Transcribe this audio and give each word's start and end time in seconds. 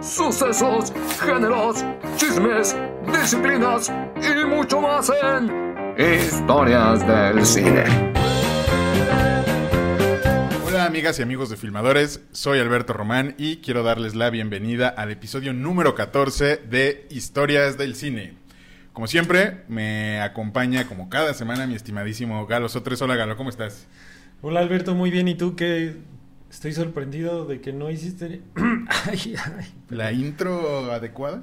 Sucesos, 0.00 0.92
géneros, 1.20 1.84
chismes, 2.16 2.76
disciplinas 3.06 3.92
y 4.16 4.44
mucho 4.44 4.80
más 4.80 5.08
en 5.22 5.94
Historias 5.96 7.06
del 7.06 7.46
Cine. 7.46 7.84
Hola 10.66 10.86
amigas 10.86 11.20
y 11.20 11.22
amigos 11.22 11.48
de 11.48 11.56
Filmadores, 11.56 12.22
soy 12.32 12.58
Alberto 12.58 12.92
Román 12.92 13.36
y 13.38 13.58
quiero 13.58 13.84
darles 13.84 14.16
la 14.16 14.30
bienvenida 14.30 14.88
al 14.88 15.12
episodio 15.12 15.52
número 15.52 15.94
14 15.94 16.56
de 16.56 17.06
Historias 17.10 17.78
del 17.78 17.94
Cine. 17.94 18.34
Como 18.92 19.06
siempre, 19.06 19.62
me 19.68 20.20
acompaña 20.22 20.88
como 20.88 21.08
cada 21.08 21.34
semana 21.34 21.68
mi 21.68 21.76
estimadísimo 21.76 22.48
Galo 22.48 22.68
Sotres. 22.68 23.00
Hola 23.00 23.14
Galo, 23.14 23.36
¿cómo 23.36 23.50
estás? 23.50 23.86
Hola 24.40 24.58
Alberto, 24.58 24.96
muy 24.96 25.12
bien. 25.12 25.28
¿Y 25.28 25.36
tú 25.36 25.54
qué? 25.54 25.94
Estoy 26.52 26.74
sorprendido 26.74 27.46
de 27.46 27.62
que 27.62 27.72
no 27.72 27.90
hiciste... 27.90 28.42
Ay, 29.10 29.34
ay. 29.42 29.66
¿La 29.88 30.12
intro 30.12 30.92
adecuada? 30.92 31.42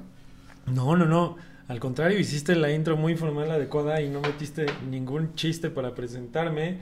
No, 0.66 0.96
no, 0.96 1.04
no. 1.04 1.36
Al 1.66 1.80
contrario, 1.80 2.16
hiciste 2.18 2.54
la 2.54 2.70
intro 2.70 2.96
muy 2.96 3.16
formal, 3.16 3.50
adecuada 3.50 4.00
y 4.00 4.08
no 4.08 4.20
metiste 4.20 4.66
ningún 4.88 5.34
chiste 5.34 5.68
para 5.68 5.96
presentarme. 5.96 6.78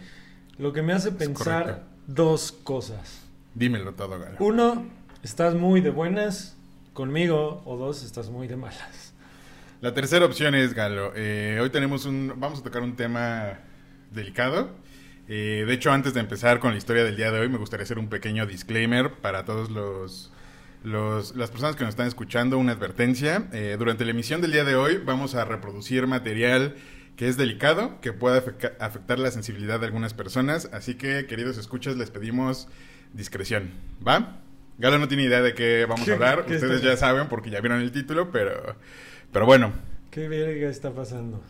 Lo 0.58 0.74
que 0.74 0.82
me 0.82 0.92
hace 0.92 1.10
pensar 1.10 1.84
dos 2.06 2.52
cosas. 2.52 3.22
Dímelo 3.54 3.94
todo, 3.94 4.20
Galo. 4.20 4.36
Uno, 4.40 4.86
estás 5.22 5.54
muy 5.54 5.80
de 5.80 5.90
buenas 5.90 6.54
conmigo. 6.92 7.62
O 7.64 7.78
dos, 7.78 8.04
estás 8.04 8.28
muy 8.28 8.46
de 8.46 8.56
malas. 8.56 9.14
La 9.80 9.94
tercera 9.94 10.26
opción 10.26 10.54
es, 10.54 10.74
Galo, 10.74 11.12
eh, 11.16 11.58
hoy 11.62 11.70
tenemos 11.70 12.04
un... 12.04 12.34
Vamos 12.36 12.60
a 12.60 12.62
tocar 12.62 12.82
un 12.82 12.94
tema 12.94 13.58
delicado. 14.12 14.70
Eh, 15.28 15.64
de 15.66 15.74
hecho, 15.74 15.92
antes 15.92 16.14
de 16.14 16.20
empezar 16.20 16.58
con 16.58 16.72
la 16.72 16.78
historia 16.78 17.04
del 17.04 17.16
día 17.16 17.30
de 17.30 17.40
hoy, 17.40 17.48
me 17.48 17.58
gustaría 17.58 17.84
hacer 17.84 17.98
un 17.98 18.08
pequeño 18.08 18.46
disclaimer 18.46 19.12
para 19.12 19.44
todos 19.44 19.70
los... 19.70 20.32
los- 20.84 21.36
las 21.36 21.50
personas 21.50 21.76
que 21.76 21.84
nos 21.84 21.90
están 21.90 22.06
escuchando, 22.06 22.56
una 22.58 22.72
advertencia. 22.72 23.48
Eh, 23.52 23.76
durante 23.78 24.04
la 24.04 24.12
emisión 24.12 24.40
del 24.40 24.52
día 24.52 24.64
de 24.64 24.74
hoy 24.74 24.98
vamos 25.04 25.34
a 25.34 25.44
reproducir 25.44 26.06
material 26.06 26.76
que 27.16 27.28
es 27.28 27.36
delicado, 27.36 28.00
que 28.00 28.12
puede 28.12 28.38
afecta- 28.38 28.72
afectar 28.80 29.18
la 29.18 29.30
sensibilidad 29.32 29.80
de 29.80 29.86
algunas 29.86 30.14
personas. 30.14 30.70
Así 30.72 30.94
que, 30.94 31.26
queridos 31.26 31.58
escuchas, 31.58 31.96
les 31.96 32.10
pedimos 32.10 32.68
discreción. 33.12 33.70
¿Va? 34.06 34.40
Galo 34.78 34.98
no 35.00 35.08
tiene 35.08 35.24
idea 35.24 35.42
de 35.42 35.52
qué 35.52 35.84
vamos 35.88 36.04
¿Qué- 36.04 36.12
a 36.12 36.14
hablar. 36.14 36.40
Ustedes 36.48 36.80
ya 36.80 36.96
saben 36.96 37.28
porque 37.28 37.50
ya 37.50 37.60
vieron 37.60 37.80
el 37.80 37.90
título, 37.90 38.30
pero, 38.30 38.76
pero 39.32 39.44
bueno. 39.46 39.72
¿Qué 40.12 40.28
verga 40.28 40.68
está 40.70 40.92
pasando? 40.94 41.42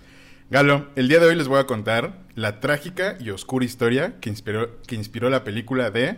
Galo, 0.51 0.87
el 0.97 1.09
día 1.09 1.21
de 1.21 1.27
hoy 1.27 1.35
les 1.35 1.47
voy 1.47 1.61
a 1.61 1.67
contar 1.67 2.21
la 2.35 2.59
trágica 2.61 3.19
y 3.21 3.29
oscura 3.29 3.67
historia 3.67 4.15
que 4.19 4.31
inspiró, 4.31 4.81
que 4.87 4.95
inspiró 4.95 5.29
la 5.29 5.45
película 5.45 5.91
de 5.91 6.17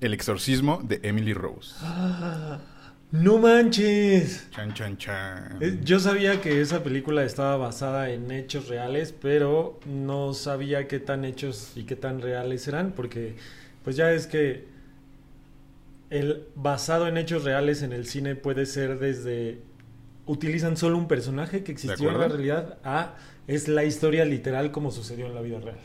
El 0.00 0.14
exorcismo 0.14 0.80
de 0.84 1.00
Emily 1.02 1.34
Rose. 1.34 1.74
¡Ah! 1.80 2.60
¡No 3.10 3.38
manches! 3.38 4.48
Chan, 4.52 4.72
chan, 4.72 4.96
chan. 4.98 5.58
Eh, 5.60 5.80
Yo 5.82 5.98
sabía 5.98 6.40
que 6.40 6.60
esa 6.60 6.84
película 6.84 7.24
estaba 7.24 7.56
basada 7.56 8.10
en 8.10 8.30
hechos 8.30 8.68
reales, 8.68 9.12
pero 9.20 9.80
no 9.84 10.32
sabía 10.32 10.86
qué 10.86 11.00
tan 11.00 11.24
hechos 11.24 11.72
y 11.74 11.84
qué 11.84 11.96
tan 11.96 12.20
reales 12.20 12.68
eran, 12.68 12.92
porque 12.92 13.34
pues 13.82 13.96
ya 13.96 14.12
es 14.12 14.28
que 14.28 14.68
el 16.10 16.44
basado 16.54 17.08
en 17.08 17.16
hechos 17.16 17.42
reales 17.42 17.82
en 17.82 17.92
el 17.92 18.06
cine 18.06 18.36
puede 18.36 18.64
ser 18.64 19.00
desde 19.00 19.58
utilizan 20.26 20.76
solo 20.76 20.98
un 20.98 21.08
personaje 21.08 21.64
que 21.64 21.72
existió 21.72 22.10
en 22.10 22.18
la 22.18 22.28
realidad 22.28 22.78
a 22.84 23.14
es 23.46 23.68
la 23.68 23.84
historia 23.84 24.24
literal 24.24 24.70
como 24.70 24.90
sucedió 24.90 25.26
en 25.26 25.34
la 25.34 25.40
vida 25.40 25.60
real. 25.60 25.78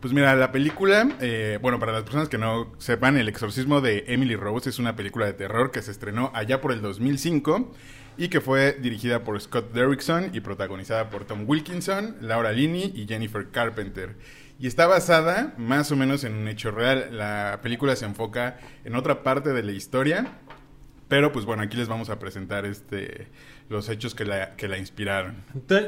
Pues 0.00 0.12
mira, 0.12 0.34
la 0.34 0.50
película, 0.50 1.16
eh, 1.20 1.60
bueno, 1.62 1.78
para 1.78 1.92
las 1.92 2.02
personas 2.02 2.28
que 2.28 2.36
no 2.36 2.72
sepan, 2.78 3.16
El 3.16 3.28
exorcismo 3.28 3.80
de 3.80 4.04
Emily 4.08 4.34
Rose 4.34 4.68
es 4.68 4.80
una 4.80 4.96
película 4.96 5.26
de 5.26 5.32
terror 5.32 5.70
que 5.70 5.80
se 5.80 5.92
estrenó 5.92 6.32
allá 6.34 6.60
por 6.60 6.72
el 6.72 6.82
2005 6.82 7.72
y 8.16 8.28
que 8.28 8.40
fue 8.40 8.72
dirigida 8.72 9.22
por 9.22 9.40
Scott 9.40 9.72
Derrickson 9.72 10.30
y 10.34 10.40
protagonizada 10.40 11.08
por 11.08 11.24
Tom 11.24 11.44
Wilkinson, 11.46 12.16
Laura 12.20 12.50
Linney 12.50 12.92
y 12.96 13.06
Jennifer 13.06 13.48
Carpenter. 13.50 14.16
Y 14.58 14.66
está 14.66 14.88
basada 14.88 15.54
más 15.56 15.92
o 15.92 15.96
menos 15.96 16.24
en 16.24 16.34
un 16.34 16.48
hecho 16.48 16.72
real. 16.72 17.16
La 17.16 17.60
película 17.62 17.94
se 17.94 18.04
enfoca 18.04 18.58
en 18.84 18.96
otra 18.96 19.22
parte 19.22 19.52
de 19.52 19.62
la 19.62 19.72
historia, 19.72 20.38
pero 21.06 21.30
pues 21.30 21.44
bueno, 21.44 21.62
aquí 21.62 21.76
les 21.76 21.88
vamos 21.88 22.10
a 22.10 22.18
presentar 22.18 22.66
este 22.66 23.28
los 23.68 23.88
hechos 23.88 24.14
que 24.14 24.24
la, 24.24 24.54
que 24.56 24.68
la 24.68 24.78
inspiraron. 24.78 25.36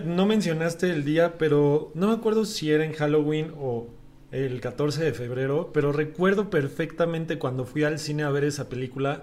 No 0.04 0.26
mencionaste 0.26 0.90
el 0.90 1.04
día, 1.04 1.34
pero 1.38 1.90
no 1.94 2.08
me 2.08 2.14
acuerdo 2.14 2.44
si 2.44 2.70
era 2.70 2.84
en 2.84 2.92
Halloween 2.92 3.52
o 3.58 3.88
el 4.32 4.60
14 4.60 5.04
de 5.04 5.12
febrero, 5.12 5.70
pero 5.72 5.92
recuerdo 5.92 6.50
perfectamente 6.50 7.38
cuando 7.38 7.66
fui 7.66 7.84
al 7.84 7.98
cine 7.98 8.22
a 8.24 8.30
ver 8.30 8.44
esa 8.44 8.68
película, 8.68 9.22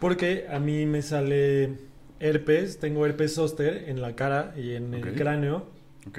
porque 0.00 0.46
a 0.50 0.58
mí 0.58 0.86
me 0.86 1.02
sale 1.02 1.74
herpes, 2.20 2.78
tengo 2.78 3.04
herpes 3.04 3.34
zóster 3.34 3.84
en 3.88 4.00
la 4.00 4.14
cara 4.16 4.54
y 4.56 4.72
en 4.74 4.94
el 4.94 5.14
cráneo, 5.14 5.68
¿Ok? 6.08 6.18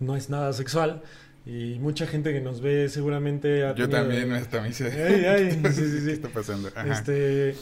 no 0.00 0.16
es 0.16 0.30
nada 0.30 0.52
sexual. 0.52 1.02
Y 1.46 1.78
mucha 1.78 2.06
gente 2.06 2.32
que 2.32 2.40
nos 2.40 2.62
ve 2.62 2.88
seguramente 2.88 3.64
ha 3.66 3.74
Yo 3.74 3.86
tenido- 3.88 4.00
también, 4.00 4.32
hasta 4.32 4.66
hice... 4.66 4.86
Ay, 4.90 5.24
ay, 5.26 5.60
sí, 5.72 5.82
sí, 5.82 5.98
sí. 6.00 6.06
¿Qué 6.06 6.12
está 6.12 6.28
pasando? 6.30 6.70
Ajá. 6.74 6.90
Este, 6.90 7.54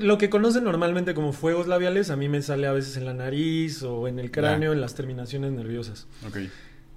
lo 0.00 0.18
que 0.18 0.30
conocen 0.30 0.64
normalmente 0.64 1.14
como 1.14 1.32
fuegos 1.32 1.66
labiales, 1.66 2.10
a 2.10 2.16
mí 2.16 2.28
me 2.28 2.42
sale 2.42 2.66
a 2.66 2.72
veces 2.72 2.96
en 2.96 3.04
la 3.04 3.14
nariz 3.14 3.82
o 3.82 4.06
en 4.08 4.18
el 4.18 4.30
cráneo, 4.30 4.72
en 4.72 4.80
las 4.80 4.94
terminaciones 4.94 5.52
nerviosas. 5.52 6.06
Ok. 6.26 6.38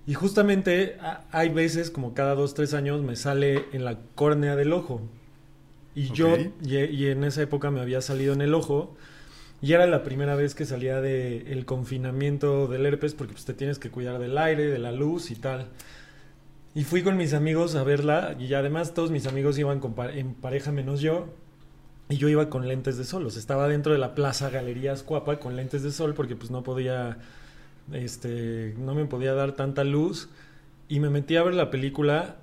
Y 0.08 0.14
justamente 0.14 0.98
a- 1.02 1.26
hay 1.32 1.50
veces, 1.50 1.90
como 1.92 2.14
cada 2.14 2.36
dos, 2.36 2.54
tres 2.54 2.74
años, 2.74 3.02
me 3.02 3.16
sale 3.16 3.66
en 3.74 3.84
la 3.86 4.00
córnea 4.16 4.56
del 4.56 4.74
ojo. 4.74 5.02
Y 5.96 6.10
yo, 6.12 6.36
y, 6.64 6.76
y 6.78 7.08
en 7.08 7.24
esa 7.24 7.42
época 7.42 7.70
me 7.72 7.82
había 7.82 8.02
salido 8.02 8.34
en 8.34 8.42
el 8.42 8.54
ojo. 8.54 8.96
Y 9.62 9.74
era 9.74 9.86
la 9.86 10.04
primera 10.04 10.36
vez 10.36 10.56
que 10.56 10.66
salía 10.66 11.02
del 11.02 11.46
el 11.48 11.66
confinamiento 11.66 12.68
del 12.68 12.86
herpes, 12.86 13.14
porque 13.14 13.34
pues, 13.34 13.46
te 13.46 13.54
tienes 13.54 13.78
que 13.78 13.92
cuidar 13.92 14.18
del 14.20 14.38
aire, 14.38 14.68
de 14.68 14.80
la 14.80 14.92
luz 14.92 15.30
y 15.30 15.36
tal. 15.36 15.68
Y 16.74 16.84
fui 16.84 17.04
con 17.04 17.18
mis 17.18 17.34
amigos 17.34 17.76
a 17.76 17.84
verla, 17.84 18.36
y 18.40 18.54
además 18.54 18.94
todos 18.94 19.12
mis 19.12 19.28
amigos 19.28 19.60
iban 19.60 19.80
con 19.80 19.94
en 20.16 20.34
pareja 20.34 20.72
menos 20.72 21.02
yo. 21.02 21.28
Y 22.12 22.18
yo 22.18 22.30
iba 22.30 22.50
con 22.50 22.68
lentes 22.68 22.98
de 22.98 23.06
sol, 23.06 23.26
o 23.26 23.30
sea, 23.30 23.40
estaba 23.40 23.68
dentro 23.68 23.94
de 23.94 24.00
la 24.00 24.14
plaza 24.16 24.50
Galerías 24.50 25.02
Cuapa 25.02 25.40
con 25.40 25.56
lentes 25.56 25.82
de 25.82 25.92
sol 25.92 26.14
porque 26.14 26.36
pues 26.36 26.52
no 26.52 26.62
podía, 26.62 27.18
este, 27.94 28.76
no 28.78 28.94
me 28.94 29.06
podía 29.06 29.34
dar 29.34 29.54
tanta 29.54 29.84
luz. 29.84 30.30
Y 30.90 31.00
me 31.00 31.10
metí 31.10 31.38
a 31.38 31.44
ver 31.44 31.54
la 31.54 31.72
película 31.72 32.36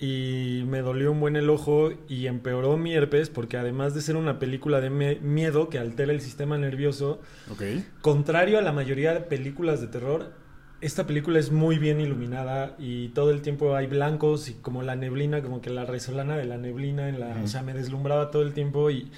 y 0.00 0.64
me 0.66 0.80
dolió 0.80 1.12
un 1.12 1.20
buen 1.20 1.36
el 1.36 1.50
ojo 1.50 1.90
y 2.08 2.26
empeoró 2.26 2.78
mi 2.78 2.94
herpes 2.94 3.28
porque 3.28 3.58
además 3.58 3.92
de 3.94 4.00
ser 4.00 4.16
una 4.16 4.38
película 4.38 4.80
de 4.80 4.88
miedo 4.88 5.68
que 5.68 5.78
altera 5.78 6.10
el 6.12 6.22
sistema 6.22 6.56
nervioso, 6.56 7.20
Ok. 7.52 7.62
contrario 8.00 8.58
a 8.58 8.62
la 8.62 8.72
mayoría 8.72 9.12
de 9.12 9.20
películas 9.20 9.82
de 9.82 9.88
terror, 9.88 10.32
esta 10.80 11.06
película 11.06 11.38
es 11.38 11.50
muy 11.50 11.78
bien 11.78 12.00
iluminada 12.00 12.74
y 12.78 13.08
todo 13.08 13.30
el 13.30 13.42
tiempo 13.42 13.76
hay 13.76 13.86
blancos 13.86 14.48
y 14.48 14.54
como 14.54 14.82
la 14.82 14.96
neblina, 14.96 15.42
como 15.42 15.60
que 15.60 15.70
la 15.70 15.84
resolana 15.84 16.36
de 16.36 16.44
la 16.46 16.56
neblina, 16.56 17.08
en 17.08 17.20
la, 17.20 17.36
o 17.42 17.46
sea, 17.48 17.62
me 17.62 17.74
deslumbraba 17.74 18.30
todo 18.30 18.42
el 18.42 18.54
tiempo 18.54 18.90
y, 18.90 19.10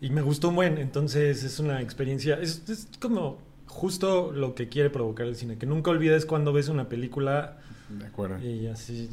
y 0.00 0.10
me 0.10 0.22
gustó 0.22 0.50
un 0.50 0.56
buen. 0.56 0.78
Entonces 0.78 1.42
es 1.42 1.58
una 1.58 1.80
experiencia, 1.80 2.38
es, 2.40 2.68
es 2.68 2.88
como 3.00 3.38
justo 3.74 4.30
lo 4.30 4.54
que 4.54 4.68
quiere 4.68 4.88
provocar 4.88 5.26
el 5.26 5.34
cine, 5.34 5.58
que 5.58 5.66
nunca 5.66 5.90
olvides 5.90 6.26
cuando 6.26 6.52
ves 6.52 6.68
una 6.68 6.88
película 6.88 7.58
De 7.88 8.06
acuerdo. 8.06 8.38
y 8.38 8.68
así, 8.68 9.10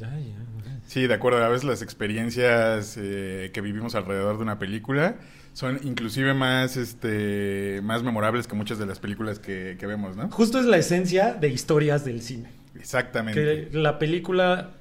Sí, 0.85 1.07
de 1.07 1.13
acuerdo. 1.15 1.43
A 1.43 1.49
veces 1.49 1.63
las 1.63 1.81
experiencias 1.81 2.95
eh, 2.97 3.49
que 3.53 3.61
vivimos 3.61 3.95
alrededor 3.95 4.37
de 4.37 4.43
una 4.43 4.59
película 4.59 5.15
son 5.53 5.79
inclusive 5.83 6.35
más, 6.35 6.77
este, 6.77 7.81
más 7.83 8.03
memorables 8.03 8.45
que 8.47 8.55
muchas 8.55 8.77
de 8.77 8.85
las 8.85 8.99
películas 8.99 9.39
que, 9.39 9.77
que 9.79 9.87
vemos, 9.87 10.15
¿no? 10.15 10.29
Justo 10.29 10.59
es 10.59 10.65
la 10.65 10.77
esencia 10.77 11.33
de 11.33 11.49
historias 11.49 12.05
del 12.05 12.21
cine. 12.21 12.49
Exactamente. 12.75 13.67
Que 13.71 13.77
la 13.77 13.97
película, 13.97 14.73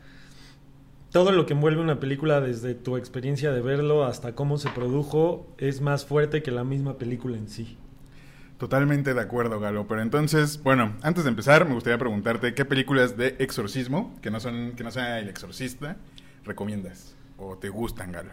todo 1.11 1.33
lo 1.33 1.47
que 1.47 1.55
envuelve 1.55 1.81
una 1.81 2.01
película, 2.01 2.43
desde 2.43 2.75
tu 2.75 2.99
experiencia 2.99 3.51
de 3.51 3.63
verlo 3.63 4.05
hasta 4.05 4.35
cómo 4.35 4.59
se 4.59 4.69
produjo, 4.69 5.55
es 5.57 5.81
más 5.81 6.05
fuerte 6.05 6.43
que 6.43 6.51
la 6.51 6.65
misma 6.65 6.99
película 6.99 7.39
en 7.39 7.49
sí. 7.49 7.79
Totalmente 8.61 9.15
de 9.15 9.21
acuerdo, 9.23 9.59
Galo. 9.59 9.87
Pero 9.89 10.03
entonces, 10.03 10.63
bueno, 10.63 10.95
antes 11.01 11.25
de 11.25 11.31
empezar, 11.31 11.67
me 11.67 11.73
gustaría 11.73 11.97
preguntarte 11.99 12.53
qué 12.55 12.67
películas 12.67 13.17
de 13.17 13.35
exorcismo, 13.39 14.15
que 14.21 14.31
no 14.31 14.39
son, 14.39 14.73
que 14.77 14.85
no 14.85 14.91
sea 14.91 15.19
el 15.19 15.31
exorcista, 15.31 15.97
recomiendas 16.45 17.15
o 17.39 17.57
te 17.57 17.71
gustan, 17.71 18.13
Galo. 18.13 18.33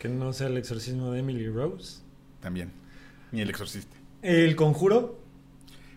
Que 0.00 0.10
no 0.10 0.34
sea 0.34 0.48
el 0.48 0.58
exorcismo 0.58 1.10
de 1.12 1.20
Emily 1.20 1.48
Rose. 1.48 2.02
También. 2.40 2.70
Ni 3.32 3.40
el 3.40 3.48
exorcista. 3.48 3.96
El 4.20 4.54
Conjuro, 4.54 5.18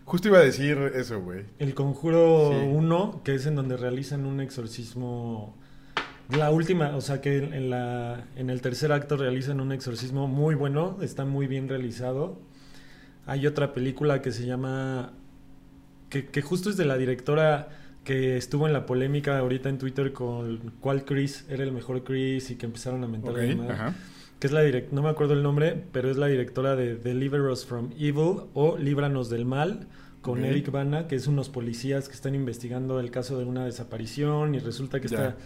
Justo 0.06 0.28
iba 0.28 0.38
a 0.38 0.42
decir 0.42 0.78
eso, 0.94 1.20
güey. 1.20 1.44
el 1.58 1.74
Conjuro 1.74 2.50
Sí. 2.58 2.66
1, 2.72 3.20
que 3.22 3.34
es 3.34 3.44
en 3.46 3.54
donde 3.54 3.76
realizan 3.76 4.24
un 4.24 4.40
exorcismo. 4.40 5.54
La 6.30 6.50
última, 6.50 6.96
o 6.96 7.00
sea 7.02 7.20
que 7.20 7.36
en, 7.36 7.68
la, 7.70 8.24
en 8.36 8.48
el 8.48 8.62
tercer 8.62 8.92
acto 8.92 9.16
realizan 9.18 9.60
un 9.60 9.72
exorcismo 9.72 10.26
muy 10.26 10.54
bueno, 10.54 10.96
está 11.02 11.24
muy 11.26 11.46
bien 11.46 11.68
realizado. 11.68 12.40
Hay 13.26 13.46
otra 13.46 13.72
película 13.72 14.20
que 14.22 14.32
se 14.32 14.46
llama. 14.46 15.12
que, 16.08 16.26
que 16.26 16.42
justo 16.42 16.70
es 16.70 16.76
de 16.76 16.84
la 16.84 16.96
directora 16.98 17.68
que 18.04 18.36
estuvo 18.36 18.66
en 18.66 18.72
la 18.72 18.84
polémica 18.84 19.38
ahorita 19.38 19.68
en 19.68 19.78
Twitter 19.78 20.12
con 20.12 20.72
cuál 20.80 21.04
Chris 21.04 21.46
era 21.48 21.62
el 21.62 21.70
mejor 21.72 22.02
Chris 22.02 22.50
y 22.50 22.56
que 22.56 22.66
empezaron 22.66 23.04
a 23.04 23.06
mentar 23.06 23.30
Ok, 23.32 23.38
la 23.38 23.54
madre. 23.56 23.72
ajá. 23.74 23.94
que 24.40 24.48
es 24.48 24.52
la 24.52 24.60
direct 24.62 24.92
no 24.92 25.02
me 25.02 25.08
acuerdo 25.08 25.34
el 25.34 25.42
nombre, 25.44 25.84
pero 25.92 26.10
es 26.10 26.16
la 26.16 26.26
directora 26.26 26.74
de 26.74 26.96
Deliver 26.96 27.42
Us 27.42 27.64
from 27.64 27.90
Evil 27.96 28.40
o 28.54 28.76
Líbranos 28.76 29.30
del 29.30 29.44
Mal, 29.44 29.86
con. 30.20 30.44
Eric 30.44 30.72
Bana, 30.72 31.06
que 31.06 31.14
es 31.14 31.28
unos 31.28 31.48
policías 31.48 32.08
que 32.08 32.14
están 32.14 32.34
investigando 32.34 32.98
el 32.98 33.12
caso 33.12 33.38
de 33.38 33.44
una 33.44 33.64
desaparición 33.64 34.56
y 34.56 34.58
resulta 34.58 34.98
que 35.00 35.06
está 35.06 35.36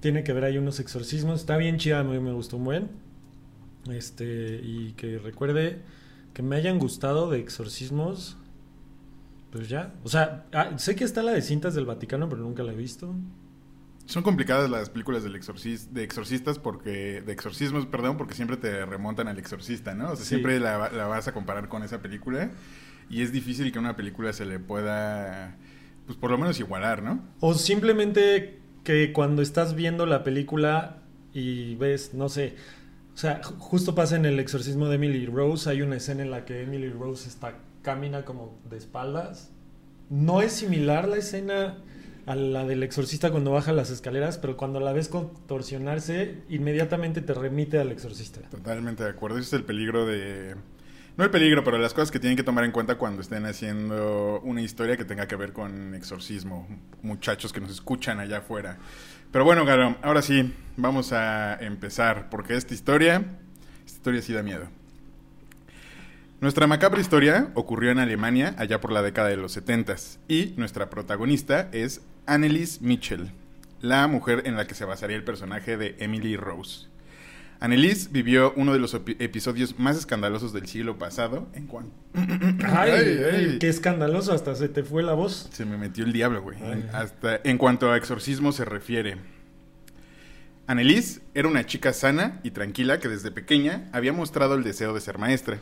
tiene 0.00 0.24
que 0.24 0.32
ver 0.32 0.44
ahí 0.44 0.56
unos 0.56 0.80
exorcismos. 0.80 1.40
Está 1.40 1.58
bien 1.58 1.76
chida, 1.76 2.02
me, 2.02 2.18
me 2.20 2.32
gustó 2.32 2.56
un 2.56 2.64
buen. 2.64 2.88
Este, 3.90 4.60
y 4.62 4.92
que 4.92 5.18
recuerde 5.18 5.78
que 6.34 6.42
me 6.42 6.56
hayan 6.56 6.78
gustado 6.78 7.30
de 7.30 7.38
exorcismos. 7.38 8.36
Pues 9.52 9.68
ya. 9.68 9.92
O 10.04 10.08
sea, 10.08 10.46
ah, 10.52 10.78
sé 10.78 10.94
que 10.94 11.04
está 11.04 11.22
la 11.22 11.32
de 11.32 11.42
cintas 11.42 11.74
del 11.74 11.84
Vaticano, 11.86 12.28
pero 12.28 12.42
nunca 12.42 12.62
la 12.62 12.72
he 12.72 12.76
visto. 12.76 13.12
Son 14.06 14.22
complicadas 14.22 14.68
las 14.70 14.90
películas 14.90 15.22
del 15.22 15.36
exorcis 15.36 15.92
de 15.94 16.02
exorcistas 16.02 16.58
porque 16.58 17.20
de 17.22 17.32
exorcismos, 17.32 17.86
perdón, 17.86 18.16
porque 18.16 18.34
siempre 18.34 18.56
te 18.56 18.84
remontan 18.84 19.28
al 19.28 19.38
exorcista, 19.38 19.94
¿no? 19.94 20.12
O 20.12 20.16
sea, 20.16 20.24
Sí. 20.24 20.30
siempre 20.30 20.58
la, 20.60 20.90
la 20.90 21.06
vas 21.06 21.28
a 21.28 21.32
comparar 21.32 21.68
con 21.68 21.82
esa 21.84 22.00
película 22.02 22.50
y 23.08 23.22
es 23.22 23.32
difícil 23.32 23.70
que 23.70 23.78
a 23.78 23.80
una 23.80 23.96
película 23.96 24.32
se 24.32 24.46
le 24.46 24.58
pueda 24.58 25.56
pues 26.06 26.18
por 26.18 26.30
lo 26.32 26.38
menos 26.38 26.58
igualar, 26.58 27.02
¿no? 27.04 27.20
O 27.38 27.54
simplemente 27.54 28.58
que 28.82 29.12
cuando 29.12 29.42
estás 29.42 29.74
viendo 29.76 30.06
la 30.06 30.24
película 30.24 30.98
y 31.32 31.76
ves, 31.76 32.12
no 32.14 32.28
sé, 32.28 32.56
sea, 33.20 33.40
ju- 33.42 33.56
justo 33.58 33.94
pasa 33.94 34.16
en 34.16 34.24
el 34.26 34.38
exorcismo 34.40 34.88
de 34.88 34.96
Emily 34.96 35.26
Rose, 35.26 35.68
hay 35.68 35.82
una 35.82 35.96
escena 35.96 36.22
en 36.22 36.30
la 36.30 36.44
que 36.44 36.62
Emily 36.62 36.90
Rose 36.90 37.28
está 37.28 37.54
camina 37.82 38.24
como 38.24 38.58
de 38.68 38.76
espaldas. 38.76 39.50
No 40.08 40.42
es 40.42 40.52
similar 40.52 41.06
la 41.08 41.16
escena 41.16 41.78
a 42.26 42.34
la 42.34 42.64
del 42.66 42.82
exorcista 42.82 43.30
cuando 43.30 43.50
baja 43.50 43.72
las 43.72 43.90
escaleras, 43.90 44.38
pero 44.38 44.56
cuando 44.56 44.78
la 44.80 44.92
ves 44.92 45.08
contorsionarse, 45.08 46.42
inmediatamente 46.48 47.20
te 47.22 47.34
remite 47.34 47.78
al 47.78 47.90
exorcista. 47.92 48.40
Totalmente 48.50 49.04
de 49.04 49.10
acuerdo. 49.10 49.38
Ese 49.38 49.46
es 49.48 49.52
el 49.54 49.64
peligro 49.64 50.06
de... 50.06 50.54
No 51.16 51.24
el 51.24 51.30
peligro, 51.30 51.64
pero 51.64 51.76
las 51.76 51.92
cosas 51.92 52.10
que 52.10 52.18
tienen 52.20 52.36
que 52.36 52.44
tomar 52.44 52.64
en 52.64 52.72
cuenta 52.72 52.96
cuando 52.96 53.20
estén 53.20 53.44
haciendo 53.44 54.40
una 54.42 54.62
historia 54.62 54.96
que 54.96 55.04
tenga 55.04 55.26
que 55.26 55.36
ver 55.36 55.52
con 55.52 55.94
exorcismo. 55.94 56.66
Muchachos 57.02 57.52
que 57.52 57.60
nos 57.60 57.70
escuchan 57.70 58.20
allá 58.20 58.38
afuera. 58.38 58.78
Pero 59.32 59.44
bueno, 59.44 59.64
Garo, 59.64 59.96
ahora 60.02 60.22
sí, 60.22 60.52
vamos 60.76 61.12
a 61.12 61.54
empezar, 61.60 62.28
porque 62.30 62.56
esta 62.56 62.74
historia, 62.74 63.24
esta 63.86 63.96
historia 63.96 64.22
sí 64.22 64.32
da 64.32 64.42
miedo. 64.42 64.68
Nuestra 66.40 66.66
macabra 66.66 67.00
historia 67.00 67.50
ocurrió 67.54 67.92
en 67.92 68.00
Alemania 68.00 68.54
allá 68.58 68.80
por 68.80 68.90
la 68.90 69.02
década 69.02 69.28
de 69.28 69.36
los 69.36 69.52
70 69.52 69.94
y 70.26 70.54
nuestra 70.56 70.90
protagonista 70.90 71.68
es 71.70 72.00
Annelies 72.26 72.80
Mitchell, 72.80 73.30
la 73.80 74.08
mujer 74.08 74.42
en 74.46 74.56
la 74.56 74.66
que 74.66 74.74
se 74.74 74.84
basaría 74.84 75.16
el 75.16 75.24
personaje 75.24 75.76
de 75.76 75.94
Emily 76.00 76.36
Rose. 76.36 76.89
Annelies 77.60 78.10
vivió 78.10 78.54
uno 78.56 78.72
de 78.72 78.78
los 78.78 78.94
epi- 78.94 79.16
episodios 79.18 79.78
más 79.78 79.98
escandalosos 79.98 80.52
del 80.54 80.66
siglo 80.66 80.98
pasado 80.98 81.46
en 81.52 81.66
cuanto... 81.66 81.92
Ay, 82.14 82.90
Ay, 82.90 83.20
ay. 83.32 83.58
qué 83.60 83.68
escandaloso, 83.68 84.32
hasta 84.32 84.54
se 84.54 84.68
te 84.70 84.82
fue 84.82 85.02
la 85.02 85.12
voz. 85.12 85.50
Se 85.52 85.66
me 85.66 85.76
metió 85.76 86.04
el 86.04 86.12
diablo, 86.14 86.40
güey. 86.42 86.56
Ay. 86.62 86.88
Hasta 86.94 87.40
en 87.44 87.58
cuanto 87.58 87.92
a 87.92 87.98
exorcismo 87.98 88.52
se 88.52 88.64
refiere. 88.64 89.18
Annelies 90.66 91.20
era 91.34 91.48
una 91.48 91.66
chica 91.66 91.92
sana 91.92 92.40
y 92.44 92.52
tranquila 92.52 92.98
que 93.00 93.08
desde 93.08 93.30
pequeña 93.30 93.88
había 93.92 94.12
mostrado 94.12 94.54
el 94.54 94.62
deseo 94.62 94.94
de 94.94 95.00
ser 95.00 95.18
maestra. 95.18 95.58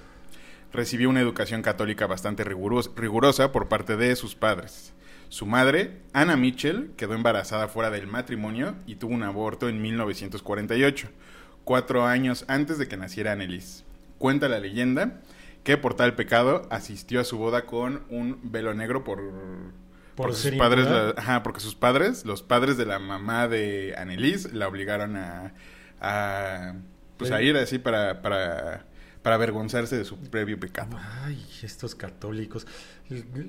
Recibió 0.73 1.09
una 1.09 1.21
educación 1.21 1.62
católica 1.62 2.06
bastante 2.06 2.44
riguros- 2.44 2.93
rigurosa 2.94 3.51
por 3.53 3.69
parte 3.69 3.97
de 3.97 4.15
sus 4.17 4.35
padres. 4.35 4.93
Su 5.31 5.47
madre, 5.47 5.99
Anna 6.12 6.37
Mitchell, 6.37 6.93
quedó 6.97 7.15
embarazada 7.15 7.69
fuera 7.69 7.91
del 7.91 8.06
matrimonio 8.06 8.77
y 8.87 8.97
tuvo 8.97 9.15
un 9.15 9.23
aborto 9.23 9.69
en 9.69 9.81
1948, 9.83 11.09
cuatro 11.69 12.06
años 12.06 12.47
antes 12.49 12.79
de 12.79 12.88
que 12.88 12.97
naciera 12.97 13.32
Annelies. 13.32 13.85
Cuenta 14.17 14.49
la 14.49 14.59
leyenda 14.59 15.20
que 15.65 15.76
por 15.76 15.93
tal 15.94 16.15
pecado 16.15 16.67
asistió 16.70 17.20
a 17.20 17.25
su 17.25 17.37
boda 17.37 17.67
con 17.67 18.05
un 18.09 18.41
velo 18.43 18.73
negro 18.73 19.05
por 19.05 19.20
Por 20.15 20.35
sus 20.35 20.53
padres, 20.53 20.87
la- 20.87 21.11
ajá, 21.11 21.43
porque 21.43 21.61
sus 21.61 21.75
padres, 21.75 22.25
los 22.25 22.43
padres 22.43 22.79
de 22.79 22.87
la 22.87 22.99
mamá 22.99 23.49
de 23.49 23.94
Annelies, 23.99 24.53
la 24.55 24.67
obligaron 24.67 25.17
a, 25.17 25.53
a 26.00 26.73
pues 27.19 27.31
a 27.32 27.43
ir 27.43 27.55
así 27.59 27.79
para, 27.79 28.23
para, 28.23 28.87
para 29.23 29.35
avergonzarse 29.37 29.99
de 29.99 30.06
su 30.06 30.17
previo 30.17 30.59
pecado. 30.59 30.97
Ay, 31.25 31.38
estos 31.62 31.94
católicos. 31.94 32.67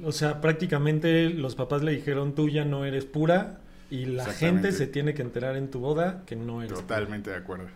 O 0.03 0.11
sea, 0.11 0.41
prácticamente 0.41 1.29
los 1.29 1.55
papás 1.55 1.83
le 1.83 1.93
dijeron, 1.93 2.35
tú 2.35 2.49
ya 2.49 2.65
no 2.65 2.83
eres 2.83 3.05
pura 3.05 3.59
y 3.89 4.05
la 4.05 4.25
gente 4.25 4.73
se 4.73 4.87
tiene 4.87 5.13
que 5.13 5.21
enterar 5.21 5.55
en 5.55 5.71
tu 5.71 5.79
boda 5.79 6.23
que 6.25 6.35
no 6.35 6.61
eres 6.61 6.73
Totalmente 6.77 7.29
de 7.29 7.37
acuerdo. 7.37 7.67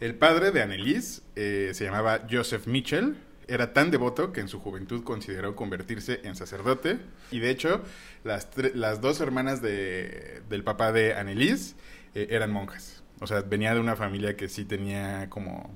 El 0.00 0.14
padre 0.14 0.50
de 0.50 0.62
Annelies 0.62 1.22
eh, 1.36 1.70
se 1.74 1.84
llamaba 1.84 2.22
Joseph 2.30 2.66
Mitchell. 2.66 3.16
Era 3.48 3.72
tan 3.72 3.90
devoto 3.90 4.32
que 4.32 4.40
en 4.40 4.48
su 4.48 4.60
juventud 4.60 5.02
consideró 5.02 5.56
convertirse 5.56 6.20
en 6.24 6.36
sacerdote. 6.36 6.98
Y 7.30 7.40
de 7.40 7.50
hecho, 7.50 7.82
las, 8.24 8.48
las 8.74 9.00
dos 9.00 9.20
hermanas 9.20 9.60
de- 9.60 10.40
del 10.48 10.62
papá 10.62 10.92
de 10.92 11.14
Annelies 11.14 11.74
eh, 12.14 12.28
eran 12.30 12.50
monjas. 12.52 13.02
O 13.20 13.26
sea, 13.26 13.42
venía 13.42 13.74
de 13.74 13.80
una 13.80 13.96
familia 13.96 14.36
que 14.36 14.48
sí 14.48 14.64
tenía 14.64 15.28
como, 15.28 15.70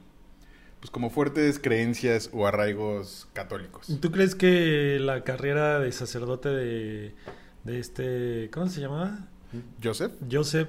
pues 0.80 0.90
como 0.90 1.10
fuertes 1.10 1.58
creencias 1.58 2.30
o 2.32 2.46
arraigos 2.46 3.28
católicos. 3.34 3.88
¿Tú 4.00 4.10
crees 4.10 4.34
que 4.34 4.98
la 5.00 5.24
carrera 5.24 5.80
de 5.80 5.92
sacerdote 5.92 6.48
de, 6.48 7.14
de 7.64 7.78
este, 7.78 8.48
¿cómo 8.52 8.68
se 8.68 8.80
llamaba? 8.80 9.18
Joseph. 9.82 10.12
Joseph 10.30 10.68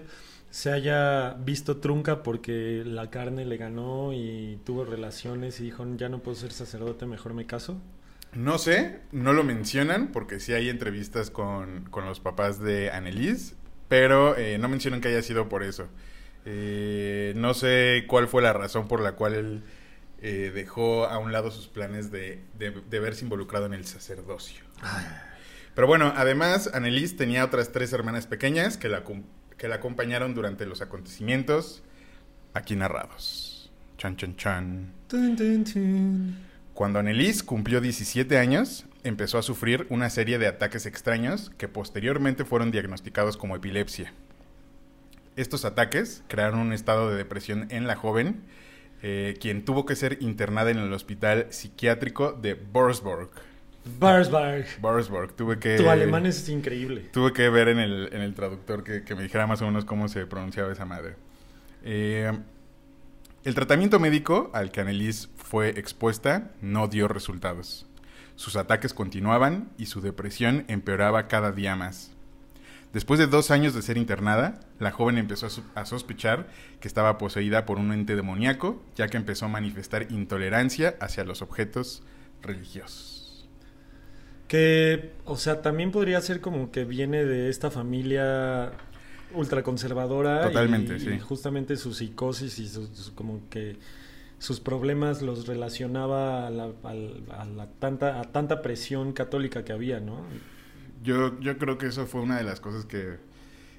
se 0.55 0.71
haya 0.71 1.33
visto 1.33 1.77
trunca 1.81 2.23
porque 2.23 2.83
la 2.85 3.09
carne 3.09 3.43
le 3.43 3.57
ganó 3.57 4.13
y 4.13 4.57
tuvo 4.63 4.85
relaciones 4.85 5.59
y 5.59 5.65
dijo, 5.65 5.85
ya 5.97 6.07
no 6.07 6.19
puedo 6.19 6.37
ser 6.37 6.53
sacerdote, 6.53 7.05
mejor 7.05 7.33
me 7.33 7.45
caso? 7.45 7.81
No 8.31 8.57
sé, 8.57 9.01
no 9.11 9.33
lo 9.33 9.43
mencionan 9.43 10.13
porque 10.13 10.39
sí 10.39 10.53
hay 10.53 10.69
entrevistas 10.69 11.29
con, 11.29 11.83
con 11.91 12.05
los 12.05 12.21
papás 12.21 12.61
de 12.61 12.89
Annelies, 12.89 13.55
pero 13.89 14.37
eh, 14.37 14.57
no 14.57 14.69
mencionan 14.69 15.01
que 15.01 15.09
haya 15.09 15.21
sido 15.21 15.49
por 15.49 15.61
eso. 15.61 15.89
Eh, 16.45 17.33
no 17.35 17.53
sé 17.53 18.05
cuál 18.07 18.29
fue 18.29 18.41
la 18.41 18.53
razón 18.53 18.87
por 18.87 19.01
la 19.01 19.11
cual 19.17 19.33
él 19.33 19.63
eh, 20.21 20.53
dejó 20.55 21.05
a 21.05 21.17
un 21.17 21.33
lado 21.33 21.51
sus 21.51 21.67
planes 21.67 22.11
de, 22.11 22.45
de, 22.57 22.71
de 22.71 22.99
verse 23.01 23.25
involucrado 23.25 23.65
en 23.65 23.73
el 23.73 23.85
sacerdocio. 23.85 24.63
Pero 25.75 25.87
bueno, 25.87 26.13
además, 26.15 26.71
Annelies 26.73 27.17
tenía 27.17 27.43
otras 27.43 27.73
tres 27.73 27.91
hermanas 27.91 28.25
pequeñas 28.25 28.77
que 28.77 28.87
la, 28.87 29.03
que 29.57 29.67
la 29.67 29.75
acompañaron 29.75 30.33
durante 30.33 30.65
los 30.65 30.81
acontecimientos 30.81 31.83
aquí 32.53 32.75
narrados. 32.75 33.71
Chan, 33.97 34.17
chan, 34.17 34.35
chan. 34.35 34.93
Cuando 36.73 36.99
Annelies 36.99 37.43
cumplió 37.43 37.79
17 37.79 38.38
años, 38.38 38.85
empezó 39.03 39.38
a 39.38 39.43
sufrir 39.43 39.88
una 39.89 40.09
serie 40.09 40.38
de 40.38 40.47
ataques 40.47 40.85
extraños 40.85 41.51
que 41.57 41.67
posteriormente 41.67 42.43
fueron 42.43 42.71
diagnosticados 42.71 43.38
como 43.38 43.55
epilepsia. 43.55 44.13
Estos 45.35 45.63
ataques 45.63 46.24
crearon 46.27 46.59
un 46.59 46.74
estado 46.74 47.09
de 47.09 47.17
depresión 47.17 47.67
en 47.69 47.88
la 47.88 47.95
joven, 47.95 48.41
eh, 49.01 49.38
quien 49.39 49.63
tuvo 49.63 49.85
que 49.85 49.95
ser 49.95 50.17
internada 50.21 50.71
en 50.71 50.79
el 50.79 50.91
hospital 50.91 51.47
psiquiátrico 51.50 52.33
de 52.33 52.55
Borsborg. 52.55 53.29
Barsberg. 54.00 54.65
Borsborg, 54.82 55.34
tuve 55.34 55.60
que... 55.60 55.77
Tu 55.77 55.89
alemán 55.89 56.25
es 56.25 56.50
increíble. 56.50 57.10
Tuve 57.12 57.34
que 57.34 57.50
ver 57.50 57.68
en 57.68 57.80
el, 57.80 58.10
en 58.12 58.22
el 58.22 58.34
traductor 58.34 58.84
que, 58.84 59.04
que 59.04 59.15
me 59.15 59.24
dijera 59.24 59.48
más 59.48 59.62
o 59.62 59.65
menos 59.65 59.86
cómo 59.86 60.08
se 60.08 60.25
pronunciaba 60.25 60.72
esa 60.72 60.86
madre. 60.86 61.15
Eh, 61.84 62.32
el 63.44 63.54
tratamiento 63.54 64.00
médico 64.00 64.50
al 64.54 64.72
que 64.72 64.82
Annelies 64.82 65.30
fue 65.38 65.70
expuesta 65.70 66.51
no 66.62 66.88
dio 66.88 67.08
resultados. 67.08 67.86
Sus 68.36 68.56
ataques 68.56 68.94
continuaban 68.94 69.70
y 69.77 69.86
su 69.86 70.01
depresión 70.01 70.65
empeoraba 70.68 71.27
cada 71.27 71.51
día 71.51 71.75
más. 71.75 72.12
Después 72.92 73.20
de 73.20 73.27
dos 73.27 73.51
años 73.51 73.74
de 73.74 73.82
ser 73.82 73.98
internada, 73.98 74.62
la 74.80 74.92
joven 74.92 75.18
empezó 75.18 75.48
a, 75.75 75.82
a 75.82 75.86
sospechar 75.86 76.48
que 76.80 76.88
estaba 76.88 77.18
poseída 77.18 77.65
por 77.65 77.77
un 77.77 77.92
ente 77.94 78.15
demoníaco, 78.15 78.82
ya 78.96 79.10
que 79.10 79.18
empezó 79.18 79.46
a 79.46 79.50
manifestar 79.50 80.12
intolerancia 80.12 80.96
hacia 81.00 81.24
los 81.24 81.42
objetos 81.42 82.04
religiosos. 82.42 83.25
Que, 84.47 85.11
o 85.25 85.37
sea, 85.37 85.61
también 85.61 85.91
podría 85.91 86.21
ser 86.21 86.39
como 86.41 86.71
que 86.71 86.85
viene 86.85 87.25
de 87.25 87.49
esta 87.49 87.71
familia 87.71 88.71
ultraconservadora. 89.33 90.41
Totalmente, 90.43 90.95
y, 90.97 90.99
sí. 90.99 91.09
y 91.11 91.19
justamente 91.19 91.77
su 91.77 91.93
psicosis 91.93 92.59
y 92.59 92.67
su, 92.67 92.87
su- 92.87 93.15
como 93.15 93.41
que 93.49 93.77
sus 94.37 94.59
problemas 94.59 95.21
los 95.21 95.47
relacionaba 95.47 96.45
a, 96.47 96.49
la, 96.51 96.71
al- 96.83 97.23
a 97.31 97.45
la 97.45 97.67
tanta, 97.79 98.19
a 98.19 98.23
tanta 98.31 98.61
presión 98.61 99.13
católica 99.13 99.63
que 99.63 99.73
había, 99.73 99.99
¿no? 99.99 100.21
Yo, 101.03 101.39
yo 101.39 101.57
creo 101.57 101.77
que 101.77 101.87
eso 101.87 102.05
fue 102.05 102.21
una 102.21 102.37
de 102.37 102.43
las 102.43 102.59
cosas 102.59 102.85
que, 102.85 103.17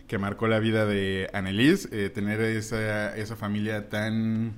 que 0.08 0.18
marcó 0.18 0.49
la 0.49 0.58
vida 0.58 0.87
de 0.87 1.28
Annelies, 1.32 1.88
eh, 1.92 2.11
tener 2.11 2.40
esa, 2.40 3.16
esa 3.16 3.37
familia 3.37 3.88
tan, 3.88 4.54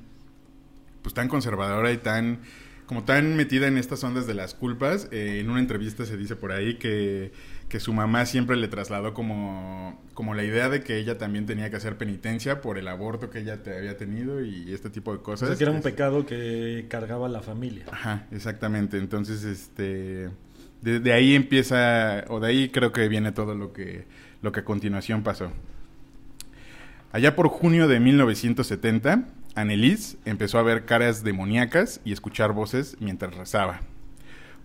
pues 1.03 1.15
tan 1.15 1.29
conservadora 1.29 1.93
y 1.93 1.99
tan 1.99 2.41
como 2.89 3.05
tan 3.05 3.37
metida 3.37 3.67
en 3.69 3.77
estas 3.77 4.03
ondas 4.03 4.27
de 4.27 4.33
las 4.33 4.55
culpas, 4.55 5.09
eh, 5.13 5.41
en 5.41 5.51
una 5.51 5.61
entrevista 5.61 6.07
se 6.07 6.17
dice 6.17 6.37
por 6.37 6.53
ahí 6.53 6.77
que, 6.77 7.33
que 7.69 7.81
su 7.81 7.93
mamá 7.93 8.25
siempre 8.25 8.57
le 8.57 8.67
trasladó 8.67 9.13
como, 9.13 10.03
como 10.15 10.33
la 10.35 10.43
idea 10.43 10.71
de 10.71 10.83
que 10.83 10.97
ella 10.97 11.19
también 11.19 11.45
tenía 11.45 11.69
que 11.69 11.77
hacer 11.77 11.99
penitencia 11.99 12.63
por 12.63 12.79
el 12.79 12.89
aborto 12.89 13.29
que 13.29 13.41
ella 13.41 13.63
te 13.63 13.77
había 13.77 13.99
tenido 13.99 14.43
y 14.43 14.73
este 14.73 14.89
tipo 14.89 15.13
de 15.13 15.19
O 15.19 15.23
cosas. 15.23 15.51
sea, 15.51 15.59
que 15.59 15.65
era 15.65 15.73
un 15.73 15.83
pecado 15.83 16.25
que 16.25 16.87
cargaba 16.89 17.29
la 17.29 17.43
familia. 17.43 17.85
Ajá, 17.93 18.27
exactamente. 18.33 18.97
Entonces, 18.97 19.45
este, 19.45 20.31
de, 20.81 20.99
de 21.01 21.13
ahí 21.13 21.35
empieza, 21.35 22.25
o 22.29 22.41
de 22.41 22.49
ahí 22.49 22.69
creo 22.71 22.91
que 22.91 23.07
viene 23.07 23.33
todo 23.33 23.55
lo 23.55 23.75
que, 23.75 24.07
lo 24.41 24.51
que 24.51 24.61
a 24.61 24.65
continuación 24.65 25.23
pasó. 25.23 25.53
Allá 27.13 27.37
por 27.37 27.49
junio 27.49 27.87
de 27.87 28.01
1970, 28.01 29.29
Annelise 29.61 30.17
empezó 30.25 30.59
a 30.59 30.63
ver 30.63 30.85
caras 30.85 31.25
demoníacas 31.25 32.01
y 32.05 32.13
escuchar 32.13 32.53
voces 32.53 32.97
mientras 33.01 33.35
rezaba. 33.35 33.81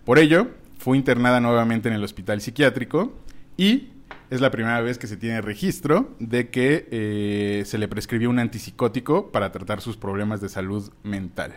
Por 0.04 0.18
ello, 0.18 0.48
fue 0.78 0.96
internada 0.96 1.40
nuevamente 1.40 1.88
en 1.88 1.94
el 1.94 2.04
hospital 2.04 2.40
psiquiátrico 2.40 3.12
y 3.56 3.88
es 4.30 4.40
la 4.40 4.50
primera 4.50 4.80
vez 4.80 4.98
que 4.98 5.06
se 5.06 5.16
tiene 5.16 5.40
registro 5.40 6.14
de 6.18 6.48
que 6.50 6.88
eh, 6.90 7.62
se 7.66 7.78
le 7.78 7.88
prescribió 7.88 8.28
un 8.30 8.38
antipsicótico 8.38 9.30
para 9.30 9.52
tratar 9.52 9.80
sus 9.80 9.96
problemas 9.96 10.40
de 10.40 10.48
salud 10.48 10.90
mental. 11.02 11.54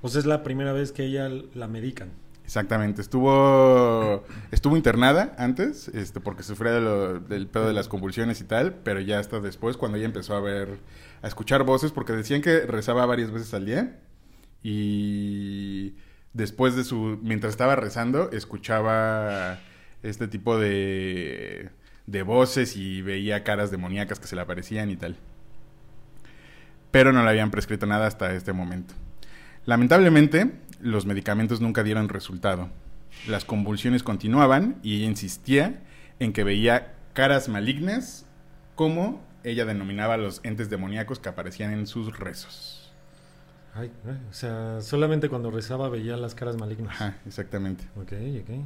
O 0.00 0.08
sea, 0.08 0.18
es 0.20 0.26
la 0.26 0.42
primera 0.42 0.72
vez 0.72 0.90
que 0.92 1.04
ella 1.04 1.28
la 1.54 1.68
medican. 1.68 2.10
Exactamente, 2.44 3.00
estuvo 3.00 4.24
estuvo 4.50 4.76
internada 4.76 5.34
antes, 5.38 5.88
este, 5.88 6.18
porque 6.20 6.42
sufría 6.42 6.72
de 6.72 6.80
lo- 6.80 7.20
del 7.20 7.46
pedo 7.46 7.68
de 7.68 7.72
las 7.72 7.88
convulsiones 7.88 8.40
y 8.40 8.44
tal, 8.44 8.74
pero 8.82 8.98
ya 9.00 9.20
hasta 9.20 9.38
después 9.40 9.76
cuando 9.76 9.96
ella 9.96 10.06
empezó 10.06 10.34
a 10.34 10.40
ver, 10.40 10.78
a 11.22 11.28
escuchar 11.28 11.62
voces, 11.64 11.92
porque 11.92 12.12
decían 12.12 12.42
que 12.42 12.60
rezaba 12.66 13.06
varias 13.06 13.30
veces 13.30 13.54
al 13.54 13.64
día 13.64 14.00
y 14.62 15.94
después 16.32 16.76
de 16.76 16.84
su, 16.84 17.18
mientras 17.22 17.52
estaba 17.52 17.76
rezando, 17.76 18.30
escuchaba 18.32 19.60
este 20.02 20.28
tipo 20.28 20.58
de 20.58 21.70
de 22.06 22.22
voces 22.22 22.76
y 22.76 23.02
veía 23.02 23.44
caras 23.44 23.70
demoníacas 23.70 24.18
que 24.18 24.26
se 24.26 24.36
le 24.36 24.42
aparecían 24.42 24.90
y 24.90 24.96
tal. 24.96 25.16
Pero 26.90 27.12
no 27.12 27.22
le 27.22 27.30
habían 27.30 27.50
prescrito 27.50 27.86
nada 27.86 28.06
hasta 28.06 28.34
este 28.34 28.52
momento. 28.52 28.94
Lamentablemente, 29.64 30.52
los 30.80 31.06
medicamentos 31.06 31.60
nunca 31.60 31.82
dieron 31.82 32.08
resultado. 32.08 32.68
Las 33.26 33.44
convulsiones 33.44 34.02
continuaban 34.02 34.76
y 34.82 34.96
ella 34.96 35.06
insistía 35.06 35.82
en 36.18 36.32
que 36.32 36.44
veía 36.44 36.94
caras 37.12 37.48
malignas, 37.48 38.26
como 38.74 39.22
ella 39.44 39.64
denominaba 39.64 40.14
a 40.14 40.16
los 40.18 40.40
entes 40.44 40.70
demoníacos 40.70 41.18
que 41.18 41.28
aparecían 41.28 41.72
en 41.72 41.86
sus 41.86 42.18
rezos. 42.18 42.92
Ay, 43.74 43.90
o 44.30 44.32
sea, 44.32 44.80
solamente 44.82 45.28
cuando 45.28 45.50
rezaba 45.50 45.88
veía 45.88 46.16
las 46.16 46.34
caras 46.34 46.56
malignas. 46.56 46.94
Ajá, 46.94 47.16
exactamente. 47.26 47.84
Ok, 47.96 48.12
ok. 48.42 48.64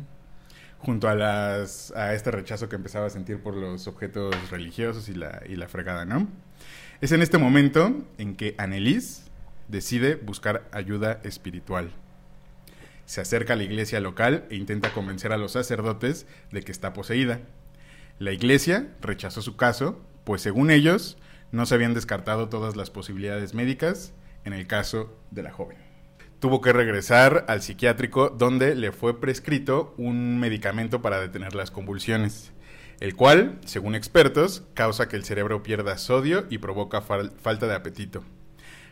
Junto 0.79 1.09
a 1.09 1.15
las 1.15 1.93
a 1.93 2.13
este 2.13 2.31
rechazo 2.31 2.69
que 2.69 2.77
empezaba 2.77 3.07
a 3.07 3.11
sentir 3.11 3.41
por 3.41 3.55
los 3.55 3.87
objetos 3.87 4.35
religiosos 4.51 5.09
y 5.09 5.15
la, 5.15 5.43
y 5.49 5.57
la 5.57 5.69
fregada, 5.69 6.05
¿no? 6.05 6.29
Es 7.01 7.13
en 7.13 7.23
este 7.23 7.39
momento 7.39 8.05
en 8.19 8.37
que 8.37 8.55
Annelise 8.59 9.23
decide 9.69 10.17
buscar 10.17 10.69
ayuda 10.73 11.21
espiritual. 11.25 11.91
Se 13.05 13.21
acerca 13.21 13.53
a 13.53 13.57
la 13.57 13.63
iglesia 13.63 14.01
local 14.01 14.45
e 14.51 14.57
intenta 14.57 14.93
convencer 14.93 15.33
a 15.33 15.37
los 15.37 15.53
sacerdotes 15.53 16.27
de 16.51 16.63
que 16.63 16.73
está 16.73 16.93
poseída. 16.93 17.41
La 18.19 18.33
iglesia 18.33 18.89
rechazó 19.01 19.43
su 19.43 19.57
caso, 19.57 20.01
pues 20.27 20.43
según 20.43 20.73
ellos 20.73 21.17
no 21.53 21.67
se 21.67 21.77
habían 21.77 21.95
descartado 21.95 22.49
todas 22.49 22.75
las 22.75 22.91
posibilidades 22.91 23.55
médicas 23.55 24.13
en 24.45 24.53
el 24.53 24.67
caso 24.67 25.17
de 25.31 25.45
la 25.45 25.53
joven. 25.53 25.79
Tuvo 26.41 26.61
que 26.61 26.73
regresar 26.73 27.45
al 27.49 27.63
psiquiátrico 27.63 28.29
donde 28.29 28.75
le 28.75 28.91
fue 28.91 29.21
prescrito 29.21 29.95
un 29.97 30.41
medicamento 30.41 31.01
para 31.01 31.21
detener 31.21 31.55
las 31.55 31.71
convulsiones, 31.71 32.53
el 32.99 33.15
cual, 33.15 33.61
según 33.65 33.95
expertos, 33.95 34.65
causa 34.75 35.09
que 35.09 35.15
el 35.15 35.25
cerebro 35.25 35.63
pierda 35.63 35.97
sodio 35.97 36.47
y 36.51 36.59
provoca 36.59 37.01
fal- 37.03 37.33
falta 37.41 37.69
de 37.69 37.75
apetito. 37.77 38.25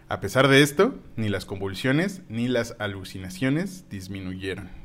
A 0.09 0.21
pesar 0.21 0.47
de 0.47 0.63
esto, 0.63 0.95
ni 1.17 1.29
las 1.29 1.47
convulsiones 1.47 2.23
ni 2.29 2.47
las 2.47 2.77
alucinaciones 2.79 3.89
disminuyeron. 3.91 4.84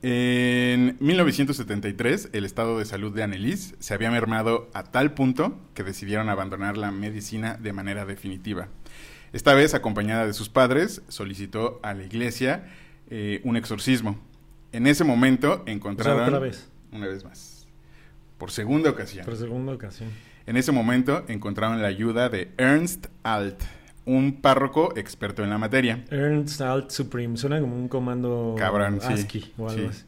En 0.00 0.96
1973, 1.00 2.30
el 2.32 2.44
estado 2.44 2.78
de 2.78 2.84
salud 2.84 3.14
de 3.14 3.22
Annelise 3.22 3.74
se 3.78 3.94
había 3.94 4.10
mermado 4.10 4.70
a 4.72 4.84
tal 4.84 5.14
punto 5.14 5.58
que 5.74 5.84
decidieron 5.84 6.28
abandonar 6.28 6.76
la 6.76 6.90
medicina 6.90 7.58
de 7.60 7.72
manera 7.72 8.04
definitiva. 8.04 8.68
Esta 9.32 9.54
vez, 9.54 9.74
acompañada 9.74 10.26
de 10.26 10.32
sus 10.32 10.48
padres, 10.48 11.02
solicitó 11.08 11.80
a 11.82 11.94
la 11.94 12.04
iglesia 12.04 12.64
eh, 13.10 13.40
un 13.44 13.56
exorcismo. 13.56 14.18
En 14.72 14.86
ese 14.86 15.04
momento 15.04 15.60
O 15.60 15.64
sea, 15.64 15.74
encontraron... 15.74 16.24
otra 16.24 16.38
vez. 16.38 16.68
Una 16.92 17.06
vez 17.06 17.24
más. 17.24 17.66
Por 18.38 18.50
segunda 18.50 18.90
ocasión. 18.90 19.24
Por 19.24 19.36
segunda 19.36 19.72
ocasión. 19.72 20.10
En 20.46 20.56
ese 20.56 20.72
momento 20.72 21.24
encontraron 21.28 21.80
la 21.80 21.88
ayuda 21.88 22.28
de 22.28 22.50
Ernst 22.56 23.06
Alt, 23.22 23.62
un 24.04 24.40
párroco 24.40 24.96
experto 24.96 25.42
en 25.44 25.50
la 25.50 25.58
materia. 25.58 26.04
Ernst 26.10 26.60
Alt 26.60 26.90
Supreme. 26.90 27.36
Suena 27.36 27.60
como 27.60 27.76
un 27.76 27.88
comando 27.88 28.54
Cabrón, 28.58 29.00
sí. 29.00 29.12
ASCII 29.12 29.52
o 29.58 29.68
algo 29.68 29.90
Sí. 29.92 30.04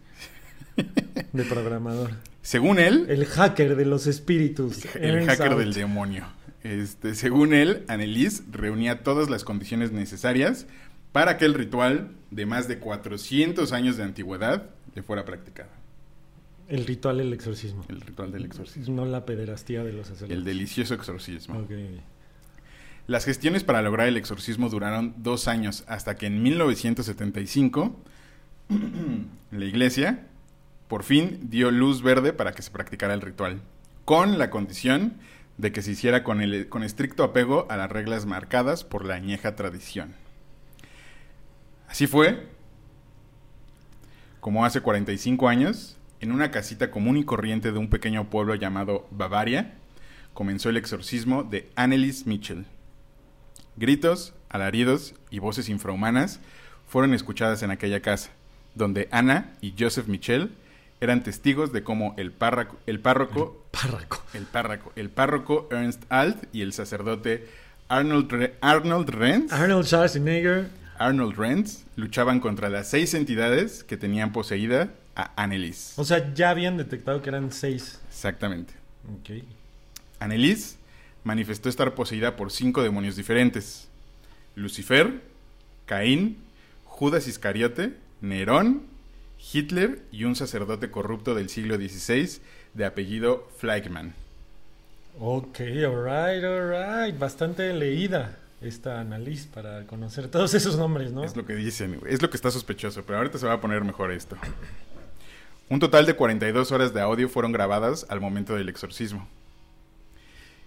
así. 0.76 0.86
De 1.32 1.44
programador. 1.44 2.10
Según 2.42 2.78
él, 2.78 3.06
El 3.08 3.24
hacker 3.26 3.76
de 3.76 3.86
los 3.86 4.06
espíritus. 4.06 4.84
el 4.96 5.14
Ernst 5.16 5.28
hacker 5.30 5.48
Alt. 5.52 5.58
del 5.58 5.72
demonio. 5.74 6.26
Este, 6.62 7.14
según 7.14 7.52
él, 7.52 7.84
Annelise 7.88 8.42
reunía 8.50 9.02
todas 9.02 9.28
las 9.28 9.44
condiciones 9.44 9.92
necesarias 9.92 10.66
para 11.12 11.36
que 11.36 11.44
el 11.44 11.52
ritual 11.54 12.08
de 12.30 12.46
más 12.46 12.68
de 12.68 12.78
400 12.78 13.72
años 13.72 13.96
de 13.98 14.02
antigüedad 14.04 14.70
le 14.94 15.02
fuera 15.02 15.24
practicado. 15.26 15.68
El 16.68 16.86
ritual 16.86 17.18
del 17.18 17.32
exorcismo. 17.34 17.84
El 17.88 18.00
ritual 18.00 18.32
del 18.32 18.46
exorcismo. 18.46 18.96
No 18.96 19.04
la 19.04 19.26
pederastía 19.26 19.84
de 19.84 19.92
los 19.92 20.06
sacerdotes. 20.06 20.36
El 20.38 20.44
delicioso 20.44 20.94
exorcismo. 20.94 21.58
Ok. 21.58 21.70
Las 23.06 23.26
gestiones 23.26 23.64
para 23.64 23.82
lograr 23.82 24.08
el 24.08 24.16
exorcismo 24.16 24.70
duraron 24.70 25.14
dos 25.18 25.46
años, 25.46 25.84
hasta 25.88 26.16
que 26.16 26.26
en 26.26 26.42
1975 26.42 27.94
la 29.50 29.64
iglesia 29.66 30.26
por 30.88 31.02
fin 31.02 31.38
dio 31.50 31.70
luz 31.70 32.02
verde 32.02 32.32
para 32.32 32.52
que 32.52 32.62
se 32.62 32.70
practicara 32.70 33.12
el 33.12 33.20
ritual, 33.20 33.60
con 34.06 34.38
la 34.38 34.48
condición 34.48 35.18
de 35.58 35.70
que 35.70 35.82
se 35.82 35.90
hiciera 35.90 36.24
con, 36.24 36.40
el, 36.40 36.68
con 36.70 36.82
estricto 36.82 37.24
apego 37.24 37.66
a 37.68 37.76
las 37.76 37.90
reglas 37.90 38.24
marcadas 38.24 38.84
por 38.84 39.04
la 39.04 39.16
añeja 39.16 39.54
tradición. 39.54 40.14
Así 41.88 42.06
fue, 42.06 42.48
como 44.40 44.64
hace 44.64 44.80
45 44.80 45.46
años, 45.48 45.98
en 46.20 46.32
una 46.32 46.50
casita 46.50 46.90
común 46.90 47.18
y 47.18 47.24
corriente 47.24 47.70
de 47.70 47.78
un 47.78 47.90
pequeño 47.90 48.30
pueblo 48.30 48.54
llamado 48.54 49.06
Bavaria, 49.10 49.74
comenzó 50.32 50.70
el 50.70 50.78
exorcismo 50.78 51.44
de 51.44 51.70
Annelies 51.76 52.26
Mitchell. 52.26 52.64
Gritos, 53.76 54.32
alaridos 54.48 55.14
y 55.30 55.38
voces 55.40 55.68
infrahumanas 55.68 56.40
fueron 56.88 57.14
escuchadas 57.14 57.62
en 57.62 57.70
aquella 57.70 58.00
casa, 58.00 58.30
donde 58.74 59.08
Ana 59.10 59.52
y 59.60 59.74
Joseph 59.78 60.06
Mitchell 60.06 60.50
eran 61.00 61.22
testigos 61.22 61.72
de 61.72 61.82
cómo 61.82 62.14
el 62.16 62.30
párroco, 62.32 62.76
el 62.86 63.00
párroco, 63.00 63.64
el 64.32 64.44
párroco, 64.46 64.92
el 64.96 65.10
párroco 65.10 65.68
Ernst 65.70 66.04
Alt 66.08 66.44
y 66.52 66.62
el 66.62 66.72
sacerdote 66.72 67.48
Arnold, 67.88 68.30
Re- 68.30 68.54
Arnold 68.60 69.10
Renz, 69.10 69.52
Arnold 69.52 69.86
Schwarzenegger. 69.86 70.68
Arnold 70.98 71.36
Renz 71.36 71.84
luchaban 71.96 72.38
contra 72.40 72.68
las 72.70 72.88
seis 72.88 73.12
entidades 73.14 73.82
que 73.84 73.96
tenían 73.96 74.32
poseída 74.32 74.90
a 75.16 75.32
Annelies. 75.42 75.94
O 75.96 76.04
sea, 76.04 76.32
ya 76.32 76.50
habían 76.50 76.76
detectado 76.76 77.20
que 77.20 77.28
eran 77.30 77.50
seis. 77.52 77.98
Exactamente. 78.08 78.72
Ok. 79.20 79.42
Annelies 80.20 80.76
manifestó 81.24 81.68
estar 81.68 81.94
poseída 81.94 82.36
por 82.36 82.52
cinco 82.52 82.82
demonios 82.82 83.16
diferentes: 83.16 83.88
Lucifer, 84.54 85.20
Caín, 85.86 86.38
Judas 86.84 87.26
Iscariote, 87.26 87.94
Nerón, 88.20 88.82
Hitler 89.52 90.02
y 90.12 90.24
un 90.24 90.36
sacerdote 90.36 90.90
corrupto 90.90 91.34
del 91.34 91.48
siglo 91.48 91.76
XVI 91.76 92.40
de 92.74 92.84
apellido 92.84 93.48
Fleischmann. 93.58 94.14
Ok, 95.18 95.60
alright, 95.60 96.44
alright. 96.44 97.18
Bastante 97.18 97.72
leída 97.72 98.38
esta 98.60 99.00
análisis 99.00 99.46
para 99.46 99.86
conocer 99.86 100.28
todos 100.28 100.54
esos 100.54 100.76
nombres, 100.76 101.12
¿no? 101.12 101.24
Es 101.24 101.36
lo 101.36 101.44
que 101.44 101.54
dicen, 101.54 102.00
es 102.08 102.22
lo 102.22 102.30
que 102.30 102.36
está 102.36 102.50
sospechoso, 102.50 103.04
pero 103.04 103.18
ahorita 103.18 103.38
se 103.38 103.46
va 103.46 103.54
a 103.54 103.60
poner 103.60 103.84
mejor 103.84 104.10
esto. 104.10 104.36
Un 105.68 105.80
total 105.80 106.06
de 106.06 106.14
42 106.14 106.72
horas 106.72 106.94
de 106.94 107.00
audio 107.00 107.28
fueron 107.28 107.52
grabadas 107.52 108.06
al 108.08 108.20
momento 108.20 108.54
del 108.54 108.68
exorcismo. 108.68 109.28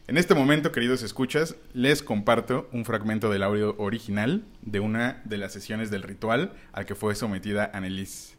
En 0.08 0.16
este 0.16 0.36
momento, 0.36 0.72
queridos 0.72 1.04
escuchas, 1.04 1.58
les 1.74 2.02
comparto 2.02 2.70
un 2.72 2.86
fragmento 2.86 3.30
del 3.30 3.44
audio 3.44 3.76
original 3.78 4.46
de 4.62 4.80
una 4.80 5.22
de 5.26 5.38
las 5.38 5.52
sesiones 5.52 5.92
del 5.92 6.02
ritual 6.02 6.54
al 6.72 6.86
que 6.86 6.96
fue 6.96 7.14
sometida 7.14 7.70
Annelise. 7.74 8.36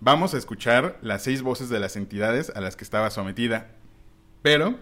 Vamos 0.00 0.32
a 0.32 0.38
escuchar 0.38 0.96
las 1.02 1.22
seis 1.22 1.42
voces 1.42 1.68
de 1.68 1.78
las 1.78 1.96
entidades 1.96 2.50
a 2.56 2.62
las 2.62 2.74
que 2.74 2.84
estaba 2.84 3.10
sometida, 3.10 3.72
pero 4.40 4.78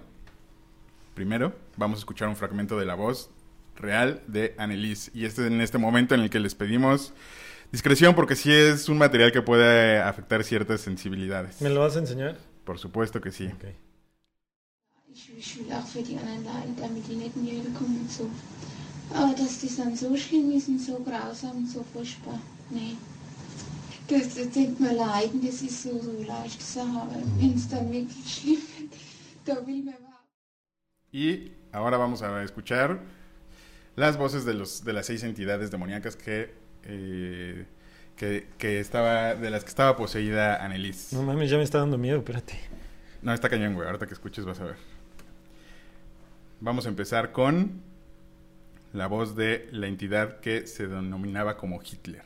primero 1.14 1.56
vamos 1.76 1.98
a 1.98 2.02
escuchar 2.02 2.28
un 2.28 2.36
fragmento 2.36 2.78
de 2.78 2.86
la 2.86 2.94
voz 2.94 3.30
real 3.74 4.22
de 4.28 4.54
Annelise. 4.58 5.10
Y 5.14 5.24
este 5.24 5.42
es 5.42 5.48
en 5.48 5.60
este 5.60 5.78
momento 5.78 6.14
en 6.14 6.20
el 6.20 6.30
que 6.30 6.38
les 6.38 6.54
pedimos 6.54 7.12
Discreción 7.72 8.14
porque 8.14 8.36
sí 8.36 8.52
es 8.52 8.90
un 8.90 8.98
material 8.98 9.32
que 9.32 9.40
puede 9.40 9.98
afectar 9.98 10.44
ciertas 10.44 10.82
sensibilidades. 10.82 11.62
¿Me 11.62 11.70
lo 11.70 11.80
vas 11.80 11.96
a 11.96 12.00
enseñar? 12.00 12.36
Por 12.64 12.78
supuesto 12.78 13.22
que 13.22 13.32
sí. 13.32 13.46
Ok. 13.46 13.91
Ich, 15.14 15.30
ich 15.36 15.58
will 15.58 15.72
auch 15.72 15.86
für 15.86 16.02
die 16.02 16.16
anderen 16.16 16.44
leiden, 16.44 16.74
damit 16.80 17.06
die 17.06 17.16
nicht 17.16 17.36
Hölle 17.36 17.70
kommen 17.76 18.00
und 18.00 18.10
so. 18.10 18.30
Aber 19.14 19.34
dass 19.34 19.60
die 19.60 19.74
dann 19.76 19.94
so 19.94 20.16
schlimm 20.16 20.50
ist 20.52 20.68
und 20.68 20.78
so 20.78 20.98
grausam 21.00 21.58
und 21.58 21.68
so 21.68 21.84
furchtbar, 21.92 22.40
nee. 22.70 22.96
Das, 24.08 24.34
das 24.34 24.50
denkt 24.50 24.80
man 24.80 24.96
leiden, 24.96 25.44
das 25.44 25.60
ist 25.60 25.82
so, 25.82 26.00
so 26.00 26.12
leichte 26.26 26.62
Sache, 26.62 26.88
aber 26.88 27.22
wenn 27.38 27.54
es 27.54 27.68
dann 27.68 27.92
wirklich 27.92 28.34
schlimm 28.34 28.62
wird, 28.78 28.92
da 29.44 29.66
will 29.66 29.82
man 29.82 29.94
überhaupt 29.94 30.12
Y 31.12 31.52
ahora 31.72 31.98
vamos 31.98 32.22
a 32.22 32.42
escuchar 32.42 33.00
las 33.96 34.16
voces 34.16 34.46
de, 34.46 34.54
los, 34.54 34.82
de 34.82 34.94
las 34.94 35.06
seis 35.06 35.22
entidades 35.24 35.70
demoníacas 35.70 36.16
que, 36.16 36.54
eh, 36.84 37.66
que, 38.16 38.48
que 38.56 38.80
estaba, 38.80 39.34
de 39.34 39.50
las 39.50 39.62
que 39.62 39.68
estaba 39.68 39.94
poseída 39.94 40.64
Annelies. 40.64 41.12
No 41.12 41.22
mames, 41.22 41.50
ya 41.50 41.58
me 41.58 41.64
está 41.64 41.78
dando 41.78 41.98
miedo, 41.98 42.16
espérate. 42.16 42.58
No, 43.20 43.34
está 43.34 43.50
cañón, 43.50 43.74
güey. 43.74 43.86
Ahorita 43.86 44.06
que 44.06 44.14
escuches 44.14 44.44
vas 44.44 44.58
a 44.60 44.64
ver. 44.64 44.91
Vamos 46.64 46.86
a 46.86 46.90
empezar 46.90 47.32
con 47.32 47.82
la 48.92 49.08
voz 49.08 49.34
de 49.34 49.68
la 49.72 49.88
entidad 49.88 50.38
que 50.38 50.68
se 50.68 50.86
denominaba 50.86 51.56
como 51.56 51.82
Hitler. 51.82 52.22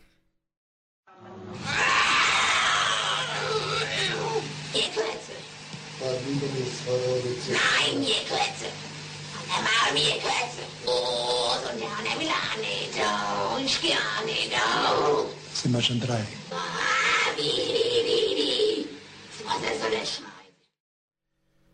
Sind 15.55 15.75
wir 15.75 15.83
schon 15.83 15.99
drei. 15.99 16.23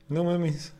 No 0.09 0.23
mames. 0.23 0.73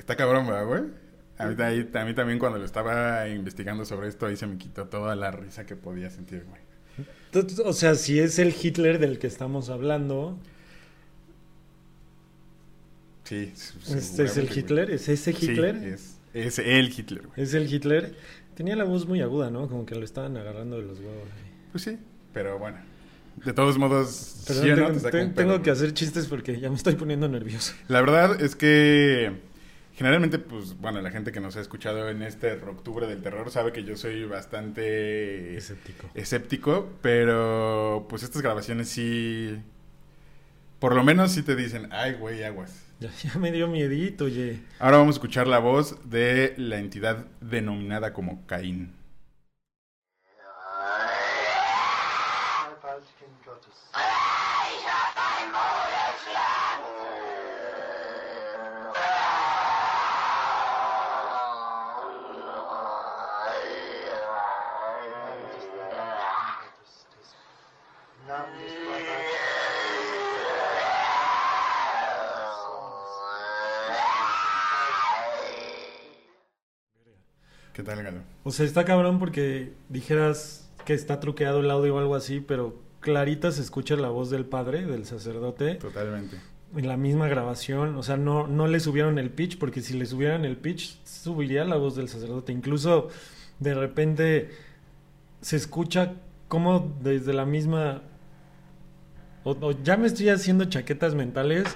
Está 0.00 0.16
cabrón, 0.16 0.48
¿verdad, 0.48 0.66
güey? 0.66 1.07
A 1.38 1.46
mí, 1.46 1.54
ahí- 1.62 1.88
a 1.94 2.04
mí 2.04 2.14
también 2.14 2.38
cuando 2.38 2.58
lo 2.58 2.64
estaba 2.64 3.28
investigando 3.28 3.84
sobre 3.84 4.08
esto, 4.08 4.26
ahí 4.26 4.36
se 4.36 4.46
me 4.46 4.58
quitó 4.58 4.86
toda 4.88 5.14
la 5.16 5.30
risa 5.30 5.64
que 5.66 5.76
podía 5.76 6.10
sentir, 6.10 6.44
güey. 6.48 6.60
O 7.64 7.72
sea, 7.72 7.94
si 7.94 8.18
es 8.18 8.38
el 8.38 8.54
Hitler 8.60 8.98
del 8.98 9.18
que 9.18 9.26
estamos 9.26 9.68
hablando, 9.70 10.38
Sí. 13.24 13.52
¿este 13.94 14.24
es 14.24 14.36
el 14.38 14.48
Hitler? 14.56 14.90
¿Es 14.90 15.08
ese 15.08 15.32
Sí, 15.32 15.50
Hitler? 15.50 15.76
es, 15.76 16.16
es 16.32 16.58
el 16.58 16.88
Hitler, 16.88 17.26
güey. 17.26 17.40
¿Es 17.42 17.52
el 17.54 17.72
Hitler? 17.72 18.14
Tenía 18.54 18.74
la 18.74 18.84
voz 18.84 19.06
muy 19.06 19.20
aguda, 19.20 19.50
¿no? 19.50 19.68
Como 19.68 19.84
que 19.84 19.94
lo 19.94 20.04
estaban 20.04 20.36
agarrando 20.36 20.76
de 20.76 20.82
los 20.82 20.98
huevos. 20.98 21.28
Pues 21.72 21.84
sí, 21.84 21.98
pero 22.32 22.58
bueno. 22.58 22.78
De 23.44 23.52
todos 23.52 23.78
modos, 23.78 24.42
Perdón, 24.48 24.64
sí 24.64 24.70
no, 24.70 25.10
tengo, 25.34 25.56
te 25.56 25.62
que 25.62 25.70
hacer 25.70 25.92
chistes 25.94 26.26
porque 26.26 26.58
ya 26.58 26.70
me 26.70 26.74
estoy 26.76 26.96
poniendo 26.96 27.28
nervioso. 27.28 27.74
La 27.86 28.00
verdad 28.00 28.40
es 28.42 28.56
que 28.56 29.32
generalmente, 29.98 30.38
pues, 30.38 30.78
bueno, 30.78 31.02
la 31.02 31.10
gente 31.10 31.32
que 31.32 31.40
nos 31.40 31.56
ha 31.56 31.60
escuchado 31.60 32.08
en 32.08 32.22
este 32.22 32.52
octubre 32.52 33.06
del 33.08 33.20
terror 33.20 33.50
sabe 33.50 33.72
que 33.72 33.82
yo 33.82 33.96
soy 33.96 34.24
bastante 34.24 35.56
Escéptico. 35.56 36.08
escéptico, 36.14 36.88
pero 37.02 38.06
pues 38.08 38.22
estas 38.22 38.40
grabaciones 38.42 38.88
sí, 38.88 39.58
por 40.78 40.94
lo 40.94 41.02
menos 41.02 41.32
sí 41.32 41.42
te 41.42 41.56
dicen, 41.56 41.88
ay, 41.90 42.14
güey, 42.14 42.42
aguas. 42.44 42.84
Ya, 43.00 43.10
ya 43.22 43.38
me 43.38 43.52
dio 43.52 43.68
miedito, 43.68 44.24
oye. 44.24 44.58
Ahora 44.80 44.96
vamos 44.96 45.14
a 45.14 45.18
escuchar 45.18 45.46
la 45.46 45.60
voz 45.60 45.98
de 46.10 46.54
la 46.56 46.78
entidad 46.78 47.26
denominada 47.40 48.12
como 48.12 48.44
Caín. 48.46 48.92
O 78.48 78.50
sea, 78.50 78.64
está 78.64 78.86
cabrón 78.86 79.18
porque 79.18 79.74
dijeras 79.90 80.70
que 80.86 80.94
está 80.94 81.20
truqueado 81.20 81.60
el 81.60 81.70
audio 81.70 81.96
o 81.96 81.98
algo 81.98 82.14
así, 82.14 82.40
pero 82.40 82.80
clarita 83.00 83.52
se 83.52 83.60
escucha 83.60 83.94
la 83.96 84.08
voz 84.08 84.30
del 84.30 84.46
padre, 84.46 84.86
del 84.86 85.04
sacerdote, 85.04 85.74
Totalmente. 85.74 86.38
en 86.74 86.88
la 86.88 86.96
misma 86.96 87.28
grabación. 87.28 87.94
O 87.96 88.02
sea, 88.02 88.16
no, 88.16 88.46
no 88.46 88.66
le 88.66 88.80
subieron 88.80 89.18
el 89.18 89.28
pitch, 89.28 89.58
porque 89.58 89.82
si 89.82 89.98
le 89.98 90.06
subieran 90.06 90.46
el 90.46 90.56
pitch, 90.56 90.98
subiría 91.04 91.66
la 91.66 91.76
voz 91.76 91.94
del 91.94 92.08
sacerdote. 92.08 92.52
Incluso 92.52 93.08
de 93.58 93.74
repente 93.74 94.50
se 95.42 95.56
escucha 95.56 96.14
como 96.48 96.96
desde 97.02 97.34
la 97.34 97.44
misma... 97.44 98.00
O, 99.44 99.50
o 99.60 99.72
ya 99.82 99.98
me 99.98 100.06
estoy 100.06 100.30
haciendo 100.30 100.64
chaquetas 100.64 101.14
mentales, 101.14 101.66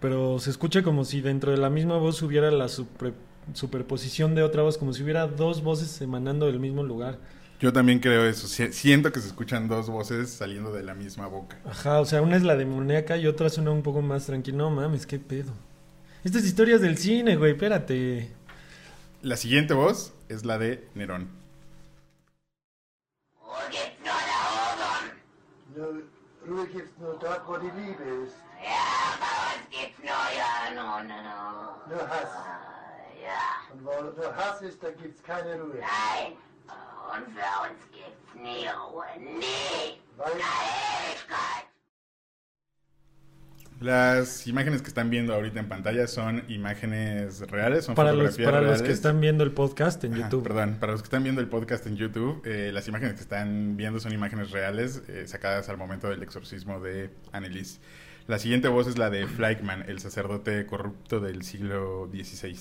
pero 0.00 0.38
se 0.38 0.50
escucha 0.50 0.84
como 0.84 1.04
si 1.04 1.20
dentro 1.20 1.50
de 1.50 1.58
la 1.58 1.70
misma 1.70 1.96
voz 1.96 2.22
hubiera 2.22 2.52
la 2.52 2.66
supre- 2.66 3.14
superposición 3.52 4.34
de 4.34 4.42
otra 4.42 4.62
voz, 4.62 4.78
como 4.78 4.92
si 4.92 5.02
hubiera 5.02 5.26
dos 5.26 5.62
voces 5.62 6.00
emanando 6.00 6.46
del 6.46 6.58
mismo 6.60 6.82
lugar. 6.82 7.18
Yo 7.60 7.72
también 7.72 7.98
creo 8.00 8.24
eso. 8.26 8.48
Si- 8.48 8.72
Siento 8.72 9.12
que 9.12 9.20
se 9.20 9.28
escuchan 9.28 9.68
dos 9.68 9.88
voces 9.88 10.30
saliendo 10.30 10.72
de 10.72 10.82
la 10.82 10.94
misma 10.94 11.26
boca. 11.28 11.58
Ajá, 11.64 12.00
o 12.00 12.04
sea, 12.04 12.20
una 12.22 12.36
es 12.36 12.42
la 12.42 12.56
demoníaca 12.56 13.16
y 13.16 13.26
otra 13.26 13.48
suena 13.48 13.70
un 13.70 13.82
poco 13.82 14.02
más 14.02 14.26
tranquila. 14.26 14.58
No 14.58 14.70
mames, 14.70 15.06
qué 15.06 15.18
pedo. 15.18 15.52
Estas 16.24 16.44
historias 16.44 16.80
del 16.80 16.98
cine, 16.98 17.36
güey, 17.36 17.52
espérate. 17.52 18.30
La 19.22 19.36
siguiente 19.36 19.72
voz 19.74 20.12
es 20.28 20.44
la 20.44 20.58
de 20.58 20.88
Nerón. 20.94 21.28
Ja, 33.24 33.72
Und 33.72 33.84
wo 33.84 34.32
Hass 34.36 34.60
ist, 34.62 34.82
da 34.82 34.90
gibt's 34.90 35.22
keine 35.22 35.54
Ruhe. 35.60 35.74
nein. 35.80 36.32
Und 37.12 37.26
für 37.34 37.70
uns 37.70 37.80
gibt's 37.92 38.34
nie 38.34 38.66
Ruhe. 38.68 39.04
Nie. 39.38 39.98
Weil. 40.16 40.32
Las 43.80 44.46
imágenes 44.46 44.80
que 44.82 44.88
están 44.88 45.10
viendo 45.10 45.34
ahorita 45.34 45.58
en 45.60 45.68
pantalla 45.68 46.06
son 46.06 46.44
imágenes 46.48 47.40
reales, 47.50 47.84
son 47.84 47.94
Para 47.94 48.12
los, 48.12 48.18
fotografías 48.36 48.46
para 48.46 48.60
los 48.60 48.70
reales. 48.70 48.82
que 48.86 48.92
están 48.92 49.20
viendo 49.20 49.44
el 49.44 49.52
podcast 49.52 50.02
en 50.04 50.14
YouTube. 50.14 50.42
perdón, 50.44 50.76
para 50.80 50.92
los 50.92 51.02
que 51.02 51.06
están 51.06 51.22
viendo 51.24 51.40
el 51.40 51.48
podcast 51.48 51.86
en 51.86 51.96
YouTube, 51.96 52.40
eh, 52.46 52.70
las 52.72 52.86
imágenes 52.88 53.14
que 53.14 53.20
están 53.20 53.76
viendo 53.76 53.98
son 54.00 54.12
imágenes 54.12 54.52
reales 54.52 55.02
eh, 55.08 55.26
sacadas 55.26 55.68
al 55.68 55.76
momento 55.76 56.08
del 56.08 56.22
exorcismo 56.22 56.80
de 56.80 57.10
Annelies. 57.32 57.80
La 58.26 58.38
siguiente 58.38 58.68
voz 58.68 58.86
es 58.86 58.96
la 58.96 59.10
de 59.10 59.26
Fleischmann, 59.26 59.82
el 59.86 59.98
sacerdote 59.98 60.64
corrupto 60.66 61.20
del 61.20 61.42
siglo 61.42 62.08
XVI. 62.10 62.56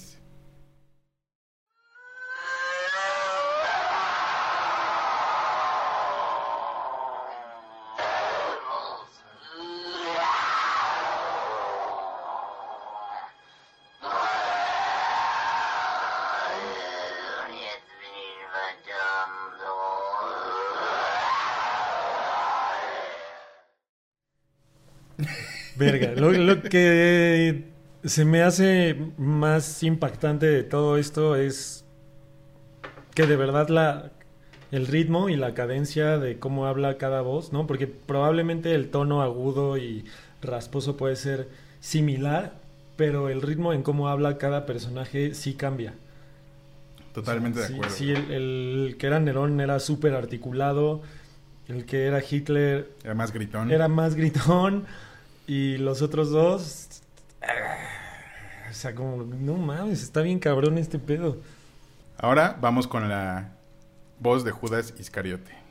Verga, 25.84 26.14
lo, 26.16 26.32
lo 26.32 26.68
que 26.70 27.66
se 28.04 28.26
me 28.26 28.42
hace 28.42 28.96
más 29.18 29.84
impactante 29.84 30.46
de 30.48 30.64
todo 30.64 30.98
esto 30.98 31.36
es 31.36 31.86
que 33.14 33.28
de 33.28 33.36
verdad 33.36 33.70
la 33.70 34.12
el 34.72 34.88
ritmo 34.88 35.30
y 35.30 35.36
la 35.36 35.54
cadencia 35.54 36.18
de 36.18 36.40
cómo 36.40 36.66
habla 36.66 36.98
cada 36.98 37.22
voz, 37.22 37.54
¿no? 37.54 37.68
Porque 37.68 37.88
probablemente 37.88 38.74
el 38.74 38.90
tono 38.90 39.22
agudo 39.22 39.78
y 39.78 40.06
rasposo 40.42 40.98
puede 40.98 41.16
ser 41.16 41.50
similar, 41.80 42.56
pero 42.96 43.30
el 43.30 43.42
ritmo 43.44 43.72
en 43.74 43.84
cómo 43.84 44.10
habla 44.10 44.38
cada 44.40 44.66
personaje 44.66 45.36
sí 45.36 45.54
cambia. 45.56 45.94
Totalmente 47.14 47.60
de 47.60 47.68
Sí, 47.68 47.74
acuerdo. 47.74 47.96
Sí, 47.96 48.12
el, 48.12 48.32
el 48.32 48.96
que 48.98 49.08
era 49.08 49.20
Nerón 49.20 49.60
era 49.60 49.80
súper 49.80 50.14
articulado, 50.16 51.02
el 51.68 51.86
que 51.86 52.06
era 52.06 52.22
Hitler 52.28 52.90
Era 53.04 53.14
más 53.16 53.32
gritón. 53.32 53.70
era 53.70 53.88
más 53.88 54.16
gritón 54.16 54.86
y 55.48 55.78
los 55.78 56.02
otros 56.02 56.32
dos. 56.32 57.02
O 58.70 58.74
sea, 58.74 58.96
como, 58.96 59.24
no 59.24 59.54
mames, 59.56 60.02
está 60.02 60.22
bien 60.22 60.40
cabrón 60.40 60.78
este 60.78 61.00
pedo. 61.00 61.38
Ahora 62.18 62.58
vamos 62.60 62.88
con 62.88 63.08
la 63.10 63.52
voz 64.20 64.44
de 64.44 64.52
Judas 64.52 64.94
Iscariote. 64.98 65.64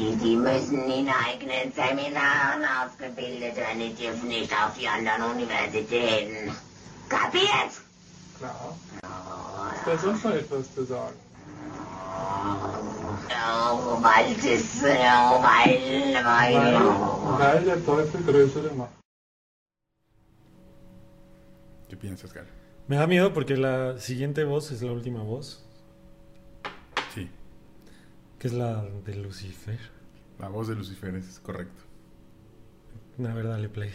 Die, 0.00 0.26
¿Qué 21.88 21.96
piensas, 21.96 22.32
Galo? 22.32 22.48
Me 22.88 22.96
da 22.96 23.06
miedo 23.06 23.32
porque 23.32 23.56
la 23.56 23.98
siguiente 23.98 24.44
voz 24.44 24.70
es 24.72 24.82
la 24.82 24.92
última 24.92 25.22
voz, 25.22 25.64
Sí, 27.14 27.28
que 28.38 28.46
es 28.48 28.52
la 28.54 28.82
de 29.04 29.14
Lucifer. 29.16 29.78
la 30.38 30.48
voz 30.48 30.68
de 30.68 30.74
Lucifer 30.76 31.14
es 31.14 31.40
correcto. 31.40 31.84
A 33.18 33.34
ver, 33.34 33.48
dale 33.48 33.68
play. 33.68 33.90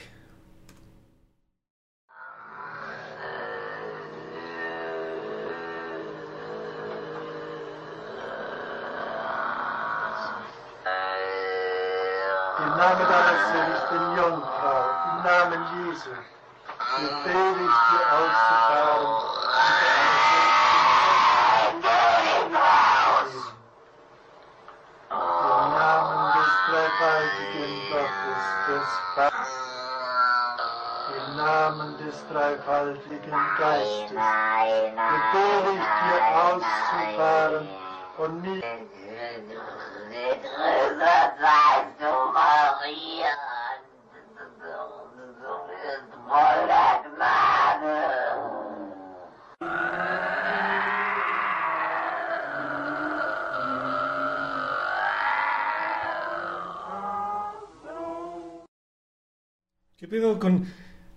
Pedo 60.35 60.39
con 60.39 60.65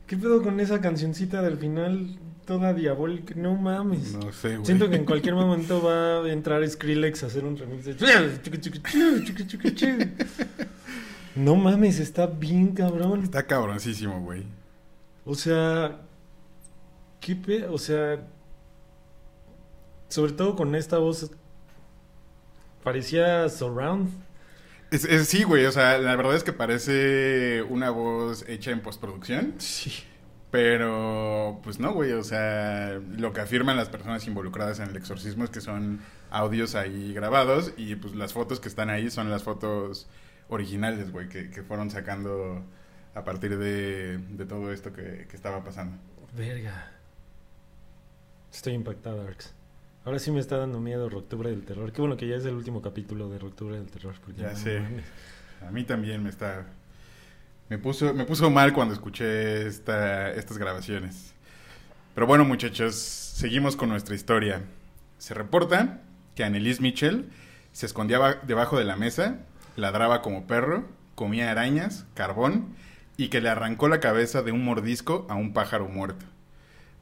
qué 0.07 0.17
pedo 0.17 0.43
con 0.43 0.61
esa 0.61 0.81
cancioncita 0.81 1.43
del 1.43 1.59
final 1.59 2.19
toda 2.45 2.73
diabólica? 2.73 3.35
No 3.37 3.55
mames. 3.55 4.15
No 4.15 4.33
sé, 4.33 4.55
güey. 4.55 4.67
Siento 4.67 4.89
que 4.89 4.97
en 4.97 5.05
cualquier 5.05 5.35
momento 5.35 5.83
va 5.83 6.25
a 6.25 6.33
entrar 6.33 6.67
Skrillex 6.67 7.23
a 7.23 7.27
hacer 7.27 7.45
un 7.45 7.57
remix 7.57 7.85
de 7.85 7.95
No 11.37 11.57
mames, 11.57 12.01
está 12.01 12.27
bien 12.27 12.69
cabrón. 12.69 13.23
Está 13.23 13.47
cabroncísimo, 13.47 14.21
güey. 14.23 14.45
O 15.25 15.35
sea, 15.35 16.01
qué 17.21 17.37
pe... 17.37 17.67
o 17.67 17.79
sea, 17.79 18.27
sobre 20.09 20.33
todo 20.33 20.57
con 20.57 20.75
esta 20.75 20.99
voz 20.99 21.31
parecía 22.83 23.49
surround. 23.49 24.09
Es, 24.91 25.05
es- 25.05 25.29
sí, 25.29 25.43
güey, 25.45 25.67
o 25.67 25.73
sea, 25.73 25.99
la 25.99 26.17
verdad 26.17 26.35
es 26.35 26.45
que 26.45 26.53
parece 26.53 27.63
una 27.69 27.91
voz 27.91 28.45
hecha 28.49 28.71
en 28.71 28.81
postproducción, 28.81 29.55
Sí. 29.59 29.93
pero 30.51 31.61
pues 31.63 31.79
no, 31.79 31.93
güey, 31.93 32.13
o 32.13 32.25
sea, 32.25 32.99
lo 33.17 33.33
que 33.35 33.41
afirman 33.43 33.77
las 33.77 33.91
personas 33.91 34.27
involucradas 34.27 34.79
en 34.81 34.89
el 34.89 34.97
exorcismo 34.97 35.45
es 35.45 35.51
que 35.51 35.61
son 35.61 36.01
audios 36.31 36.75
ahí 36.75 37.13
grabados 37.13 37.73
y 37.77 37.97
pues 37.97 38.15
las 38.15 38.33
fotos 38.33 38.61
que 38.61 38.69
están 38.69 38.89
ahí 38.91 39.11
son 39.11 39.31
las 39.31 39.43
fotos 39.43 40.09
originales, 40.49 41.11
güey, 41.13 41.29
que, 41.29 41.51
que 41.51 41.63
fueron 41.63 41.91
sacando 41.91 42.65
a 43.15 43.25
partir 43.25 43.59
de, 43.59 44.17
de 44.19 44.47
todo 44.47 44.73
esto 44.73 44.93
que, 44.95 45.27
que 45.29 45.37
estaba 45.37 45.63
pasando. 45.65 45.99
Verga. 46.35 46.93
Estoy 48.53 48.73
impactado, 48.75 49.27
Arx. 49.27 49.53
Ahora 50.09 50.19
sí 50.21 50.31
me 50.31 50.41
está 50.41 50.57
dando 50.57 50.81
miedo 50.81 51.11
Roctubre 51.11 51.51
del 51.51 51.67
Terror. 51.67 51.93
Qué 51.93 52.01
bueno 52.01 52.17
que 52.17 52.27
ya 52.27 52.37
es 52.37 52.45
el 52.47 52.55
último 52.55 52.81
capítulo 52.81 53.29
de 53.29 53.39
Roctubre 53.39 53.77
del 53.77 53.91
Terror. 53.91 54.15
Ya 54.39 54.53
no 54.53 54.57
sé. 54.57 54.81
mames. 54.81 55.05
A 55.61 55.71
mí 55.71 55.85
también 55.85 56.23
me 56.23 56.31
está... 56.31 56.65
Me 57.69 57.77
puso, 57.77 58.15
me 58.15 58.25
puso 58.25 58.49
mal 58.49 58.73
cuando 58.73 58.95
escuché 58.95 59.67
esta, 59.67 60.33
estas 60.33 60.57
grabaciones. 60.57 61.35
Pero 62.15 62.27
bueno, 62.27 62.47
muchachos, 62.47 62.95
seguimos 62.95 63.77
con 63.77 63.91
nuestra 63.91 64.15
historia. 64.15 64.63
Se 65.19 65.35
reporta 65.35 66.01
que 66.35 66.43
Annelise 66.43 66.81
Mitchell 66.81 67.29
se 67.73 67.85
escondía 67.85 68.19
ba- 68.19 68.39
debajo 68.47 68.79
de 68.79 68.87
la 68.87 68.97
mesa, 68.97 69.41
ladraba 69.77 70.23
como 70.23 70.47
perro, 70.47 70.87
comía 71.17 71.51
arañas, 71.51 72.07
carbón 72.15 72.75
y 73.19 73.29
que 73.29 73.43
le 73.43 73.51
arrancó 73.51 73.89
la 73.89 74.01
cabeza 74.01 74.41
de 74.41 74.53
un 74.53 74.65
mordisco 74.65 75.27
a 75.29 75.35
un 75.35 75.53
pájaro 75.53 75.87
muerto. 75.87 76.25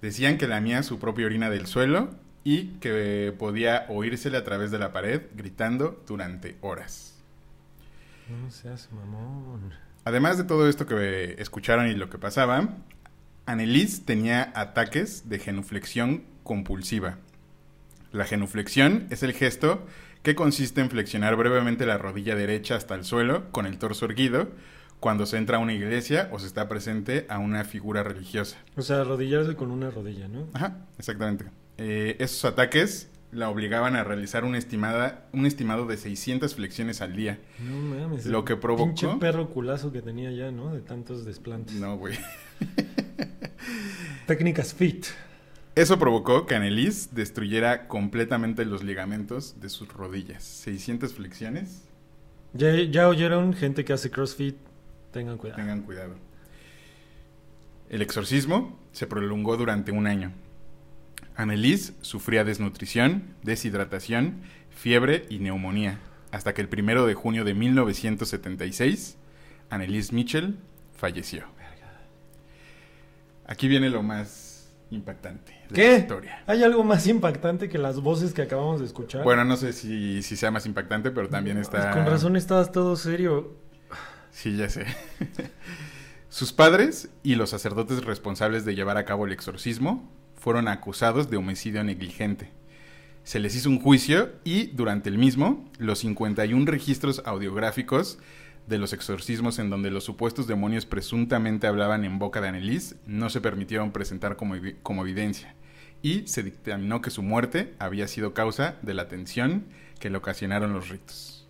Decían 0.03 0.39
que 0.39 0.49
lamía 0.49 0.83
su 0.83 0.99
propia 0.99 1.27
orina 1.27 1.51
del 1.51 1.69
suelo 1.69 2.11
y 2.47 2.79
que 2.79 3.35
podía 3.37 3.87
oírsele 3.89 4.39
a 4.39 4.45
través 4.45 4.71
de 4.71 4.79
la 4.79 4.93
pared 4.93 5.23
gritando 5.35 6.01
durante 6.07 6.57
horas. 6.61 7.19
No 8.29 8.49
seas 8.53 8.89
mamón. 8.93 9.73
Además 10.05 10.39
de 10.39 10.45
todo 10.45 10.69
esto 10.69 10.87
que 10.87 11.35
escucharon 11.41 11.89
y 11.89 11.95
lo 11.95 12.09
que 12.09 12.19
pasaba, 12.19 12.69
Annelise 13.47 14.05
tenía 14.05 14.53
ataques 14.55 15.29
de 15.29 15.41
genuflexión 15.41 16.23
compulsiva. 16.45 17.19
La 18.13 18.27
genuflexión 18.27 19.09
es 19.11 19.25
el 19.25 19.33
gesto 19.33 19.85
que 20.23 20.37
consiste 20.37 20.81
en 20.81 20.89
flexionar 20.89 21.35
brevemente 21.35 21.85
la 21.85 21.99
rodilla 21.99 22.37
derecha 22.37 22.77
hasta 22.77 22.95
el 22.95 23.05
suelo 23.05 23.51
con 23.51 23.67
el 23.67 23.79
torso 23.79 24.05
erguido 24.05 24.53
cuando 25.01 25.27
se 25.27 25.37
entra 25.37 25.57
a 25.57 25.61
una 25.61 25.73
iglesia 25.73 26.29
o 26.31 26.39
se 26.39 26.47
está 26.47 26.69
presente 26.69 27.27
a 27.29 27.41
una 27.41 27.65
figura 27.65 28.05
religiosa. 28.05 28.57
O 28.77 28.83
sea, 28.83 29.01
arrodillarse 29.01 29.57
con 29.57 29.73
una 29.73 29.91
rodilla, 29.91 30.29
¿no? 30.29 30.47
Ajá, 30.55 30.77
exactamente. 30.97 31.47
Eh, 31.79 32.17
esos 32.21 32.45
ataques 32.45 33.09
la 33.33 33.51
obligaban 33.51 33.97
a 33.97 34.05
realizar 34.05 34.45
una 34.45 34.57
estimada, 34.57 35.27
un 35.33 35.45
estimado 35.47 35.87
de 35.87 35.97
600 35.97 36.55
flexiones 36.55 37.01
al 37.03 37.15
día. 37.17 37.39
No 37.61 37.77
mames. 37.77 38.25
Lo 38.27 38.45
que 38.45 38.57
provocó- 38.57 38.87
Pinche 38.87 39.09
perro 39.21 39.51
culazo 39.51 39.93
que 39.93 40.01
tenía 40.01 40.31
ya, 40.33 40.51
¿no? 40.51 40.73
De 40.73 40.81
tantos 40.81 41.25
desplantes. 41.25 41.75
No, 41.77 41.97
güey. 41.99 42.17
Técnicas 44.27 44.75
fit. 44.75 45.07
Eso 45.75 45.99
provocó 45.99 46.47
que 46.47 46.55
Annelise 46.55 47.11
destruyera 47.13 47.87
completamente 47.89 48.65
los 48.65 48.83
ligamentos 48.83 49.61
de 49.61 49.69
sus 49.69 49.89
rodillas. 49.93 50.43
600 50.43 51.13
flexiones, 51.13 51.83
Ya, 52.55 52.73
ya 52.91 53.09
oyeron 53.09 53.53
gente 53.53 53.85
que 53.85 53.93
hace 53.93 54.11
CrossFit. 54.11 54.57
Tengan 55.13 55.37
cuidado. 55.37 55.61
tengan 55.61 55.83
cuidado. 55.83 56.15
El 57.91 58.01
exorcismo 58.03 58.79
se 58.93 59.07
prolongó 59.07 59.57
durante 59.59 59.93
un 59.93 60.07
año. 60.07 60.33
Annelise 61.37 61.93
sufría 62.01 62.45
desnutrición, 62.45 63.35
deshidratación, 63.43 64.41
fiebre 64.71 65.27
y 65.29 65.39
neumonía, 65.39 65.99
hasta 66.33 66.55
que 66.55 66.63
el 66.63 66.69
primero 66.69 67.07
de 67.07 67.15
junio 67.15 67.45
de 67.45 67.55
1976, 67.55 69.19
Annelise 69.69 70.15
Mitchell 70.15 70.57
falleció. 70.97 71.45
Aquí 73.47 73.69
viene 73.69 73.91
lo 73.91 74.03
más 74.03 74.73
impactante 74.91 75.53
de 75.53 75.71
la 75.71 75.75
¿Qué? 75.75 75.97
historia. 75.99 76.43
¿Hay 76.47 76.65
algo 76.65 76.83
más 76.83 77.07
impactante 77.07 77.69
que 77.69 77.79
las 77.79 78.01
voces 78.01 78.33
que 78.33 78.43
acabamos 78.43 78.81
de 78.81 78.87
escuchar? 78.87 79.23
Bueno, 79.23 79.45
no 79.45 79.57
sé 79.57 79.73
si, 79.73 80.23
si 80.23 80.37
sea 80.37 80.51
más 80.51 80.67
impactante, 80.67 81.11
pero 81.11 81.29
también 81.29 81.59
está... 81.59 81.93
Con 81.93 82.07
razón 82.07 82.37
estabas 82.37 82.73
todo 82.73 82.97
serio. 82.97 83.57
Sí, 84.31 84.57
ya 84.57 84.69
sé. 84.69 84.87
Sus 86.29 86.53
padres 86.53 87.09
y 87.23 87.37
los 87.37 87.51
sacerdotes 87.51 88.05
responsables 88.05 88.65
de 88.65 88.75
llevar 88.75 88.97
a 88.97 89.05
cabo 89.05 89.27
el 89.27 89.33
exorcismo 89.33 90.11
fueron 90.37 90.69
acusados 90.69 91.31
de 91.31 91.37
homicidio 91.37 91.83
negligente. 91.85 92.51
Se 93.25 93.41
les 93.41 93.57
hizo 93.57 93.69
un 93.69 93.81
juicio 93.81 94.33
y, 94.45 94.69
durante 94.69 95.09
el 95.09 95.19
mismo, 95.19 95.69
los 95.79 95.99
51 95.99 96.65
registros 96.67 97.23
audiográficos 97.25 98.19
de 98.67 98.79
los 98.79 98.93
exorcismos 98.93 99.59
en 99.59 99.71
donde 99.71 99.91
los 99.91 100.05
supuestos 100.05 100.47
demonios 100.47 100.87
presuntamente 100.87 101.67
hablaban 101.67 102.05
en 102.05 102.19
boca 102.19 102.41
de 102.41 102.49
Annelise 102.49 102.97
no 103.07 103.31
se 103.31 103.41
permitieron 103.41 103.93
presentar 103.93 104.37
como, 104.37 104.57
como 104.83 105.03
evidencia 105.03 105.55
y 106.03 106.27
se 106.27 106.43
dictaminó 106.43 107.01
que 107.01 107.11
su 107.11 107.23
muerte 107.23 107.75
había 107.79 108.09
sido 108.09 108.35
causa 108.35 108.77
de 108.83 108.95
la 108.95 109.09
tensión 109.09 109.67
que 109.99 110.11
le 110.11 110.19
ocasionaron 110.19 110.73
los 110.73 110.89
ritos. 110.89 111.49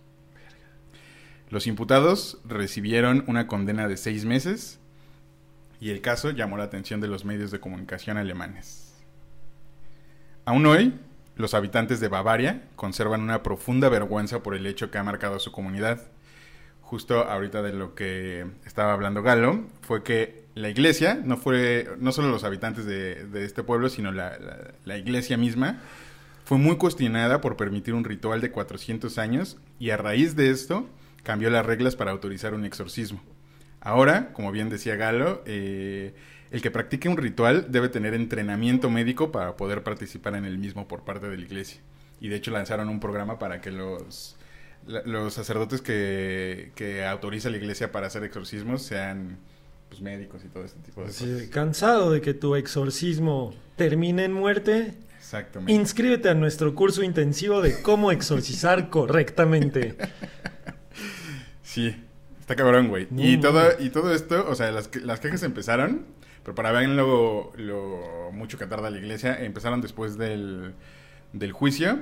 Los 1.49 1.67
imputados 1.67 2.39
recibieron 2.45 3.23
una 3.27 3.47
condena 3.47 3.87
de 3.87 3.97
seis 3.97 4.25
meses 4.25 4.79
y 5.79 5.91
el 5.91 6.01
caso 6.01 6.31
llamó 6.31 6.57
la 6.57 6.65
atención 6.65 7.01
de 7.01 7.07
los 7.07 7.25
medios 7.25 7.51
de 7.51 7.59
comunicación 7.59 8.17
alemanes. 8.17 8.95
Aún 10.45 10.65
hoy, 10.65 10.93
los 11.35 11.53
habitantes 11.53 11.99
de 11.99 12.07
Bavaria 12.07 12.63
conservan 12.75 13.21
una 13.21 13.43
profunda 13.43 13.89
vergüenza 13.89 14.41
por 14.41 14.55
el 14.55 14.65
hecho 14.65 14.89
que 14.89 14.97
ha 14.97 15.03
marcado 15.03 15.35
a 15.35 15.39
su 15.39 15.51
comunidad, 15.51 16.01
justo 16.81 17.23
ahorita 17.23 17.61
de 17.61 17.73
lo 17.73 17.95
que 17.95 18.45
estaba 18.65 18.93
hablando 18.93 19.21
Galo, 19.21 19.65
fue 19.81 20.03
que 20.03 20.45
la 20.55 20.69
iglesia, 20.69 21.19
no 21.23 21.37
fue, 21.37 21.89
no 21.99 22.11
solo 22.11 22.29
los 22.29 22.43
habitantes 22.43 22.85
de, 22.85 23.27
este 23.43 23.61
pueblo, 23.61 23.89
sino 23.89 24.11
la 24.11 24.97
iglesia 24.97 25.37
misma, 25.37 25.81
fue 26.47 26.57
muy 26.57 26.77
cuestionada 26.77 27.41
por 27.41 27.57
permitir 27.57 27.93
un 27.93 28.05
ritual 28.05 28.39
de 28.39 28.51
400 28.51 29.17
años 29.17 29.57
y 29.79 29.89
a 29.89 29.97
raíz 29.97 30.37
de 30.37 30.49
esto 30.49 30.87
cambió 31.23 31.49
las 31.49 31.65
reglas 31.65 31.97
para 31.97 32.11
autorizar 32.11 32.53
un 32.53 32.63
exorcismo. 32.63 33.21
Ahora, 33.87 34.33
como 34.33 34.51
bien 34.51 34.67
decía 34.67 34.97
Galo, 34.97 35.41
eh, 35.45 36.13
el 36.51 36.61
que 36.61 36.71
practique 36.71 37.07
un 37.07 37.15
ritual 37.15 37.67
debe 37.69 37.87
tener 37.87 38.13
entrenamiento 38.13 38.89
médico 38.89 39.31
para 39.31 39.55
poder 39.55 39.81
participar 39.81 40.35
en 40.35 40.43
el 40.43 40.57
mismo 40.57 40.89
por 40.89 41.05
parte 41.05 41.29
de 41.29 41.37
la 41.37 41.43
iglesia. 41.43 41.79
Y 42.19 42.27
de 42.27 42.35
hecho 42.35 42.51
lanzaron 42.51 42.89
un 42.89 42.99
programa 42.99 43.39
para 43.39 43.61
que 43.61 43.71
los, 43.71 44.35
los 45.05 45.33
sacerdotes 45.33 45.79
que, 45.79 46.73
que 46.75 47.05
autoriza 47.05 47.49
la 47.49 47.55
iglesia 47.55 47.89
para 47.93 48.07
hacer 48.07 48.25
exorcismos 48.25 48.81
sean 48.81 49.37
pues, 49.87 50.01
médicos 50.01 50.43
y 50.43 50.49
todo 50.49 50.65
este 50.65 50.81
tipo 50.81 50.99
de 50.99 51.07
cosas. 51.07 51.43
cansado 51.49 52.11
de 52.11 52.19
que 52.19 52.33
tu 52.33 52.57
exorcismo 52.57 53.53
termine 53.77 54.25
en 54.25 54.33
muerte, 54.33 54.95
Exactamente. 55.17 55.71
inscríbete 55.71 56.27
a 56.27 56.33
nuestro 56.33 56.75
curso 56.75 57.03
intensivo 57.03 57.61
de 57.61 57.81
cómo 57.81 58.11
exorcizar 58.11 58.89
correctamente. 58.89 59.95
Sí, 61.63 61.95
está 62.47 62.55
cabrón, 62.55 62.87
güey. 62.87 63.07
No, 63.11 63.21
y, 63.23 63.37
todo, 63.39 63.61
y 63.77 63.89
todo 63.89 64.13
esto, 64.13 64.45
o 64.49 64.55
sea, 64.55 64.71
las, 64.71 64.89
las 65.03 65.19
quejas 65.19 65.43
empezaron, 65.43 66.05
pero 66.43 66.55
para 66.55 66.71
ver 66.71 66.87
lo, 66.87 67.51
lo 67.57 68.29
mucho 68.31 68.57
que 68.57 68.65
tarda 68.67 68.89
la 68.89 68.97
iglesia, 68.97 69.43
empezaron 69.43 69.81
después 69.81 70.17
del, 70.17 70.73
del 71.33 71.51
juicio 71.51 71.99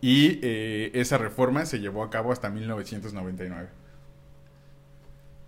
y 0.00 0.40
eh, 0.42 0.90
esa 0.94 1.18
reforma 1.18 1.64
se 1.66 1.78
llevó 1.78 2.02
a 2.02 2.10
cabo 2.10 2.32
hasta 2.32 2.50
1999. 2.50 3.68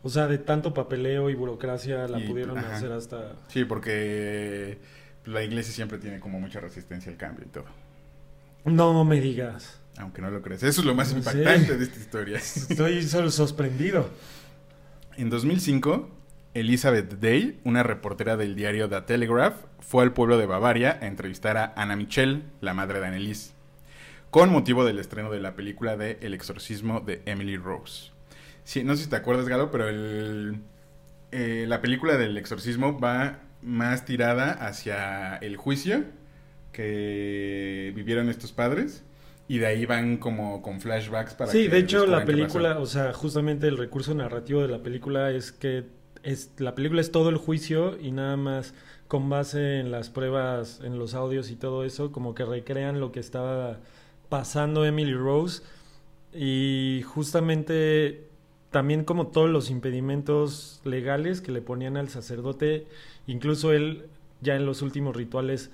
O 0.04 0.08
sea, 0.08 0.28
de 0.28 0.38
tanto 0.38 0.72
papeleo 0.72 1.28
y 1.30 1.34
burocracia 1.34 2.06
la 2.06 2.20
Y- 2.20 2.28
pudieron 2.28 2.56
ajá. 2.58 2.76
hacer 2.76 2.92
hasta... 2.92 3.32
Sí, 3.48 3.64
porque 3.64 4.78
la 5.24 5.42
iglesia 5.42 5.72
siempre 5.74 5.98
tiene 5.98 6.20
como 6.20 6.38
mucha 6.38 6.60
resistencia 6.60 7.10
al 7.10 7.18
cambio 7.18 7.44
y 7.44 7.48
todo. 7.48 7.64
No 8.64 9.04
me 9.04 9.20
digas. 9.20 9.80
Aunque 9.98 10.20
no 10.20 10.30
lo 10.30 10.42
creas. 10.42 10.62
Eso 10.62 10.80
es 10.80 10.86
lo 10.86 10.94
más 10.94 11.12
¿En 11.12 11.18
impactante 11.18 11.76
de 11.76 11.84
esta 11.84 11.98
historia. 11.98 12.36
Estoy 12.38 13.02
solo 13.02 13.30
sorprendido. 13.30 14.10
En 15.16 15.30
2005, 15.30 16.10
Elizabeth 16.54 17.14
Day, 17.20 17.60
una 17.64 17.82
reportera 17.82 18.36
del 18.36 18.54
diario 18.54 18.88
The 18.88 19.02
Telegraph, 19.02 19.56
fue 19.80 20.02
al 20.04 20.12
pueblo 20.12 20.38
de 20.38 20.46
Bavaria 20.46 20.98
a 21.00 21.06
entrevistar 21.06 21.56
a 21.56 21.72
Anna 21.76 21.96
Michel, 21.96 22.44
la 22.60 22.74
madre 22.74 23.00
de 23.00 23.06
Annelies, 23.06 23.54
con 24.30 24.50
motivo 24.50 24.84
del 24.84 24.98
estreno 24.98 25.30
de 25.30 25.40
la 25.40 25.54
película 25.54 25.96
de 25.96 26.18
El 26.20 26.34
exorcismo 26.34 27.00
de 27.00 27.22
Emily 27.24 27.56
Rose. 27.56 28.10
Sí, 28.64 28.84
no 28.84 28.96
sé 28.96 29.04
si 29.04 29.10
te 29.10 29.16
acuerdas, 29.16 29.48
Galo, 29.48 29.70
pero 29.70 29.88
el, 29.88 30.60
eh, 31.30 31.64
la 31.68 31.80
película 31.80 32.16
del 32.16 32.36
exorcismo 32.36 32.98
va 32.98 33.38
más 33.62 34.04
tirada 34.04 34.50
hacia 34.52 35.36
el 35.36 35.56
juicio 35.56 36.04
que 36.72 37.92
vivieron 37.94 38.28
estos 38.28 38.52
padres 38.52 39.02
y 39.48 39.58
de 39.58 39.66
ahí 39.66 39.86
van 39.86 40.16
como 40.16 40.62
con 40.62 40.80
flashbacks 40.80 41.34
para 41.34 41.52
Sí, 41.52 41.64
que 41.64 41.68
de 41.70 41.78
hecho 41.78 42.06
la 42.06 42.24
película, 42.24 42.78
o 42.78 42.86
sea, 42.86 43.12
justamente 43.12 43.68
el 43.68 43.76
recurso 43.76 44.14
narrativo 44.14 44.62
de 44.62 44.68
la 44.68 44.82
película 44.82 45.30
es 45.30 45.52
que 45.52 45.84
es 46.22 46.50
la 46.58 46.74
película 46.74 47.00
es 47.00 47.12
todo 47.12 47.28
el 47.28 47.36
juicio 47.36 47.96
y 48.00 48.10
nada 48.10 48.36
más 48.36 48.74
con 49.06 49.28
base 49.30 49.78
en 49.78 49.92
las 49.92 50.10
pruebas, 50.10 50.80
en 50.82 50.98
los 50.98 51.14
audios 51.14 51.50
y 51.50 51.56
todo 51.56 51.84
eso, 51.84 52.10
como 52.10 52.34
que 52.34 52.44
recrean 52.44 52.98
lo 52.98 53.12
que 53.12 53.20
estaba 53.20 53.78
pasando 54.28 54.84
Emily 54.84 55.14
Rose. 55.14 55.62
Y 56.34 57.02
justamente 57.06 58.26
también 58.70 59.04
como 59.04 59.28
todos 59.28 59.48
los 59.48 59.70
impedimentos 59.70 60.80
legales 60.84 61.40
que 61.40 61.52
le 61.52 61.62
ponían 61.62 61.96
al 61.96 62.08
sacerdote, 62.08 62.86
incluso 63.26 63.72
él 63.72 64.06
ya 64.40 64.56
en 64.56 64.66
los 64.66 64.82
últimos 64.82 65.16
rituales 65.16 65.70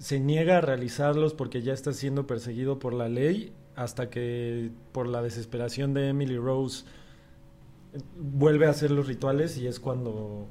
se 0.00 0.18
niega 0.18 0.58
a 0.58 0.60
realizarlos 0.62 1.34
porque 1.34 1.60
ya 1.62 1.74
está 1.74 1.92
siendo 1.92 2.26
perseguido 2.26 2.78
por 2.78 2.94
la 2.94 3.08
ley 3.08 3.52
hasta 3.76 4.08
que 4.08 4.70
por 4.92 5.06
la 5.06 5.22
desesperación 5.22 5.94
de 5.94 6.08
Emily 6.08 6.38
Rose 6.38 6.84
eh, 7.92 7.98
vuelve 8.16 8.66
a 8.66 8.70
hacer 8.70 8.90
los 8.90 9.06
rituales 9.06 9.58
y 9.58 9.66
es 9.66 9.78
cuando 9.78 10.48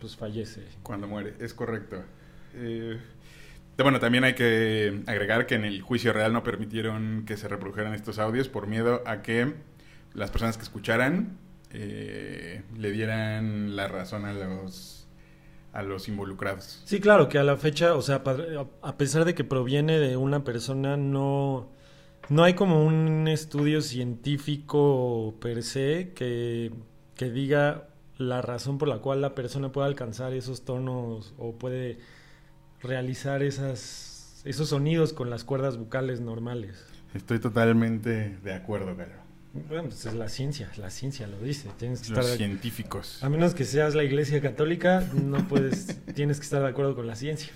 pues 0.00 0.16
fallece. 0.16 0.62
Cuando 0.82 1.06
muere, 1.06 1.34
es 1.38 1.54
correcto. 1.54 2.02
Eh, 2.54 2.98
bueno, 3.76 4.00
también 4.00 4.24
hay 4.24 4.34
que 4.34 5.02
agregar 5.06 5.46
que 5.46 5.54
en 5.54 5.64
el 5.64 5.80
juicio 5.80 6.12
real 6.12 6.32
no 6.32 6.42
permitieron 6.42 7.24
que 7.24 7.36
se 7.36 7.46
reprodujeran 7.46 7.94
estos 7.94 8.18
audios 8.18 8.48
por 8.48 8.66
miedo 8.66 9.02
a 9.06 9.22
que 9.22 9.54
las 10.12 10.32
personas 10.32 10.56
que 10.56 10.64
escucharan 10.64 11.38
eh, 11.70 12.62
le 12.76 12.90
dieran 12.90 13.76
la 13.76 13.86
razón 13.86 14.24
a 14.24 14.32
los 14.32 14.97
a 15.78 15.82
los 15.84 16.08
involucrados. 16.08 16.82
Sí, 16.86 16.98
claro, 16.98 17.28
que 17.28 17.38
a 17.38 17.44
la 17.44 17.56
fecha, 17.56 17.94
o 17.94 18.02
sea, 18.02 18.24
a 18.82 18.96
pesar 18.96 19.24
de 19.24 19.36
que 19.36 19.44
proviene 19.44 20.00
de 20.00 20.16
una 20.16 20.42
persona, 20.42 20.96
no, 20.96 21.68
no 22.28 22.42
hay 22.42 22.54
como 22.54 22.84
un 22.84 23.28
estudio 23.28 23.80
científico 23.80 25.36
per 25.40 25.62
se 25.62 26.12
que, 26.16 26.72
que 27.14 27.30
diga 27.30 27.90
la 28.16 28.42
razón 28.42 28.78
por 28.78 28.88
la 28.88 28.98
cual 28.98 29.20
la 29.20 29.36
persona 29.36 29.70
puede 29.70 29.86
alcanzar 29.86 30.32
esos 30.32 30.64
tonos 30.64 31.32
o 31.38 31.52
puede 31.52 31.98
realizar 32.82 33.44
esas, 33.44 34.42
esos 34.44 34.70
sonidos 34.70 35.12
con 35.12 35.30
las 35.30 35.44
cuerdas 35.44 35.76
bucales 35.76 36.20
normales. 36.20 36.84
Estoy 37.14 37.38
totalmente 37.38 38.36
de 38.42 38.52
acuerdo, 38.52 38.96
Galo. 38.96 39.27
Bueno, 39.68 39.84
pues 39.84 40.04
es 40.06 40.14
la 40.14 40.28
ciencia, 40.28 40.70
la 40.76 40.90
ciencia 40.90 41.26
lo 41.26 41.38
dice. 41.38 41.68
Tienes 41.78 42.02
que 42.02 42.10
Los 42.10 42.24
estar, 42.26 42.36
científicos. 42.36 43.22
a 43.22 43.28
menos 43.28 43.54
que 43.54 43.64
seas 43.64 43.94
la 43.94 44.04
iglesia 44.04 44.40
católica, 44.40 45.02
no 45.14 45.46
puedes, 45.48 45.98
tienes 46.14 46.38
que 46.38 46.44
estar 46.44 46.62
de 46.62 46.68
acuerdo 46.68 46.94
con 46.94 47.06
la 47.06 47.16
ciencia. 47.16 47.50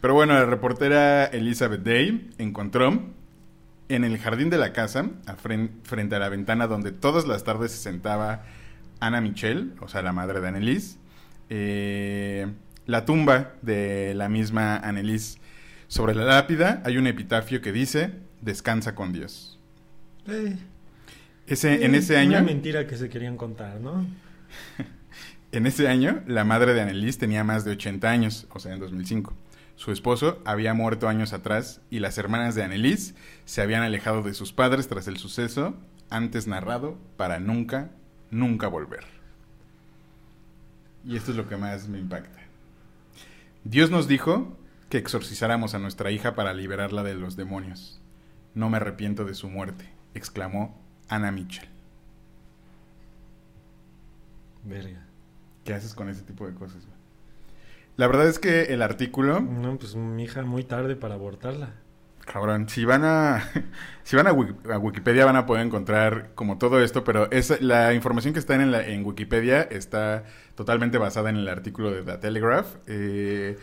Pero 0.00 0.14
bueno, 0.14 0.34
la 0.34 0.44
reportera 0.44 1.24
Elizabeth 1.26 1.82
Day 1.82 2.30
encontró 2.38 3.02
en 3.88 4.04
el 4.04 4.18
jardín 4.18 4.50
de 4.50 4.58
la 4.58 4.72
casa, 4.72 5.10
a 5.26 5.36
fren- 5.36 5.70
frente 5.82 6.14
a 6.16 6.18
la 6.18 6.28
ventana 6.28 6.66
donde 6.66 6.92
todas 6.92 7.26
las 7.26 7.42
tardes 7.44 7.72
se 7.72 7.78
sentaba 7.78 8.44
Ana 9.00 9.20
Michel, 9.20 9.74
o 9.80 9.88
sea, 9.88 10.02
la 10.02 10.12
madre 10.12 10.40
de 10.40 10.48
Annelies, 10.48 10.98
eh, 11.50 12.46
la 12.86 13.04
tumba 13.04 13.54
de 13.62 14.14
la 14.14 14.28
misma 14.28 14.76
Annelies. 14.76 15.38
Sobre 15.88 16.14
la 16.14 16.24
lápida 16.24 16.82
hay 16.84 16.96
un 16.98 17.06
epitafio 17.06 17.60
que 17.62 17.72
dice, 17.72 18.10
descansa 18.42 18.94
con 18.94 19.12
Dios. 19.12 19.58
Eh, 20.26 20.56
Ese, 21.48 21.84
en 21.84 21.94
ese 21.94 22.16
año... 22.16 22.30
Una 22.30 22.42
mentira 22.42 22.86
que 22.86 22.96
se 22.96 23.08
querían 23.08 23.36
contar, 23.36 23.80
¿no? 23.80 24.06
En 25.50 25.66
ese 25.66 25.88
año, 25.88 26.22
la 26.26 26.44
madre 26.44 26.74
de 26.74 26.82
Annelies 26.82 27.16
tenía 27.16 27.42
más 27.42 27.64
de 27.64 27.70
80 27.70 28.10
años, 28.10 28.46
o 28.52 28.58
sea, 28.58 28.74
en 28.74 28.80
2005. 28.80 29.34
Su 29.76 29.92
esposo 29.92 30.42
había 30.44 30.74
muerto 30.74 31.08
años 31.08 31.32
atrás 31.32 31.80
y 31.88 32.00
las 32.00 32.18
hermanas 32.18 32.54
de 32.54 32.64
Annelies 32.64 33.14
se 33.46 33.62
habían 33.62 33.82
alejado 33.82 34.22
de 34.22 34.34
sus 34.34 34.52
padres 34.52 34.88
tras 34.88 35.08
el 35.08 35.16
suceso 35.16 35.74
antes 36.10 36.46
narrado 36.48 36.98
para 37.16 37.40
nunca, 37.40 37.90
nunca 38.30 38.68
volver. 38.68 39.04
Y 41.02 41.16
esto 41.16 41.30
es 41.30 41.38
lo 41.38 41.48
que 41.48 41.56
más 41.56 41.88
me 41.88 41.98
impacta. 41.98 42.40
Dios 43.64 43.90
nos 43.90 44.06
dijo 44.06 44.54
que 44.90 44.98
exorcizáramos 44.98 45.72
a 45.72 45.78
nuestra 45.78 46.10
hija 46.10 46.34
para 46.34 46.52
liberarla 46.52 47.02
de 47.02 47.14
los 47.14 47.36
demonios. 47.36 48.02
No 48.54 48.68
me 48.68 48.76
arrepiento 48.76 49.24
de 49.24 49.34
su 49.34 49.48
muerte, 49.48 49.88
exclamó 50.12 50.78
Ana 51.08 51.30
Mitchell. 51.30 51.68
Verga. 54.64 55.04
¿Qué 55.64 55.74
haces 55.74 55.94
con 55.94 56.08
ese 56.08 56.22
tipo 56.22 56.46
de 56.46 56.54
cosas? 56.54 56.84
güey? 56.86 56.98
La 57.96 58.06
verdad 58.06 58.28
es 58.28 58.38
que 58.38 58.64
el 58.74 58.82
artículo, 58.82 59.40
No, 59.40 59.76
pues 59.78 59.94
mi 59.96 60.24
hija 60.24 60.42
muy 60.42 60.64
tarde 60.64 60.94
para 60.96 61.14
abortarla. 61.14 61.70
cabrón, 62.24 62.68
si 62.68 62.84
van 62.84 63.04
a 63.04 63.42
si 64.04 64.16
van 64.16 64.26
a, 64.26 64.32
Wik- 64.32 64.70
a 64.70 64.78
Wikipedia 64.78 65.24
van 65.24 65.36
a 65.36 65.46
poder 65.46 65.66
encontrar 65.66 66.30
como 66.34 66.58
todo 66.58 66.80
esto, 66.82 67.02
pero 67.04 67.30
es 67.30 67.60
la 67.60 67.94
información 67.94 68.34
que 68.34 68.40
está 68.40 68.54
en, 68.54 68.70
la- 68.70 68.86
en 68.86 69.04
Wikipedia 69.04 69.62
está 69.62 70.24
totalmente 70.54 70.98
basada 70.98 71.30
en 71.30 71.36
el 71.36 71.48
artículo 71.48 71.90
de 71.90 72.02
The 72.02 72.18
Telegraph. 72.18 72.76
eh, 72.86 73.56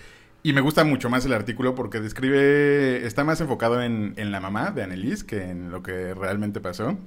y 0.44 0.54
me 0.54 0.62
gusta 0.62 0.84
mucho 0.84 1.10
más 1.10 1.26
el 1.26 1.34
artículo 1.34 1.74
porque 1.74 2.00
describe, 2.02 3.04
está 3.06 3.24
más 3.24 3.42
enfocado 3.42 3.82
en, 3.82 4.14
en 4.18 4.32
la 4.32 4.40
mamá 4.40 4.70
de 4.72 4.84
Annelies 4.84 5.24
que 5.24 5.50
en 5.50 5.72
lo 5.72 5.82
que 5.82 6.14
realmente 6.14 6.60
pasó. 6.60 6.98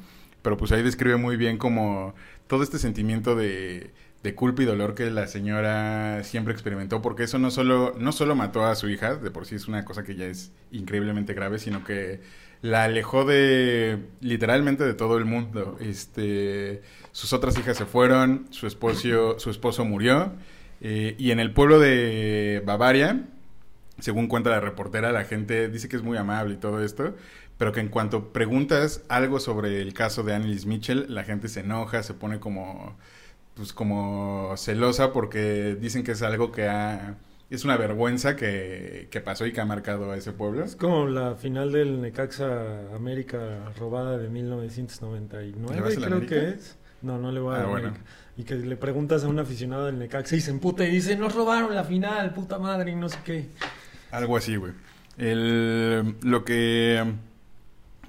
Pero 0.49 0.57
pues 0.57 0.73
ahí 0.73 0.83
describe 0.83 1.19
muy 1.19 1.37
bien 1.37 1.59
como 1.59 2.15
todo 2.47 2.63
este 2.63 2.79
sentimiento 2.79 3.37
de, 3.37 3.91
de 4.23 4.35
culpa 4.35 4.63
y 4.63 4.65
dolor 4.65 4.95
que 4.95 5.11
la 5.11 5.27
señora 5.27 6.25
siempre 6.25 6.55
experimentó, 6.55 7.03
porque 7.03 7.25
eso 7.25 7.39
no 7.39 7.51
solo, 7.51 7.95
no 7.99 8.13
solo 8.13 8.35
mató 8.35 8.65
a 8.65 8.75
su 8.75 8.89
hija, 8.89 9.17
de 9.17 9.31
por 9.31 9.45
sí 9.45 9.57
es 9.57 9.69
una 9.69 9.85
cosa 9.85 10.05
que 10.05 10.17
ya 10.17 10.25
es 10.25 10.51
increíblemente 10.73 11.35
grave, 11.35 11.59
sino 11.59 11.85
que 11.85 12.21
la 12.63 12.85
alejó 12.85 13.27
de 13.27 13.99
literalmente 14.23 14.85
de 14.85 14.95
todo 14.95 15.19
el 15.19 15.27
mundo. 15.27 15.77
Este, 15.81 16.81
sus 17.13 17.35
otras 17.35 17.59
hijas 17.59 17.77
se 17.77 17.85
fueron, 17.85 18.47
su 18.49 18.67
esposo, 18.67 19.39
su 19.39 19.51
esposo 19.51 19.85
murió, 19.85 20.33
eh, 20.81 21.15
y 21.19 21.31
en 21.31 21.41
el 21.41 21.53
pueblo 21.53 21.79
de 21.79 22.63
Bavaria, 22.65 23.27
según 23.99 24.29
cuenta 24.29 24.49
la 24.49 24.61
reportera, 24.61 25.13
la 25.13 25.25
gente 25.25 25.69
dice 25.69 25.91
que 25.91 25.97
es 25.97 26.03
muy 26.03 26.17
amable 26.17 26.55
y 26.55 26.57
todo 26.57 26.83
esto, 26.83 27.15
pero 27.59 27.73
que 27.73 27.81
en 27.81 27.89
cuanto 27.89 28.33
preguntas 28.33 29.03
algo 29.09 29.41
sobre 29.41 29.83
el 29.83 29.93
caso 29.95 30.23
de 30.23 30.35
Annelies 30.35 30.65
Mitchell, 30.67 31.07
la 31.09 31.25
gente 31.25 31.49
se 31.49 31.61
enoja, 31.61 32.03
se 32.03 32.15
pone 32.15 32.41
como, 32.41 32.97
pues 33.55 33.73
como 33.73 34.55
celosa 34.57 35.13
porque 35.13 35.77
dicen 35.81 36.05
que 36.05 36.13
es 36.13 36.23
algo 36.23 36.53
que 36.53 36.69
ha, 36.69 37.17
es 37.51 37.65
una 37.65 37.77
vergüenza 37.77 38.37
que, 38.37 39.09
que 39.11 39.21
pasó 39.21 39.45
y 39.47 39.53
que 39.53 39.61
ha 39.61 39.65
marcado 39.65 40.13
a 40.13 40.17
ese 40.17 40.33
pueblo. 40.33 40.65
Es 40.65 40.77
como 40.77 41.07
la 41.07 41.35
final 41.35 41.73
del 41.73 42.01
Necaxa 42.01 42.95
América 42.95 43.73
robada 43.79 44.19
de 44.19 44.29
1999, 44.29 45.75
¿Le 45.75 45.81
vas 45.81 45.97
a 45.97 46.01
la 46.01 46.07
creo 46.07 46.19
América? 46.19 46.41
que 46.41 46.49
es. 46.51 46.77
No, 47.03 47.19
no 47.19 47.31
le 47.33 47.41
voy 47.41 47.55
a 47.55 47.59
Ah, 47.59 47.63
la 47.63 47.67
bueno. 47.69 47.89
América. 47.89 48.11
Y 48.37 48.45
que 48.45 48.55
le 48.55 48.77
preguntas 48.77 49.25
a 49.25 49.29
un 49.29 49.39
aficionado 49.41 49.87
del 49.87 49.99
Necaxa 49.99 50.37
y 50.37 50.41
se 50.41 50.51
emputa 50.53 50.85
y 50.85 50.91
dice, 50.93 51.17
nos 51.17 51.35
robaron 51.35 51.75
la 51.75 51.83
final, 51.85 52.33
puta 52.35 52.59
madre, 52.59 52.93
y 52.93 52.95
no 52.95 53.09
sé 53.09 53.19
qué. 53.25 53.49
Algo 54.13 54.37
así, 54.37 54.55
güey. 54.57 54.73
El, 55.17 56.15
lo 56.23 56.45
que 56.45 57.03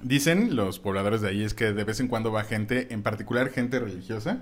dicen 0.02 0.56
los 0.56 0.78
pobladores 0.78 1.20
de 1.20 1.28
ahí 1.28 1.42
es 1.42 1.54
que 1.54 1.72
de 1.72 1.84
vez 1.84 2.00
en 2.00 2.08
cuando 2.08 2.32
va 2.32 2.44
gente, 2.44 2.92
en 2.92 3.02
particular 3.02 3.50
gente 3.50 3.78
religiosa, 3.78 4.38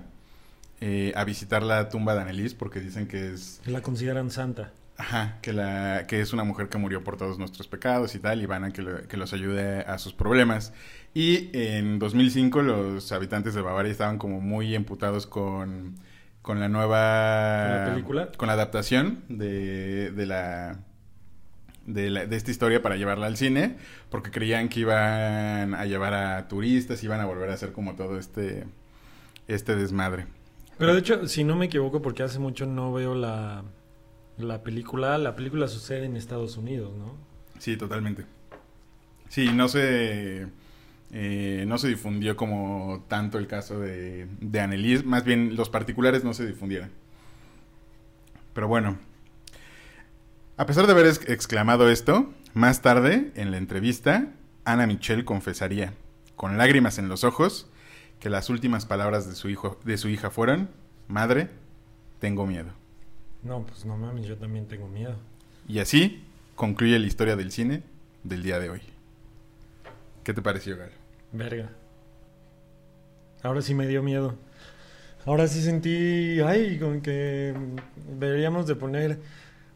eh, 0.81 1.11
a 1.15 1.23
visitar 1.25 1.61
la 1.63 1.89
tumba 1.89 2.15
de 2.15 2.21
Annelies 2.21 2.53
porque 2.53 2.79
dicen 2.79 3.07
que 3.07 3.33
es 3.33 3.61
La 3.65 3.81
consideran 3.81 4.31
santa. 4.31 4.71
Ajá, 4.97 5.37
que, 5.41 5.53
la, 5.53 6.05
que 6.07 6.19
es 6.19 6.33
una 6.33 6.43
mujer 6.43 6.67
que 6.67 6.77
murió 6.77 7.03
por 7.05 7.15
todos 7.15 7.39
nuestros 7.39 7.67
pecados 7.69 8.15
y 8.15 8.19
tal, 8.19 8.41
y 8.41 8.45
van 8.45 8.65
a 8.65 8.71
que, 8.71 8.81
lo- 8.81 9.07
que 9.07 9.15
los 9.15 9.31
ayude 9.31 9.79
a 9.81 9.97
sus 9.97 10.11
problemas. 10.13 10.73
Y 11.13 11.49
en 11.53 11.99
2005 11.99 12.61
los 12.61 13.11
habitantes 13.13 13.53
de 13.53 13.61
Bavaria 13.61 13.91
estaban 13.93 14.17
como 14.17 14.41
muy 14.41 14.75
emputados 14.75 15.25
con, 15.25 15.95
con 16.41 16.59
la 16.59 16.67
nueva... 16.67 17.67
¿Con 17.69 17.77
la 17.85 17.91
película? 17.93 18.29
Con 18.35 18.47
la 18.47 18.53
adaptación 18.55 19.23
de, 19.29 20.11
de 20.11 20.25
la... 20.25 20.79
De, 21.93 22.09
la- 22.11 22.25
de 22.27 22.35
esta 22.35 22.51
historia 22.51 22.81
para 22.83 22.95
llevarla 22.97 23.25
al 23.27 23.35
cine, 23.37 23.77
porque 24.11 24.29
creían 24.31 24.69
que 24.69 24.81
iban 24.81 25.73
a 25.73 25.85
llevar 25.85 26.13
a 26.13 26.47
turistas, 26.47 27.03
iban 27.03 27.19
a 27.19 27.25
volver 27.25 27.49
a 27.49 27.53
hacer 27.55 27.71
como 27.71 27.95
todo 27.95 28.19
este, 28.19 28.65
este 29.47 29.75
desmadre. 29.75 30.27
Pero 30.77 30.93
de 30.93 30.99
hecho, 30.99 31.27
si 31.27 31.43
no 31.43 31.55
me 31.55 31.65
equivoco, 31.65 32.01
porque 32.01 32.23
hace 32.23 32.39
mucho 32.39 32.65
no 32.65 32.93
veo 32.93 33.15
la, 33.15 33.63
la 34.37 34.63
película, 34.63 35.17
la 35.17 35.35
película 35.35 35.67
sucede 35.67 36.05
en 36.05 36.15
Estados 36.15 36.57
Unidos, 36.57 36.91
¿no? 36.97 37.15
Sí, 37.57 37.75
totalmente. 37.75 38.25
Sí, 39.29 39.49
no 39.53 39.67
se, 39.67 40.47
eh, 41.11 41.65
no 41.67 41.77
se 41.77 41.87
difundió 41.87 42.35
como 42.35 43.05
tanto 43.07 43.37
el 43.39 43.47
caso 43.47 43.79
de, 43.79 44.27
de 44.41 44.59
Annelies, 44.59 45.05
más 45.05 45.23
bien 45.23 45.55
los 45.55 45.69
particulares 45.69 46.23
no 46.23 46.33
se 46.33 46.45
difundieron. 46.47 46.91
Pero 48.53 48.67
bueno, 48.67 48.97
a 50.59 50.65
pesar 50.65 50.85
de 50.85 50.91
haber 50.91 51.05
ex- 51.07 51.27
exclamado 51.29 51.89
esto, 51.89 52.33
más 52.53 52.81
tarde, 52.81 53.31
en 53.35 53.51
la 53.51 53.57
entrevista, 53.57 54.27
Ana 54.65 54.87
Michelle 54.87 55.23
confesaría, 55.23 55.93
con 56.35 56.57
lágrimas 56.57 56.97
en 56.99 57.07
los 57.07 57.23
ojos, 57.23 57.67
que 58.19 58.29
las 58.29 58.49
últimas 58.49 58.85
palabras 58.85 59.25
de 59.27 59.35
su, 59.35 59.49
hijo, 59.49 59.79
de 59.85 59.97
su 59.97 60.09
hija 60.09 60.29
fueron, 60.29 60.69
Madre, 61.07 61.49
tengo 62.19 62.45
miedo. 62.45 62.69
No, 63.41 63.65
pues 63.65 63.85
no 63.85 63.97
mames, 63.97 64.25
yo 64.27 64.37
también 64.37 64.67
tengo 64.67 64.87
miedo. 64.89 65.15
Y 65.67 65.79
así 65.79 66.23
concluye 66.55 66.99
la 66.99 67.07
historia 67.07 67.35
del 67.37 67.51
cine 67.51 67.81
del 68.23 68.43
día 68.43 68.59
de 68.59 68.69
hoy. 68.69 68.81
¿Qué 70.23 70.33
te 70.33 70.41
pareció, 70.41 70.77
Gal? 70.77 70.91
Verga. 71.31 71.69
Ahora 73.41 73.61
sí 73.61 73.73
me 73.73 73.87
dio 73.87 74.03
miedo. 74.03 74.35
Ahora 75.25 75.47
sí 75.47 75.61
sentí, 75.63 76.41
ay, 76.41 76.77
con 76.79 77.01
que 77.01 77.55
deberíamos 78.19 78.67
de 78.67 78.75
poner 78.75 79.19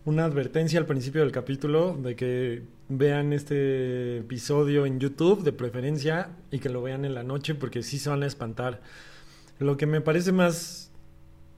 una 0.06 0.26
advertencia 0.26 0.80
al 0.80 0.86
principio 0.86 1.22
del 1.22 1.32
capítulo 1.32 1.96
de 1.96 2.16
que 2.16 2.64
vean 2.90 3.32
este 3.34 4.18
episodio 4.18 4.86
en 4.86 5.00
YouTube 5.00 5.44
de 5.44 5.54
preferencia 5.54 6.30
y 6.52 6.60
que 6.60 6.70
lo 6.70 6.82
vean 6.82 7.06
en 7.06 7.14
la 7.14 7.24
noche 7.24 7.56
porque 7.56 7.84
sí 7.84 8.00
se 8.00 8.10
van 8.10 8.24
a 8.24 8.26
espantar. 8.26 8.82
Lo 9.60 9.78
que 9.78 9.86
me 9.86 10.02
parece 10.02 10.32
más 10.32 10.92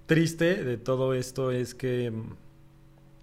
triste 0.06 0.64
de 0.64 0.78
todo 0.78 1.14
esto 1.14 1.52
es 1.52 1.74
que 1.74 2.12
mm, 2.12 2.36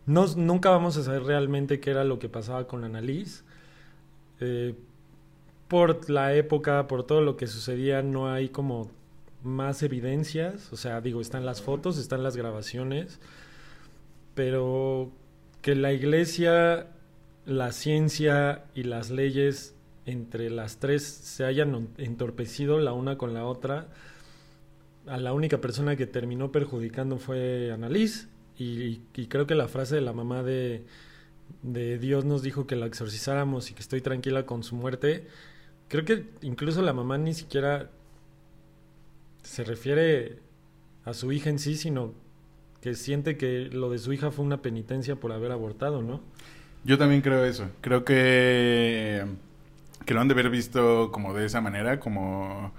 no, 0.06 0.26
nunca 0.36 0.70
vamos 0.70 0.96
a 0.96 1.04
saber 1.04 1.22
realmente 1.22 1.78
qué 1.80 1.90
era 1.90 2.04
lo 2.04 2.18
que 2.18 2.28
pasaba 2.28 2.66
con 2.66 2.84
Annalise. 2.84 3.44
Eh, 4.40 4.74
por 5.68 6.10
la 6.10 6.34
época, 6.34 6.86
por 6.88 7.04
todo 7.06 7.20
lo 7.22 7.36
que 7.36 7.46
sucedía, 7.46 8.02
no 8.02 8.30
hay 8.30 8.48
como 8.48 8.90
más 9.42 9.82
evidencias. 9.82 10.72
O 10.72 10.76
sea, 10.76 11.00
digo, 11.00 11.20
están 11.20 11.46
las 11.46 11.62
fotos, 11.62 11.98
están 11.98 12.22
las 12.22 12.36
grabaciones, 12.36 13.20
pero 14.34 15.12
que 15.60 15.74
la 15.74 15.92
iglesia, 15.92 16.88
la 17.46 17.72
ciencia 17.72 18.64
y 18.74 18.84
las 18.84 19.10
leyes 19.10 19.74
entre 20.06 20.50
las 20.50 20.78
tres 20.78 21.04
se 21.04 21.44
hayan 21.44 21.88
entorpecido 21.98 22.78
la 22.78 22.92
una 22.92 23.18
con 23.18 23.34
la 23.34 23.44
otra, 23.46 23.88
a 25.06 25.16
la 25.18 25.32
única 25.32 25.60
persona 25.60 25.96
que 25.96 26.06
terminó 26.06 26.52
perjudicando 26.52 27.18
fue 27.18 27.70
Annalise. 27.72 28.28
Y, 28.58 29.00
y 29.14 29.26
creo 29.26 29.46
que 29.46 29.54
la 29.54 29.68
frase 29.68 29.96
de 29.96 30.02
la 30.02 30.12
mamá 30.12 30.42
de, 30.42 30.84
de 31.62 31.98
Dios 31.98 32.24
nos 32.24 32.42
dijo 32.42 32.66
que 32.66 32.76
la 32.76 32.86
exorcizáramos 32.86 33.70
y 33.70 33.74
que 33.74 33.80
estoy 33.80 34.00
tranquila 34.00 34.46
con 34.46 34.62
su 34.62 34.76
muerte. 34.76 35.26
Creo 35.88 36.04
que 36.04 36.26
incluso 36.42 36.82
la 36.82 36.92
mamá 36.92 37.18
ni 37.18 37.34
siquiera 37.34 37.90
se 39.42 39.64
refiere 39.64 40.38
a 41.04 41.14
su 41.14 41.32
hija 41.32 41.50
en 41.50 41.58
sí, 41.58 41.76
sino 41.76 42.14
que 42.82 42.94
siente 42.94 43.36
que 43.36 43.70
lo 43.72 43.90
de 43.90 43.98
su 43.98 44.12
hija 44.12 44.32
fue 44.32 44.44
una 44.44 44.60
penitencia 44.60 45.14
por 45.14 45.32
haber 45.32 45.52
abortado, 45.52 46.02
¿no? 46.02 46.20
Yo 46.84 46.98
también 46.98 47.22
creo 47.22 47.44
eso. 47.44 47.70
Creo 47.80 48.04
que, 48.04 49.24
que 50.04 50.14
lo 50.14 50.20
han 50.20 50.26
de 50.26 50.34
haber 50.34 50.50
visto 50.50 51.12
como 51.12 51.32
de 51.32 51.46
esa 51.46 51.60
manera, 51.60 52.00
como, 52.00 52.72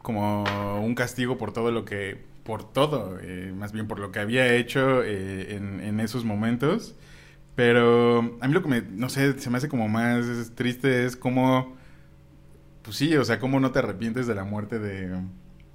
como 0.00 0.44
un 0.80 0.94
castigo 0.94 1.36
por 1.36 1.52
todo 1.52 1.70
lo 1.70 1.84
que, 1.84 2.18
por 2.42 2.72
todo, 2.72 3.18
eh, 3.20 3.52
más 3.54 3.72
bien 3.72 3.86
por 3.86 3.98
lo 4.00 4.10
que 4.12 4.20
había 4.20 4.54
hecho 4.54 5.04
eh, 5.04 5.54
en, 5.54 5.80
en 5.80 6.00
esos 6.00 6.24
momentos. 6.24 6.94
Pero 7.54 8.38
a 8.40 8.48
mí 8.48 8.54
lo 8.54 8.62
que 8.62 8.68
me, 8.68 8.80
no 8.80 9.10
sé, 9.10 9.38
se 9.38 9.50
me 9.50 9.58
hace 9.58 9.68
como 9.68 9.88
más 9.88 10.52
triste 10.54 11.04
es 11.04 11.16
como, 11.16 11.76
pues 12.82 12.96
sí, 12.96 13.14
o 13.14 13.24
sea, 13.26 13.38
cómo 13.38 13.60
no 13.60 13.72
te 13.72 13.80
arrepientes 13.80 14.26
de 14.26 14.34
la 14.34 14.44
muerte 14.44 14.78
de, 14.78 15.20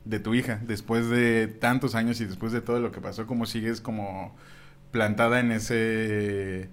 de 0.05 0.19
tu 0.19 0.33
hija 0.33 0.61
después 0.65 1.09
de 1.09 1.47
tantos 1.47 1.95
años 1.95 2.21
y 2.21 2.25
después 2.25 2.51
de 2.51 2.61
todo 2.61 2.79
lo 2.79 2.91
que 2.91 3.01
pasó, 3.01 3.25
cómo 3.27 3.45
sigues 3.45 3.81
como 3.81 4.35
plantada 4.91 5.39
en 5.39 5.51
ese 5.51 6.69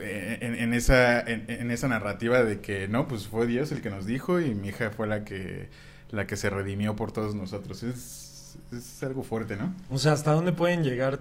en, 0.00 0.54
en 0.54 0.74
esa 0.74 1.20
en 1.20 1.70
esa 1.70 1.88
narrativa 1.88 2.44
de 2.44 2.60
que 2.60 2.86
no 2.86 3.08
pues 3.08 3.26
fue 3.26 3.46
Dios 3.48 3.72
el 3.72 3.82
que 3.82 3.90
nos 3.90 4.06
dijo 4.06 4.40
y 4.40 4.54
mi 4.54 4.68
hija 4.68 4.90
fue 4.90 5.08
la 5.08 5.24
que 5.24 5.68
la 6.10 6.26
que 6.26 6.36
se 6.36 6.50
redimió 6.50 6.94
por 6.94 7.10
todos 7.10 7.34
nosotros 7.34 7.82
es, 7.82 8.56
es 8.72 9.02
algo 9.02 9.24
fuerte 9.24 9.56
no 9.56 9.74
O 9.90 9.98
sea, 9.98 10.12
¿hasta 10.12 10.32
dónde 10.32 10.52
pueden 10.52 10.84
llegar 10.84 11.18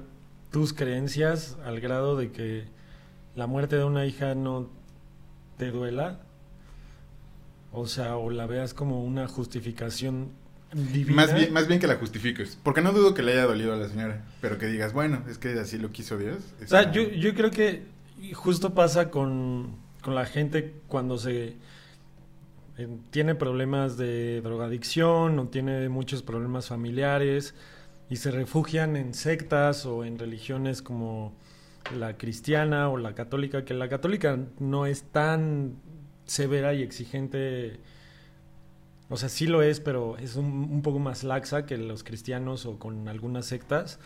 tus 0.51 0.73
creencias 0.73 1.57
al 1.65 1.79
grado 1.79 2.15
de 2.15 2.31
que 2.31 2.65
la 3.35 3.47
muerte 3.47 3.75
de 3.75 3.83
una 3.83 4.05
hija 4.05 4.35
no 4.35 4.69
te 5.57 5.71
duela? 5.71 6.19
O 7.71 7.85
sea, 7.85 8.17
o 8.17 8.31
la 8.31 8.47
veas 8.47 8.73
como 8.73 9.03
una 9.03 9.27
justificación 9.27 10.29
divina. 10.73 11.15
más 11.15 11.34
bien 11.34 11.51
más 11.51 11.67
bien 11.67 11.79
que 11.79 11.88
la 11.88 11.95
justifiques 11.95 12.58
porque 12.63 12.82
no 12.82 12.91
dudo 12.91 13.13
que 13.13 13.23
le 13.23 13.34
haya 13.34 13.45
dolido 13.45 13.73
a 13.73 13.77
la 13.77 13.89
señora 13.89 14.25
pero 14.41 14.58
que 14.58 14.67
digas 14.67 14.93
bueno 14.93 15.23
es 15.29 15.38
que 15.38 15.49
así 15.60 15.77
lo 15.77 15.91
quiso 15.91 16.17
Dios 16.17 16.38
O 16.63 16.67
sea, 16.67 16.91
yo, 16.91 17.03
yo 17.10 17.34
creo 17.34 17.51
que 17.51 17.84
justo 18.34 18.73
pasa 18.73 19.10
con, 19.10 19.75
con 20.01 20.15
la 20.15 20.25
gente 20.25 20.75
cuando 20.88 21.17
se 21.17 21.55
eh, 22.77 22.88
tiene 23.12 23.36
problemas 23.36 23.97
de 23.97 24.41
drogadicción 24.41 25.38
o 25.38 25.47
tiene 25.47 25.89
muchos 25.89 26.23
problemas 26.23 26.67
familiares 26.67 27.53
y 28.10 28.15
se 28.15 28.32
refugian 28.32 28.95
en 28.95 29.13
sectas 29.13 29.86
o 29.86 30.05
en 30.05 30.17
religiones 30.17 30.82
como 30.82 31.34
la 31.95 32.17
cristiana 32.17 32.89
o 32.89 32.97
la 32.97 33.15
católica, 33.15 33.65
que 33.65 33.73
la 33.73 33.89
católica 33.89 34.39
no 34.60 34.86
es 34.86 35.03
tan 35.03 35.75
severa 36.25 36.73
y 36.73 36.82
exigente, 36.82 37.79
o 39.10 39.17
sea, 39.17 39.28
sí 39.28 39.48
lo 39.48 39.63
es, 39.63 39.80
pero 39.80 40.17
es 40.17 40.36
un, 40.36 40.45
un 40.45 40.82
poco 40.82 41.00
más 41.00 41.24
laxa 41.24 41.65
que 41.65 41.78
los 41.78 42.04
cristianos 42.04 42.65
o 42.65 42.78
con 42.78 43.08
algunas 43.08 43.45
sectas. 43.45 44.00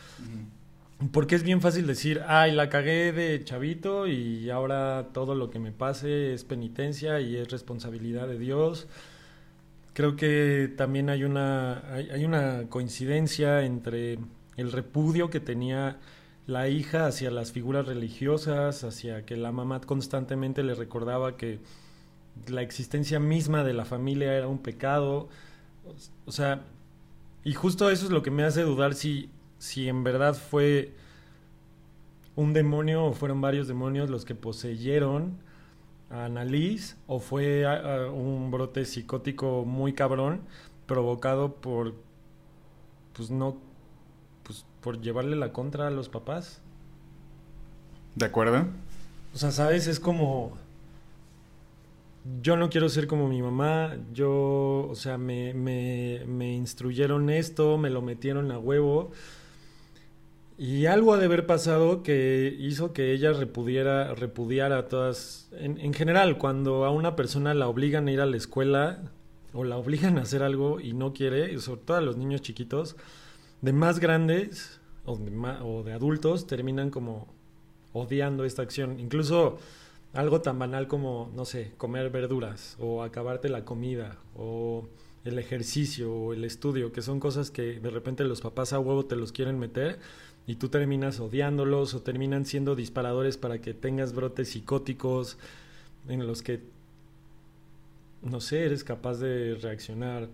Porque 1.12 1.36
es 1.36 1.44
bien 1.44 1.60
fácil 1.60 1.86
decir, 1.86 2.22
ay, 2.28 2.54
la 2.54 2.70
cagué 2.70 3.12
de 3.12 3.43
chavito 3.43 4.08
y 4.08 4.49
ahora 4.49 5.10
todo 5.12 5.36
lo 5.36 5.49
que 5.49 5.60
me 5.60 5.74
pase 5.74 6.34
es 6.34 6.45
penitencia 6.45 7.20
y 7.20 7.36
es 7.36 7.51
responsabilidad 7.51 8.28
de 8.28 8.39
Dios. 8.39 8.88
Creo 9.93 10.16
que 10.16 10.74
también 10.78 11.10
hay 11.10 11.26
una, 11.26 11.84
hay, 11.93 12.10
hay 12.10 12.24
una 12.24 12.70
coincidencia 12.70 13.64
entre 13.64 14.20
el 14.56 14.72
repudio 14.72 15.30
que 15.30 15.41
tenía 15.41 15.97
la 16.47 16.70
hija 16.70 17.08
hacia 17.08 17.30
las 17.32 17.51
figuras 17.51 17.86
religiosas, 17.86 18.84
hacia 18.86 19.26
que 19.26 19.36
la 19.36 19.51
mamá 19.51 19.82
constantemente 19.82 20.64
le 20.64 20.76
recordaba 20.76 21.36
que 21.36 21.60
la 22.47 22.61
existencia 22.61 23.19
misma 23.19 23.63
de 23.63 23.73
la 23.73 23.86
familia 23.86 24.36
era 24.36 24.47
un 24.47 24.59
pecado. 24.59 25.29
O 26.25 26.31
sea, 26.31 26.61
y 27.43 27.53
justo 27.53 27.89
eso 27.89 28.05
es 28.05 28.11
lo 28.11 28.23
que 28.23 28.31
me 28.31 28.43
hace 28.43 28.61
dudar 28.63 28.93
si, 28.95 29.29
si 29.59 29.89
en 29.89 30.03
verdad 30.03 30.34
fue 30.36 30.93
un 32.36 32.53
demonio 32.53 33.05
o 33.05 33.13
fueron 33.13 33.41
varios 33.41 33.67
demonios 33.67 34.09
los 34.09 34.25
que 34.25 34.36
poseyeron 34.36 35.38
a 36.09 36.25
Annalise 36.25 36.95
o 37.07 37.19
fue 37.19 37.65
a- 37.65 38.05
a 38.05 38.11
un 38.11 38.49
brote 38.51 38.86
psicótico 38.86 39.65
muy 39.65 39.93
cabrón 39.93 40.41
provocado 40.88 41.55
por 41.55 41.93
pues 43.13 43.29
no 43.29 43.57
pues 44.43 44.65
por 44.81 44.99
llevarle 45.01 45.36
la 45.36 45.53
contra 45.53 45.88
a 45.88 45.91
los 45.91 46.09
papás. 46.09 46.59
¿De 48.15 48.25
acuerdo? 48.25 48.65
O 49.34 49.38
sea, 49.38 49.51
¿sabes? 49.51 49.88
Es 49.88 49.99
como 49.99 50.57
yo 52.41 52.55
no 52.55 52.69
quiero 52.69 52.88
ser 52.89 53.07
como 53.07 53.28
mi 53.28 53.41
mamá, 53.41 53.97
yo, 54.13 54.88
o 54.89 54.95
sea, 54.95 55.17
me, 55.17 55.53
me, 55.53 56.21
me 56.26 56.53
instruyeron 56.53 57.30
esto, 57.30 57.78
me 57.78 57.89
lo 57.89 58.01
metieron 58.01 58.51
a 58.51 58.59
huevo. 58.59 59.11
Y 60.57 60.86
algo 60.86 61.13
ha 61.13 61.17
de 61.17 61.26
haber 61.26 61.45
pasado 61.45 62.03
que 62.03 62.55
hizo 62.59 62.93
que 62.93 63.11
ella 63.11 63.34
repudiera, 63.34 64.13
repudiara 64.13 64.78
a 64.78 64.88
todas. 64.88 65.49
En, 65.53 65.80
en 65.80 65.93
general, 65.93 66.38
cuando 66.38 66.86
a 66.86 66.91
una 66.91 67.15
persona 67.15 67.53
la 67.53 67.67
obligan 67.67 68.07
a 68.07 68.11
ir 68.11 68.21
a 68.21 68.26
la 68.26 68.38
escuela 68.38 69.11
o 69.53 69.63
la 69.63 69.78
obligan 69.78 70.17
a 70.17 70.21
hacer 70.21 70.43
algo 70.43 70.80
y 70.80 70.93
no 70.93 71.13
quiere, 71.13 71.59
sobre 71.59 71.82
todo 71.82 71.97
a 71.97 72.01
los 72.01 72.17
niños 72.17 72.41
chiquitos, 72.41 72.95
de 73.61 73.74
más 73.74 73.99
grandes 73.99 74.80
o 75.05 75.17
de, 75.17 75.32
o 75.61 75.84
de 75.84 75.93
adultos 75.93 76.47
terminan 76.47 76.89
como 76.89 77.28
odiando 77.91 78.45
esta 78.45 78.61
acción. 78.61 78.99
Incluso 78.99 79.57
algo 80.14 80.41
tan 80.41 80.59
banal 80.59 80.88
como, 80.88 81.32
no 81.36 81.45
sé, 81.45 81.74
comer 81.78 82.09
verduras 82.11 82.76
o 82.80 83.03
acabarte 83.03 83.49
la 83.49 83.66
comida 83.66 84.18
o 84.36 84.88
el 85.26 85.39
ejercicio 85.39 86.14
o 86.14 86.34
el 86.34 86.43
estudio, 86.43 86.91
que 86.91 87.01
son 87.01 87.20
cosas 87.20 87.49
que 87.49 87.80
de 87.80 87.89
repente 87.89 88.24
los 88.24 88.41
papás 88.41 88.74
a 88.74 88.80
huevo 88.80 89.05
te 89.05 89.16
los 89.16 89.32
quieren 89.32 89.57
meter 89.57 89.99
y 90.45 90.55
tú 90.55 90.70
terminas 90.70 91.20
odiándolos 91.20 91.93
o 91.93 92.01
terminan 92.01 92.45
siendo 92.45 92.76
disparadores 92.76 93.38
para 93.38 93.59
que 93.59 93.74
tengas 93.74 94.14
brotes 94.14 94.49
psicóticos 94.49 95.38
en 96.07 96.28
los 96.28 96.43
que, 96.43 96.61
no 98.22 98.39
sé, 98.39 98.66
eres 98.66 98.84
capaz 98.84 99.16
de 99.16 99.55
reaccionar 99.55 100.30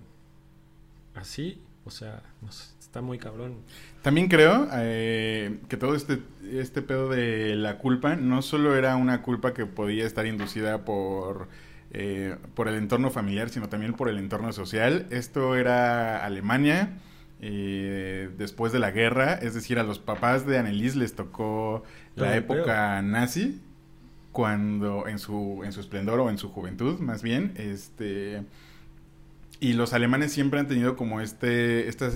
así. 1.14 1.62
O 1.90 1.92
sea, 1.92 2.22
no 2.44 2.52
sé, 2.52 2.66
está 2.80 3.02
muy 3.02 3.18
cabrón. 3.18 3.56
También 4.04 4.28
creo 4.28 4.68
eh, 4.74 5.58
que 5.70 5.76
todo 5.76 5.96
este, 5.96 6.20
este 6.52 6.84
pedo 6.84 7.10
de 7.10 7.56
la 7.56 7.80
culpa 7.80 8.16
no 8.16 8.44
solo 8.44 8.76
era 8.76 8.96
una 8.96 9.24
culpa 9.24 9.56
que 9.56 9.66
podía 9.66 10.06
estar 10.06 10.28
inducida 10.28 10.86
por, 10.86 11.48
eh, 11.90 12.38
por 12.54 12.68
el 12.68 12.76
entorno 12.76 13.10
familiar, 13.10 13.50
sino 13.50 13.70
también 13.70 13.94
por 13.96 14.08
el 14.08 14.20
entorno 14.20 14.54
social. 14.54 15.08
Esto 15.10 15.56
era 15.56 16.24
Alemania 16.24 17.00
eh, 17.42 18.30
después 18.38 18.72
de 18.72 18.78
la 18.78 18.92
guerra, 18.92 19.34
es 19.34 19.56
decir, 19.56 19.80
a 19.80 19.84
los 19.84 19.98
papás 19.98 20.46
de 20.46 20.60
Annelies 20.60 20.96
les 20.96 21.16
tocó 21.16 21.82
la 22.16 22.36
época 22.36 23.02
nazi, 23.02 23.60
cuando 24.32 25.08
en 25.08 25.18
su, 25.18 25.64
en 25.66 25.72
su 25.72 25.80
esplendor 25.80 26.20
o 26.20 26.30
en 26.30 26.38
su 26.38 26.50
juventud, 26.50 27.00
más 27.00 27.24
bien, 27.24 27.54
este... 27.56 28.44
Y 29.60 29.74
los 29.74 29.94
alemanes 29.94 30.32
siempre 30.32 30.60
han 30.60 30.68
tenido 30.68 30.96
como 30.96 31.22
este, 31.22 31.88
esta, 31.90 32.10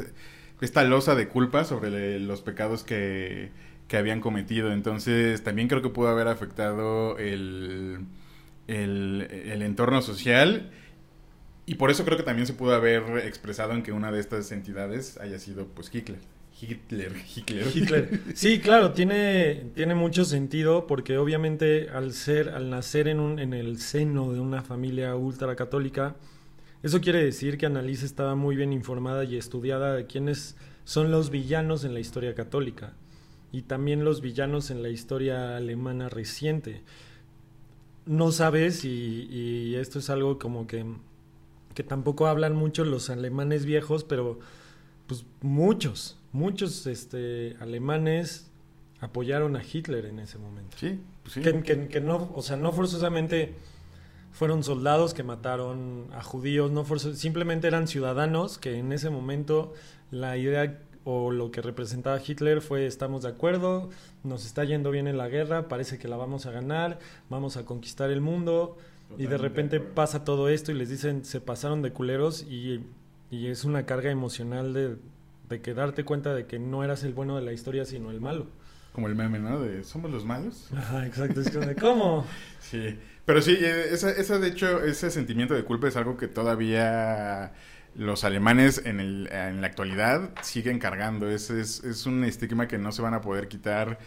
esta 0.61 0.83
losa 0.83 1.15
de 1.15 1.27
culpa 1.27 1.65
sobre 1.65 2.19
los 2.19 2.41
pecados 2.41 2.83
que, 2.83 3.51
que 3.87 3.97
habían 3.97 4.21
cometido. 4.21 4.71
Entonces, 4.71 5.43
también 5.43 5.67
creo 5.67 5.81
que 5.81 5.89
pudo 5.89 6.07
haber 6.07 6.27
afectado 6.27 7.17
el, 7.17 7.99
el, 8.67 9.27
el 9.29 9.61
entorno 9.61 10.01
social. 10.01 10.71
Y 11.65 11.75
por 11.75 11.91
eso 11.91 12.05
creo 12.05 12.17
que 12.17 12.23
también 12.23 12.47
se 12.47 12.53
pudo 12.53 12.75
haber 12.75 13.25
expresado 13.25 13.73
en 13.73 13.83
que 13.83 13.91
una 13.91 14.11
de 14.11 14.19
estas 14.19 14.51
entidades 14.51 15.17
haya 15.17 15.39
sido, 15.39 15.67
pues, 15.67 15.93
Hitler. 15.93 16.19
Hitler, 16.61 17.11
Hitler. 17.35 18.21
Sí, 18.35 18.59
claro, 18.59 18.93
tiene, 18.93 19.65
tiene 19.75 19.95
mucho 19.95 20.23
sentido 20.23 20.87
porque 20.87 21.17
obviamente 21.17 21.89
al 21.89 22.13
ser, 22.13 22.49
al 22.49 22.69
nacer 22.69 23.07
en 23.09 23.19
un, 23.19 23.39
en 23.39 23.53
el 23.53 23.79
seno 23.79 24.31
de 24.31 24.39
una 24.39 24.61
familia 24.61 25.15
ultracatólica, 25.15 26.15
eso 26.83 27.01
quiere 27.01 27.23
decir 27.23 27.57
que 27.57 27.65
Annalise 27.65 28.05
estaba 28.05 28.35
muy 28.35 28.55
bien 28.55 28.71
informada 28.73 29.23
y 29.23 29.35
estudiada 29.37 29.95
de 29.95 30.05
quiénes 30.05 30.55
son 30.83 31.09
los 31.11 31.29
villanos 31.29 31.83
en 31.85 31.93
la 31.93 31.99
historia 31.99 32.35
católica 32.35 32.93
y 33.51 33.61
también 33.63 34.03
los 34.03 34.21
villanos 34.21 34.69
en 34.69 34.83
la 34.83 34.89
historia 34.89 35.55
alemana 35.57 36.09
reciente. 36.09 36.81
No 38.05 38.31
sabes, 38.31 38.83
y, 38.83 39.27
y 39.31 39.75
esto 39.75 39.99
es 39.99 40.09
algo 40.09 40.37
como 40.39 40.67
que, 40.67 40.85
que 41.73 41.83
tampoco 41.83 42.27
hablan 42.27 42.53
mucho 42.55 42.83
los 42.83 43.09
alemanes 43.09 43.65
viejos, 43.65 44.03
pero 44.03 44.39
pues 45.07 45.25
muchos, 45.41 46.17
muchos 46.33 46.85
este, 46.87 47.55
alemanes 47.61 48.49
apoyaron 48.99 49.55
a 49.55 49.61
Hitler 49.63 50.05
en 50.05 50.19
ese 50.19 50.37
momento. 50.37 50.75
Sí, 50.77 50.99
pues 51.21 51.33
sí. 51.35 51.41
Que, 51.41 51.61
que- 51.61 51.87
que 51.87 52.01
no, 52.01 52.29
o 52.35 52.41
sea, 52.41 52.57
no 52.57 52.71
forzosamente 52.73 53.53
fueron 54.33 54.63
soldados 54.63 55.13
que 55.13 55.23
mataron 55.23 56.07
a 56.11 56.23
judíos, 56.23 56.71
no 56.71 56.83
simplemente 56.97 57.67
eran 57.67 57.87
ciudadanos 57.87 58.57
que 58.57 58.77
en 58.79 58.91
ese 58.91 59.09
momento 59.09 59.73
la 60.11 60.35
idea 60.37 60.79
o 61.05 61.31
lo 61.31 61.51
que 61.51 61.61
representaba 61.61 62.19
Hitler 62.25 62.61
fue 62.61 62.87
estamos 62.87 63.23
de 63.23 63.29
acuerdo, 63.29 63.89
nos 64.23 64.45
está 64.45 64.63
yendo 64.63 64.89
bien 64.89 65.07
en 65.07 65.17
la 65.17 65.27
guerra, 65.27 65.67
parece 65.67 65.99
que 65.99 66.07
la 66.07 66.17
vamos 66.17 66.45
a 66.45 66.51
ganar, 66.51 66.99
vamos 67.29 67.57
a 67.57 67.65
conquistar 67.65 68.09
el 68.09 68.21
mundo 68.21 68.77
y 69.17 69.27
de 69.27 69.37
repente 69.37 69.77
de 69.77 69.85
pasa 69.85 70.23
todo 70.23 70.49
esto 70.49 70.71
y 70.71 70.75
les 70.75 70.89
dicen 70.89 71.23
se 71.23 71.39
pasaron 71.39 71.83
de 71.83 71.91
culeros 71.91 72.41
y, 72.43 72.83
y 73.29 73.47
es 73.47 73.65
una 73.65 73.85
carga 73.85 74.09
emocional 74.09 74.73
de, 74.73 74.95
de 75.49 75.61
que 75.61 75.75
darte 75.75 76.05
cuenta 76.05 76.33
de 76.33 76.47
que 76.47 76.57
no 76.57 76.83
eras 76.83 77.03
el 77.03 77.13
bueno 77.13 77.35
de 77.35 77.43
la 77.43 77.53
historia 77.53 77.85
sino 77.85 78.09
el 78.09 78.19
malo. 78.19 78.47
Como 78.93 79.07
el 79.07 79.15
meme, 79.15 79.39
¿no? 79.39 79.59
De 79.59 79.83
¿somos 79.83 80.11
los 80.11 80.23
malos? 80.23 80.69
Ajá, 80.75 81.05
exacto, 81.05 81.41
es 81.41 81.51
como 81.51 81.65
¿cómo? 81.79 82.25
Sí, 82.59 82.97
pero 83.25 83.41
sí, 83.41 83.57
eh, 83.59 83.87
esa, 83.91 84.11
esa, 84.11 84.39
de 84.39 84.47
hecho, 84.49 84.83
ese 84.83 85.09
sentimiento 85.11 85.53
de 85.53 85.63
culpa 85.63 85.87
es 85.87 85.95
algo 85.95 86.17
que 86.17 86.27
todavía 86.27 87.53
los 87.95 88.23
alemanes 88.23 88.81
en, 88.85 88.99
el, 88.99 89.29
en 89.31 89.61
la 89.61 89.67
actualidad 89.67 90.31
siguen 90.41 90.79
cargando. 90.79 91.29
Es, 91.29 91.49
es, 91.49 91.83
es 91.83 92.05
un 92.05 92.23
estigma 92.23 92.67
que 92.67 92.77
no 92.77 92.91
se 92.91 93.01
van 93.01 93.13
a 93.13 93.21
poder 93.21 93.47
quitar, 93.47 93.99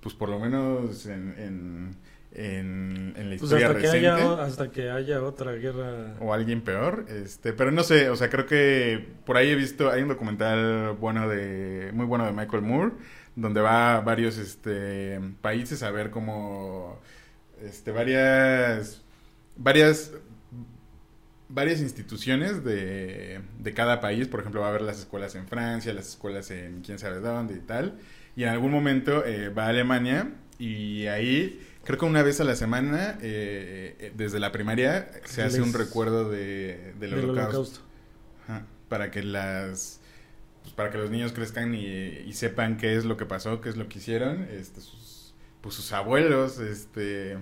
pues 0.00 0.14
por 0.14 0.28
lo 0.28 0.38
menos 0.40 1.06
en, 1.06 1.34
en, 1.38 1.96
en, 2.32 3.14
en 3.16 3.30
la 3.30 3.36
Pues 3.38 3.42
historia 3.42 3.68
hasta 3.68 3.76
que, 3.76 3.88
haya, 3.88 4.42
hasta 4.42 4.70
que 4.70 4.90
haya 4.90 5.22
otra 5.22 5.52
guerra. 5.52 6.14
O 6.18 6.32
alguien 6.32 6.62
peor, 6.62 7.06
este, 7.08 7.52
pero 7.52 7.70
no 7.72 7.82
sé, 7.82 8.08
o 8.08 8.16
sea, 8.16 8.30
creo 8.30 8.46
que 8.46 9.04
por 9.26 9.36
ahí 9.36 9.50
he 9.50 9.56
visto, 9.56 9.90
hay 9.90 10.02
un 10.02 10.08
documental 10.08 10.92
bueno 11.00 11.28
de, 11.28 11.90
muy 11.92 12.06
bueno 12.06 12.24
de 12.26 12.32
Michael 12.32 12.62
Moore, 12.62 12.92
donde 13.36 13.60
va 13.60 13.96
a 13.96 14.00
varios, 14.00 14.38
este, 14.38 15.20
países 15.40 15.82
a 15.82 15.90
ver 15.90 16.10
cómo, 16.10 17.00
este, 17.66 17.90
varias, 17.92 19.02
varias, 19.56 20.12
varias 21.48 21.80
instituciones 21.80 22.64
de, 22.64 23.40
de 23.58 23.74
cada 23.74 24.00
país, 24.00 24.28
por 24.28 24.40
ejemplo, 24.40 24.60
va 24.60 24.68
a 24.68 24.72
ver 24.72 24.82
las 24.82 24.98
escuelas 24.98 25.34
en 25.34 25.46
Francia, 25.46 25.92
las 25.92 26.08
escuelas 26.08 26.50
en 26.50 26.82
quién 26.82 26.98
sabe 26.98 27.20
dónde 27.20 27.54
y 27.54 27.60
tal, 27.60 27.98
y 28.36 28.44
en 28.44 28.48
algún 28.50 28.70
momento 28.72 29.24
eh, 29.24 29.48
va 29.48 29.66
a 29.66 29.68
Alemania 29.68 30.34
y 30.58 31.06
ahí 31.06 31.60
creo 31.84 31.98
que 31.98 32.04
una 32.04 32.22
vez 32.22 32.40
a 32.40 32.44
la 32.44 32.56
semana 32.56 33.18
eh, 33.20 33.96
eh, 33.98 34.12
desde 34.16 34.40
la 34.40 34.52
primaria 34.52 35.10
se 35.24 35.42
hace 35.42 35.62
un 35.62 35.72
recuerdo 35.72 36.30
de, 36.30 36.94
del, 36.98 37.14
del 37.14 37.14
holocausto, 37.14 37.80
holocausto. 37.80 37.80
Ajá, 38.48 38.66
para 38.88 39.10
que 39.10 39.22
las 39.22 40.00
pues, 40.62 40.74
para 40.74 40.90
que 40.90 40.98
los 40.98 41.10
niños 41.10 41.32
crezcan 41.32 41.74
y, 41.74 41.86
y 41.86 42.32
sepan 42.34 42.76
qué 42.76 42.96
es 42.96 43.04
lo 43.04 43.16
que 43.16 43.26
pasó 43.26 43.60
qué 43.60 43.68
es 43.68 43.76
lo 43.76 43.88
que 43.88 43.98
hicieron 43.98 44.44
este 44.50 44.80
sus 44.80 45.34
pues 45.60 45.74
sus 45.74 45.92
abuelos 45.92 46.58
este 46.58 47.38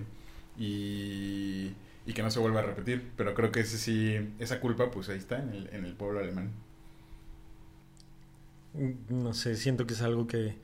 y 0.57 1.73
y 2.05 2.13
que 2.13 2.21
no 2.21 2.29
se 2.29 2.39
vuelva 2.39 2.59
a 2.59 2.63
repetir 2.63 3.11
pero 3.15 3.33
creo 3.33 3.51
que 3.51 3.61
ese 3.61 3.77
sí 3.77 4.33
esa 4.39 4.59
culpa 4.59 4.91
pues 4.91 5.09
ahí 5.09 5.17
está 5.17 5.39
en 5.39 5.49
el, 5.49 5.69
en 5.71 5.85
el 5.85 5.93
pueblo 5.93 6.19
alemán 6.19 6.51
No 9.09 9.33
sé, 9.33 9.55
siento 9.55 9.85
que 9.85 9.93
es 9.93 10.01
algo 10.01 10.27
que 10.27 10.55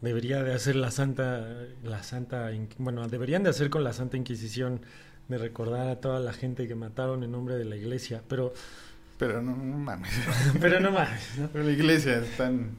debería 0.00 0.42
de 0.42 0.54
hacer 0.54 0.76
la 0.76 0.90
Santa, 0.90 1.44
la 1.82 2.02
Santa, 2.02 2.50
bueno, 2.78 3.08
deberían 3.08 3.42
de 3.42 3.50
hacer 3.50 3.70
con 3.70 3.82
la 3.82 3.92
Santa 3.92 4.16
Inquisición 4.16 4.80
de 5.28 5.38
recordar 5.38 5.88
a 5.88 6.00
toda 6.00 6.20
la 6.20 6.32
gente 6.32 6.68
que 6.68 6.74
mataron 6.74 7.24
en 7.24 7.32
nombre 7.32 7.56
de 7.56 7.64
la 7.64 7.76
iglesia, 7.76 8.22
pero, 8.28 8.54
pero 9.18 9.42
no, 9.42 9.56
no 9.56 9.78
mames 9.78 10.12
pero 10.60 10.78
no. 10.80 10.90
¿no? 10.90 10.98
pero 11.52 11.64
la 11.64 11.72
iglesia 11.72 12.18
es 12.18 12.36
tan 12.36 12.70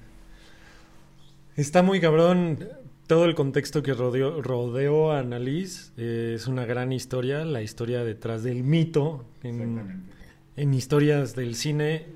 Está 1.57 1.81
muy 1.81 1.99
cabrón 1.99 2.59
todo 3.07 3.25
el 3.25 3.35
contexto 3.35 3.81
que 3.83 3.93
rodeó, 3.93 4.41
rodeó 4.41 5.11
a 5.11 5.19
Annalise. 5.19 5.91
eh, 5.97 6.33
es 6.35 6.47
una 6.47 6.65
gran 6.65 6.91
historia, 6.91 7.45
la 7.45 7.61
historia 7.61 8.03
detrás 8.03 8.43
del 8.43 8.63
mito. 8.63 9.23
En, 9.43 10.73
historias 10.73 11.35
del 11.35 11.55
cine. 11.55 12.07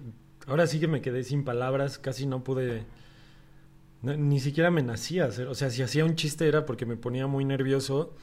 Ahora 0.47 0.67
sí 0.67 0.79
que 0.79 0.87
me 0.87 1.01
quedé 1.01 1.23
sin 1.23 1.43
palabras, 1.43 1.97
casi 1.97 2.25
no 2.25 2.43
pude. 2.43 2.83
no- 4.01 4.17
ni 4.17 4.39
siquiera 4.39 4.71
me 4.71 4.81
nacía 4.83 5.25
hacer. 5.25 5.47
O 5.47 5.55
sea, 5.55 5.69
si 5.69 5.81
hacía 5.83 6.03
un 6.05 6.15
chiste 6.15 6.47
era 6.47 6.65
porque 6.65 6.85
me 6.85 6.97
ponía 6.97 7.27
muy 7.27 7.45
nervioso. 7.45 8.13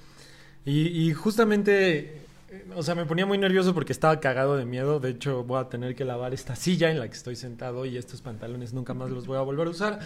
Y, 0.64 0.88
y 0.88 1.12
justamente. 1.14 2.18
eh, 2.50 2.64
O 2.74 2.82
sea, 2.82 2.94
me 2.96 3.06
ponía 3.06 3.24
muy 3.26 3.38
nervioso 3.38 3.72
porque 3.74 3.92
estaba 3.92 4.18
cagado 4.20 4.56
de 4.56 4.64
miedo. 4.66 4.98
De 5.00 5.10
hecho, 5.10 5.44
voy 5.44 5.60
a 5.60 5.68
tener 5.68 5.94
que 5.94 6.04
lavar 6.04 6.34
esta 6.34 6.56
silla 6.56 6.90
en 6.90 6.98
la 6.98 7.08
que 7.08 7.14
estoy 7.16 7.36
sentado 7.36 7.86
y 7.86 7.96
estos 7.96 8.20
pantalones 8.22 8.72
nunca 8.74 8.92
más 8.92 9.10
los 9.10 9.26
voy 9.26 9.36
a 9.38 9.40
volver 9.42 9.68
a 9.68 9.70
usar. 9.70 10.00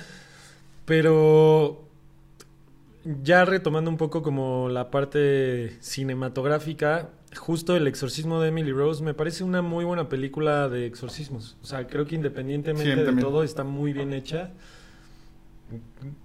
Pero 0.85 1.85
ya 3.05 3.45
retomando 3.45 3.91
un 3.91 3.97
poco 3.97 4.23
como 4.23 4.69
la 4.69 4.91
parte 4.91 5.77
cinematográfica, 5.81 7.11
justo 7.37 7.77
El 7.77 7.87
exorcismo 7.87 8.41
de 8.41 8.49
Emily 8.49 8.73
Rose 8.73 9.03
me 9.03 9.15
parece 9.15 9.45
una 9.45 9.63
muy 9.63 9.85
buena 9.85 10.09
película 10.09 10.69
de 10.69 10.87
exorcismos. 10.87 11.57
O 11.63 11.67
sea, 11.67 11.87
creo 11.87 12.07
que 12.07 12.15
independientemente 12.15 12.95
Sí, 12.95 13.15
de 13.15 13.21
todo 13.21 13.43
está 13.43 13.65
muy 13.65 13.93
bien 13.93 14.13
hecha. 14.13 14.53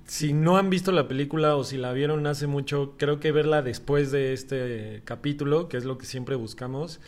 Si 0.05 0.33
no 0.33 0.57
han 0.57 0.69
visto 0.69 0.91
la 0.91 1.07
película 1.07 1.55
o 1.55 1.63
si 1.63 1.77
la 1.77 1.93
vieron 1.93 2.27
hace 2.27 2.47
mucho, 2.47 2.95
creo 2.97 3.19
que 3.19 3.31
verla 3.31 3.61
después 3.61 4.11
de 4.11 4.33
este 4.33 5.01
capítulo, 5.05 5.69
que 5.69 5.77
es 5.77 5.85
lo 5.85 5.97
que 5.97 6.05
siempre 6.05 6.35
buscamos. 6.35 6.99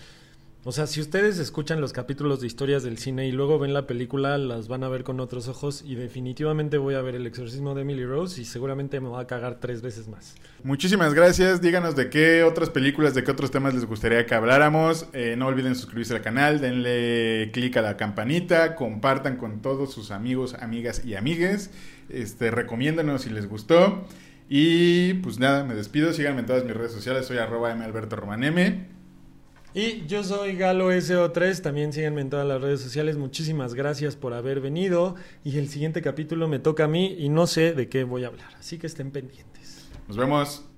O 0.66 0.74
sea, 0.74 0.88
si 0.88 1.00
ustedes 1.00 1.40
escuchan 1.40 1.80
los 1.80 1.94
capítulos 1.94 2.42
de 2.42 2.48
historias 2.48 2.84
del 2.84 2.98
cine 2.98 3.26
y 3.26 3.32
luego 3.32 3.60
ven 3.60 3.74
la 3.74 3.88
película, 3.88 4.38
las 4.38 4.68
van 4.68 4.84
a 4.84 4.90
ver 4.90 5.06
con 5.06 5.22
otros 5.22 5.48
ojos 5.48 5.86
y 5.88 5.96
definitivamente 5.96 6.78
voy 6.78 6.96
a 6.96 7.02
ver 7.02 7.16
El 7.16 7.26
exorcismo 7.26 7.76
de 7.76 7.84
Emily 7.84 8.06
Rose 8.06 8.42
y 8.42 8.44
seguramente 8.44 9.00
me 9.00 9.08
va 9.08 9.22
a 9.22 9.28
cagar 9.28 9.62
tres 9.62 9.82
veces 9.82 10.10
más. 10.10 10.36
Muchísimas 10.64 11.14
gracias. 11.14 11.62
Díganos 11.62 11.96
de 11.96 12.10
qué 12.10 12.44
otras 12.44 12.70
películas, 12.70 13.14
de 13.14 13.24
qué 13.24 13.32
otros 13.32 13.52
temas 13.52 13.74
les 13.74 13.86
gustaría 13.86 14.26
que 14.26 14.36
habláramos. 14.36 15.06
Eh, 15.14 15.36
no 15.38 15.48
olviden 15.48 15.76
suscribirse 15.76 16.14
al 16.14 16.22
canal, 16.22 16.60
denle 16.60 17.52
click 17.54 17.78
a 17.78 17.82
la 17.82 17.96
campanita, 17.96 18.76
compartan 18.76 19.38
con 19.38 19.62
todos 19.62 19.94
sus 19.94 20.12
amigos, 20.12 20.56
amigas 20.56 21.06
y 21.06 21.16
amigues. 21.16 21.72
Este, 22.10 22.52
recomiéndanos 22.52 23.22
si 23.22 23.30
les 23.30 23.48
gustó. 23.48 24.04
Y 24.50 25.14
pues 25.16 25.40
nada, 25.40 25.64
me 25.64 25.74
despido. 25.74 26.12
Síganme 26.12 26.42
en 26.42 26.48
todas 26.48 26.66
mis 26.66 26.76
redes 26.76 26.92
sociales. 26.92 27.28
Soy 27.28 27.38
arroba 27.38 27.72
Alberto 27.72 28.18
Roman 28.18 28.44
M. 28.44 28.99
Y 29.80 30.06
yo 30.08 30.26
soy 30.26 30.58
Galo 30.58 30.92
SO3, 30.92 31.62
también 31.62 31.94
síganme 31.94 32.20
en 32.20 32.30
todas 32.30 32.46
las 32.46 32.62
redes 32.62 32.82
sociales. 32.82 33.16
Muchísimas 33.16 33.76
gracias 33.76 34.18
por 34.18 34.34
haber 34.34 34.60
venido. 34.60 35.16
Y 35.46 35.58
el 35.58 35.70
siguiente 35.70 36.02
capítulo 36.02 36.50
me 36.50 36.60
toca 36.60 36.84
a 36.84 36.88
mí 36.90 37.16
y 37.18 37.30
no 37.30 37.48
sé 37.48 37.72
de 37.72 37.88
qué 37.88 38.04
voy 38.04 38.26
a 38.26 38.28
hablar, 38.28 38.54
así 38.60 38.78
que 38.78 38.88
estén 38.88 39.12
pendientes. 39.12 39.90
Nos 40.10 40.18
vemos. 40.18 40.69